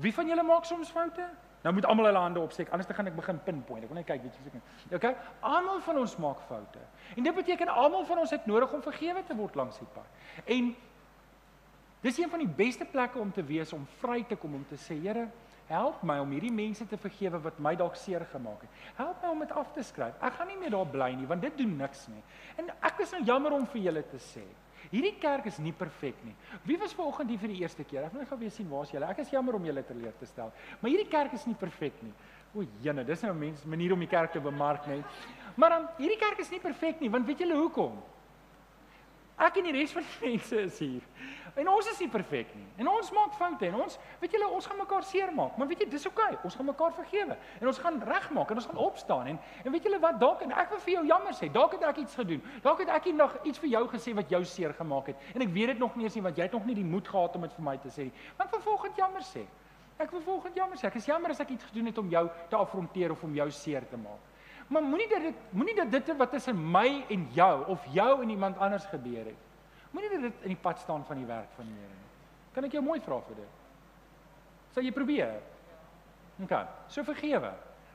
Wie 0.00 0.12
van 0.14 0.28
julle 0.28 0.42
maak 0.46 0.64
soms 0.68 0.90
foute? 0.94 1.28
Nou 1.60 1.74
moet 1.76 1.86
almal 1.86 2.08
hulle 2.08 2.18
hande 2.18 2.40
opsteek, 2.40 2.70
anders 2.72 2.88
dan 2.88 2.96
gaan 2.96 3.10
ek 3.10 3.16
begin 3.18 3.40
pinpoint. 3.44 3.84
Ek 3.84 3.90
wil 3.92 3.98
net 4.00 4.06
kyk, 4.08 4.22
weet 4.24 4.38
jy, 4.38 4.60
ek. 4.88 4.94
Okay? 4.96 5.10
Almal 5.44 5.82
van 5.84 5.98
ons 6.00 6.14
maak 6.22 6.40
foute. 6.48 6.80
En 7.16 7.26
dit 7.26 7.36
beteken 7.36 7.68
almal 7.68 8.06
van 8.08 8.22
ons 8.22 8.32
het 8.32 8.46
nodig 8.48 8.72
om 8.72 8.84
vergewe 8.84 9.22
te 9.28 9.36
word 9.36 9.58
langs 9.60 9.80
die 9.82 9.88
pad. 9.92 10.22
En 10.48 10.72
dis 12.00 12.18
een 12.22 12.32
van 12.32 12.40
die 12.40 12.48
beste 12.48 12.88
plekke 12.88 13.20
om 13.20 13.32
te 13.32 13.44
wees 13.44 13.74
om 13.76 13.84
vry 14.00 14.22
te 14.24 14.40
kom 14.40 14.56
om 14.56 14.64
te 14.70 14.80
sê, 14.80 14.96
Here, 15.04 15.26
help 15.68 16.00
my 16.02 16.16
om 16.22 16.32
hierdie 16.32 16.52
mense 16.54 16.86
te 16.88 16.98
vergewe 16.98 17.38
wat 17.44 17.60
my 17.62 17.74
dalk 17.78 17.98
seer 18.00 18.24
gemaak 18.32 18.64
het. 18.64 18.80
Help 18.96 19.20
my 19.22 19.34
om 19.36 19.44
dit 19.44 19.52
af 19.52 19.68
te 19.76 19.84
skryf. 19.86 20.16
Ek 20.24 20.40
gaan 20.40 20.48
nie 20.50 20.58
meer 20.58 20.72
daar 20.74 20.88
bly 20.88 21.12
nie, 21.18 21.28
want 21.28 21.44
dit 21.44 21.60
doen 21.60 21.76
niks 21.78 22.08
nie. 22.10 22.24
En 22.58 22.72
ek 22.88 23.04
is 23.04 23.12
nou 23.14 23.22
jammer 23.28 23.54
om 23.54 23.68
vir 23.70 23.84
julle 23.90 24.02
te 24.10 24.22
sê. 24.30 24.46
Hierdie 24.90 25.14
kerk 25.22 25.46
is 25.46 25.58
nie 25.62 25.72
perfek 25.72 26.18
nie. 26.26 26.34
Wie 26.66 26.76
was 26.80 26.94
vanoggend 26.98 27.30
hier 27.30 27.38
vir 27.38 27.52
die 27.52 27.60
eerste 27.62 27.84
keer? 27.86 28.08
Ek 28.08 28.14
wil 28.14 28.24
net 28.24 28.30
gou 28.30 28.38
weer 28.40 28.50
sien 28.50 28.68
waar 28.70 28.82
is 28.88 28.90
julle. 28.90 29.06
Ek 29.06 29.20
is 29.22 29.30
jammer 29.30 29.54
om 29.54 29.66
julle 29.68 29.84
te 29.86 29.94
leer 29.94 30.16
te 30.18 30.26
stel. 30.26 30.50
Maar 30.80 30.90
hierdie 30.90 31.10
kerk 31.12 31.36
is 31.38 31.46
nie 31.46 31.54
perfek 31.54 32.00
nie. 32.02 32.10
O, 32.50 32.64
jene, 32.82 33.04
dis 33.06 33.22
nou 33.22 33.30
'n 33.32 33.38
mens 33.38 33.64
manier 33.64 33.92
om 33.92 34.00
die 34.00 34.10
kerk 34.10 34.32
te 34.32 34.40
bemark 34.40 34.86
net. 34.86 35.04
Maar 35.54 35.70
dan 35.70 35.88
hierdie 35.98 36.18
kerk 36.18 36.38
is 36.40 36.50
nie 36.50 36.58
perfek 36.58 37.00
nie, 37.00 37.10
want 37.10 37.26
weet 37.26 37.38
julle 37.38 37.54
hoekom? 37.54 38.02
Ek 39.38 39.56
en 39.56 39.64
die 39.64 39.72
res 39.72 39.92
van 39.92 40.02
die 40.02 40.28
mense 40.28 40.60
is 40.60 40.78
hier. 40.78 41.02
En 41.60 41.68
ons 41.68 41.88
is 41.90 41.98
nie 42.00 42.08
perfek 42.08 42.52
nie. 42.56 42.66
En 42.80 42.88
ons 42.88 43.10
maak 43.12 43.34
foute 43.36 43.66
en 43.68 43.74
ons, 43.82 43.96
weet 44.22 44.32
julle, 44.32 44.46
ons 44.56 44.66
gaan 44.70 44.78
mekaar 44.80 45.04
seermaak, 45.04 45.58
maar 45.60 45.68
weet 45.68 45.82
jy, 45.84 45.88
dis 45.92 46.06
oukei. 46.08 46.30
Okay. 46.30 46.38
Ons 46.48 46.56
gaan 46.56 46.68
mekaar 46.70 46.94
vergewe 46.96 47.36
en 47.58 47.68
ons 47.68 47.80
gaan 47.84 47.98
regmaak 48.08 48.52
en 48.54 48.60
ons 48.62 48.68
gaan 48.70 48.80
opstaan 48.80 49.32
en 49.34 49.40
en 49.64 49.74
weet 49.74 49.88
julle 49.88 49.98
wat, 50.00 50.16
dalk 50.22 50.44
en 50.46 50.54
ek 50.56 50.72
wil 50.72 50.80
vir 50.86 50.94
jou 50.94 51.02
jammer 51.10 51.36
sê, 51.36 51.50
dalk 51.52 51.76
het 51.76 51.84
ek 51.90 52.00
iets 52.04 52.16
gedoen. 52.16 52.40
Dalk 52.64 52.80
het 52.84 52.92
ek 52.96 53.10
nog 53.16 53.34
iets 53.44 53.60
vir 53.60 53.72
jou 53.74 53.82
gesê 53.92 54.14
wat 54.16 54.32
jou 54.32 54.40
seer 54.44 54.72
gemaak 54.78 55.12
het. 55.12 55.26
En 55.34 55.44
ek 55.44 55.52
weet 55.52 55.74
dit 55.74 55.82
nog 55.82 55.98
nie 55.98 56.08
eens 56.08 56.16
nie 56.16 56.24
want 56.24 56.40
jy 56.40 56.48
het 56.48 56.56
nog 56.56 56.70
nie 56.70 56.78
die 56.78 56.86
moed 56.86 57.08
gehad 57.08 57.36
om 57.36 57.44
dit 57.44 57.58
vir 57.58 57.66
my 57.66 57.76
te 57.82 57.92
sê 57.92 58.08
nie. 58.08 58.16
Maar 58.38 58.48
ek 58.48 58.56
wil 58.56 58.64
volgende 58.70 59.04
jammer 59.04 59.26
sê. 59.28 59.44
Ek 60.00 60.16
wil 60.16 60.24
volgende 60.30 60.62
jammer 60.62 60.80
sê. 60.80 60.88
Ek 60.88 60.96
is 60.96 61.10
jammer 61.12 61.36
as 61.36 61.44
ek 61.44 61.52
iets 61.58 61.68
gedoen 61.68 61.92
het 61.92 62.00
om 62.00 62.08
jou 62.08 62.24
te 62.48 62.56
afronteer 62.56 63.12
of 63.12 63.28
om 63.28 63.36
jou 63.36 63.50
seer 63.52 63.84
te 63.90 64.00
maak. 64.00 64.32
Maar 64.70 64.86
moenie 64.86 65.10
dat 65.10 65.28
dit 65.28 65.46
moenie 65.52 65.76
dat 65.76 65.92
dit 65.92 66.16
wat 66.16 66.32
tussen 66.32 66.56
my 66.56 67.04
en 67.10 67.28
jou 67.34 67.54
of 67.74 67.84
jou 67.92 68.10
en 68.22 68.30
iemand 68.30 68.58
anders 68.62 68.86
gebeur 68.88 69.28
het 69.34 69.49
Moenie 69.90 70.10
dat 70.12 70.28
dit 70.28 70.44
in 70.46 70.54
die 70.54 70.62
pad 70.62 70.78
staan 70.78 71.04
van 71.04 71.18
die 71.18 71.26
werk 71.26 71.50
van 71.56 71.66
die 71.66 71.78
Here 71.78 71.94
nie. 71.94 72.10
Kan 72.54 72.66
ek 72.66 72.76
jou 72.76 72.82
mooi 72.84 73.00
vra 73.02 73.18
vir 73.26 73.40
dit? 73.42 73.58
Sal 74.74 74.86
jy 74.86 74.92
probeer? 74.94 75.40
OK. 76.44 76.54
So 76.88 77.04
vergewe. 77.06 77.50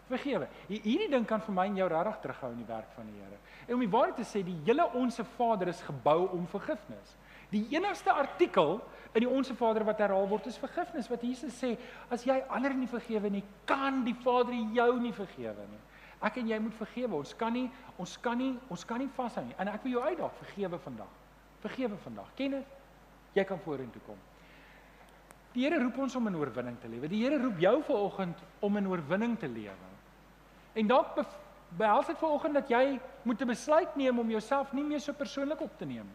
Vergewe. 0.10 0.48
Hierdie 0.70 1.10
ding 1.10 1.26
kan 1.26 1.42
vir 1.42 1.56
my 1.56 1.66
en 1.70 1.80
jou 1.80 1.88
regtig 1.90 2.20
terughou 2.26 2.52
in 2.54 2.60
die 2.62 2.68
werk 2.70 2.92
van 2.98 3.08
die 3.10 3.22
Here. 3.24 3.40
En 3.68 3.78
om 3.78 3.86
die 3.86 3.92
waarheid 3.92 4.20
te 4.20 4.28
sê, 4.28 4.44
die 4.46 4.58
hele 4.68 4.86
onsse 5.00 5.26
Vader 5.38 5.72
is 5.72 5.82
gebou 5.88 6.28
om 6.36 6.46
vergifnis. 6.52 7.16
Die 7.54 7.64
enigste 7.74 8.14
artikel 8.14 8.80
in 9.16 9.24
die 9.24 9.32
onsse 9.32 9.56
Vader 9.56 9.86
wat 9.88 10.02
herhaal 10.04 10.28
word 10.30 10.50
is 10.52 10.60
vergifnis 10.60 11.10
wat 11.10 11.24
Jesus 11.24 11.56
sê, 11.58 11.74
as 12.12 12.26
jy 12.28 12.38
ander 12.54 12.74
nie 12.76 12.90
vergewe 12.92 13.32
nie, 13.32 13.44
kan 13.70 14.04
die 14.06 14.16
Vader 14.26 14.54
jou 14.76 14.92
nie 15.00 15.14
vergewe 15.16 15.68
nie. 15.72 15.84
Ek 16.26 16.38
en 16.42 16.50
jy 16.50 16.58
moet 16.60 16.76
vergewe. 16.78 17.22
Ons 17.22 17.34
kan 17.38 17.54
nie 17.54 17.68
ons 18.02 18.18
kan 18.22 18.38
nie 18.38 18.54
ons 18.72 18.84
kan 18.88 19.00
nie 19.02 19.10
vashou 19.16 19.46
nie. 19.46 19.56
En 19.62 19.72
ek 19.72 19.84
wil 19.86 19.98
jou 19.98 20.04
uitdaag, 20.04 20.42
vergewe 20.42 20.80
vandag. 20.84 21.25
Vergewe 21.66 21.98
vandag. 21.98 22.30
Ken 22.38 22.60
dit? 22.60 22.74
Jy 23.36 23.44
kan 23.48 23.60
vorentoe 23.60 24.02
kom. 24.06 24.20
Die 25.56 25.64
Here 25.64 25.80
roep 25.80 25.98
ons 26.04 26.16
om 26.20 26.28
in 26.28 26.36
oorwinning 26.38 26.78
te 26.82 26.92
lewe. 26.92 27.10
Die 27.10 27.24
Here 27.24 27.40
roep 27.42 27.60
jou 27.64 27.78
vanoggend 27.88 28.44
om 28.66 28.78
in 28.78 28.90
oorwinning 28.92 29.38
te 29.40 29.48
lewe. 29.48 29.92
En 30.76 30.88
dalk 30.92 31.16
behels 31.80 32.12
dit 32.12 32.20
vanoggend 32.20 32.60
dat 32.60 32.70
jy 32.70 33.00
moet 33.24 33.42
'n 33.42 33.48
besluit 33.48 33.96
neem 33.96 34.20
om 34.20 34.30
jouself 34.30 34.74
nie 34.74 34.84
meer 34.84 35.00
so 35.00 35.14
persoonlik 35.14 35.62
op 35.62 35.78
te 35.78 35.86
neem. 35.86 36.06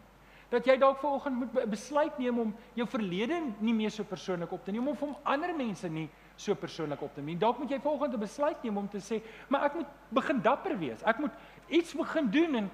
Dat 0.51 0.67
jy 0.67 0.77
dalk 0.77 0.99
vanoggend 0.99 1.37
moet 1.37 1.65
'n 1.65 1.71
besluit 1.71 2.19
neem 2.19 2.39
om 2.39 2.55
jou 2.75 2.87
verlede 2.87 3.43
nie 3.59 3.75
meer 3.75 3.91
so 3.91 4.05
persoonlik 4.05 4.53
op 4.53 4.65
te 4.65 4.73
neem 4.73 4.89
of 4.89 5.03
om 5.03 5.17
ander 5.23 5.55
mense 5.55 5.89
nie 5.89 6.09
so 6.37 6.55
persoonlik 6.55 7.03
op 7.03 7.15
te 7.15 7.21
neem. 7.21 7.39
Dalk 7.39 7.59
moet 7.59 7.71
jy 7.71 7.81
vanoggend 7.81 8.15
'n 8.15 8.21
besluit 8.21 8.63
neem 8.63 8.77
om 8.77 8.89
te 8.89 8.99
sê, 8.99 9.23
"Maar 9.49 9.65
ek 9.65 9.75
moet 9.75 9.87
begin 10.09 10.41
dapper 10.41 10.79
wees. 10.79 11.03
Ek 11.03 11.19
moet 11.19 11.33
iets 11.69 11.95
begin 11.95 12.31
doen 12.31 12.55
en 12.55 12.71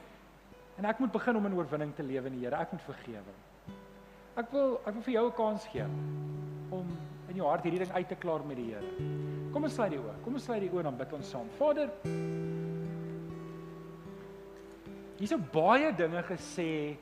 En 0.77 0.85
ek 0.85 0.99
moet 1.01 1.13
begin 1.13 1.37
om 1.37 1.47
in 1.49 1.57
oorwinning 1.57 1.95
te 1.97 2.05
lewe 2.05 2.29
in 2.29 2.37
die 2.37 2.45
Here. 2.45 2.59
Ek 2.61 2.73
moet 2.75 2.85
vergewe. 2.85 3.35
Ek 4.37 4.51
wil 4.53 4.75
ek 4.85 4.93
wil 4.93 5.05
vir 5.07 5.15
jou 5.15 5.27
'n 5.27 5.37
kans 5.37 5.65
gee 5.73 5.87
om 6.71 6.87
in 7.29 7.37
jou 7.37 7.49
hart 7.49 7.65
hierdie 7.65 7.81
ding 7.81 7.93
uit 7.93 8.09
te 8.09 8.15
klaar 8.15 8.45
met 8.45 8.57
die 8.57 8.73
Here. 8.73 8.85
Kom 9.53 9.65
ons 9.65 9.75
sluit 9.75 9.91
die 9.91 9.99
oë. 9.99 10.15
Kom 10.25 10.35
ons 10.35 10.45
sluit 10.45 10.61
die 10.61 10.71
oë 10.71 10.79
en 10.79 10.91
dan 10.91 10.97
bid 10.97 11.13
ons 11.13 11.31
saam. 11.31 11.49
Vader, 11.59 11.89
hier's 15.19 15.31
so 15.31 15.39
baie 15.39 15.93
dinge 15.93 16.23
gesê 16.23 16.97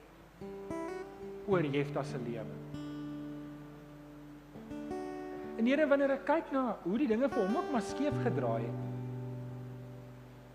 oor 1.46 1.62
Jefta 1.62 2.02
se 2.02 2.18
lewe. 2.18 2.54
En 5.58 5.66
Here, 5.66 5.86
wanneer 5.86 6.10
ek 6.10 6.26
kyk 6.26 6.52
na 6.52 6.76
hoe 6.84 6.98
die 6.98 7.08
dinge 7.08 7.28
vir 7.28 7.42
hom 7.42 7.56
ook 7.56 7.72
maar 7.72 7.82
skeef 7.82 8.14
gedraai 8.22 8.62
het. 8.62 8.93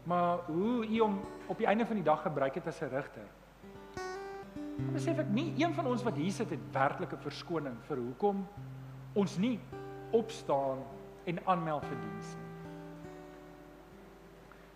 Maar 0.04 0.38
hoe 0.46 0.88
u 0.88 1.00
hom 1.00 1.20
op 1.48 1.58
die 1.58 1.68
einde 1.68 1.86
van 1.86 1.96
die 1.96 2.04
dag 2.04 2.22
gebruik 2.22 2.56
het 2.56 2.68
as 2.68 2.82
'n 2.82 2.90
rigter. 2.94 3.28
Dan 4.76 4.94
besef 4.94 5.18
ek 5.20 5.30
nie 5.30 5.54
een 5.58 5.74
van 5.74 5.86
ons 5.86 6.04
wat 6.04 6.16
hier 6.16 6.32
sit 6.32 6.50
het 6.50 6.72
werklike 6.72 7.18
verskoning 7.18 7.76
vir 7.88 7.98
hoekom 7.98 8.48
ons 9.14 9.38
nie 9.38 9.60
opstaan 10.12 10.78
en 11.26 11.40
aanmeld 11.46 11.86
vir 11.86 11.98
diens 11.98 12.36
nie. 12.36 12.50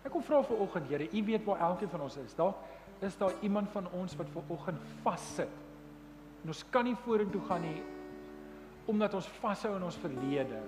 Ek 0.04 0.12
kom 0.12 0.22
vra 0.22 0.42
vir 0.42 0.60
oggend, 0.60 0.88
Here, 0.88 1.08
U 1.12 1.24
weet 1.24 1.44
waar 1.44 1.60
elkeen 1.60 1.88
van 1.88 2.00
ons 2.00 2.16
is. 2.16 2.34
Dalk 2.34 2.56
is 3.00 3.16
daar 3.16 3.32
iemand 3.40 3.70
van 3.72 3.88
ons 3.96 4.16
wat 4.16 4.28
ver 4.28 4.42
oggend 4.48 4.80
vassit. 5.02 5.48
En 6.42 6.52
ons 6.52 6.64
kan 6.70 6.84
nie 6.84 6.96
vorentoe 6.96 7.40
gaan 7.48 7.62
nie 7.62 7.82
omdat 8.84 9.14
ons 9.14 9.28
vashou 9.40 9.76
in 9.78 9.82
ons 9.82 9.96
verlede. 9.96 10.58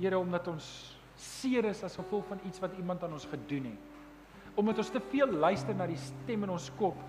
Here, 0.00 0.18
omdat 0.18 0.48
ons 0.50 0.95
seer 1.16 1.64
is 1.70 1.82
as 1.86 1.96
gevolg 1.96 2.26
van 2.28 2.40
iets 2.46 2.60
wat 2.60 2.76
iemand 2.76 3.04
aan 3.04 3.12
ons 3.16 3.26
gedoen 3.30 3.70
het. 3.70 3.94
Omdat 4.56 4.78
ons 4.78 4.90
te 4.92 5.02
veel 5.10 5.32
luister 5.32 5.76
na 5.76 5.86
die 5.88 6.00
stem 6.00 6.44
in 6.46 6.52
ons 6.52 6.70
kop 6.78 7.00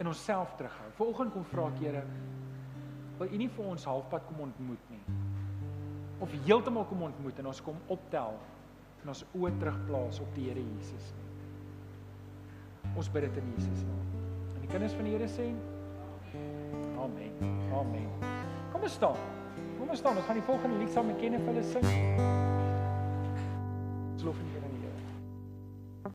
en 0.00 0.10
onsself 0.10 0.54
terughou. 0.56 0.88
Vanoggend 0.98 1.34
kom 1.34 1.44
vra 1.50 1.66
ek 1.72 1.82
Here, 1.82 2.04
wil 3.18 3.32
U 3.32 3.40
nie 3.40 3.50
vir 3.52 3.68
ons 3.74 3.84
halfpad 3.88 4.24
kom 4.28 4.46
ontmoet 4.48 4.88
nie? 4.92 5.02
Of 6.22 6.32
heeltemal 6.46 6.86
kom 6.90 7.04
ontmoet 7.08 7.38
en 7.42 7.50
ons 7.52 7.60
kom 7.64 7.78
optel 7.92 8.38
en 9.02 9.12
ons 9.12 9.24
oë 9.34 9.52
terugplaas 9.60 10.20
op 10.22 10.32
die 10.36 10.48
Here 10.50 10.62
Jesus 10.62 11.12
nie. 11.16 11.22
Ons 12.98 13.08
bid 13.12 13.28
dit 13.28 13.40
in 13.40 13.54
Jesus 13.56 13.86
naam. 13.88 14.08
En 14.56 14.60
die 14.64 14.70
kinders 14.72 14.96
van 14.98 15.08
die 15.08 15.16
Here 15.16 15.30
sê 15.30 15.52
Amen. 17.02 17.34
Amen. 17.74 18.06
Kom 18.72 18.84
ons 18.86 18.94
staan. 18.94 19.18
Kom 19.78 19.90
ons 19.90 19.98
staan. 19.98 20.16
Ons 20.16 20.28
gaan 20.28 20.38
die 20.38 20.46
volgende 20.46 20.78
lied 20.80 20.94
saam 20.94 21.10
met 21.10 21.20
Kenneth 21.20 21.50
hulle 21.50 21.66
sing. 21.74 22.41
Sloof 24.22 24.38
in 24.38 24.46
die 24.46 24.51
Here. 24.51 24.51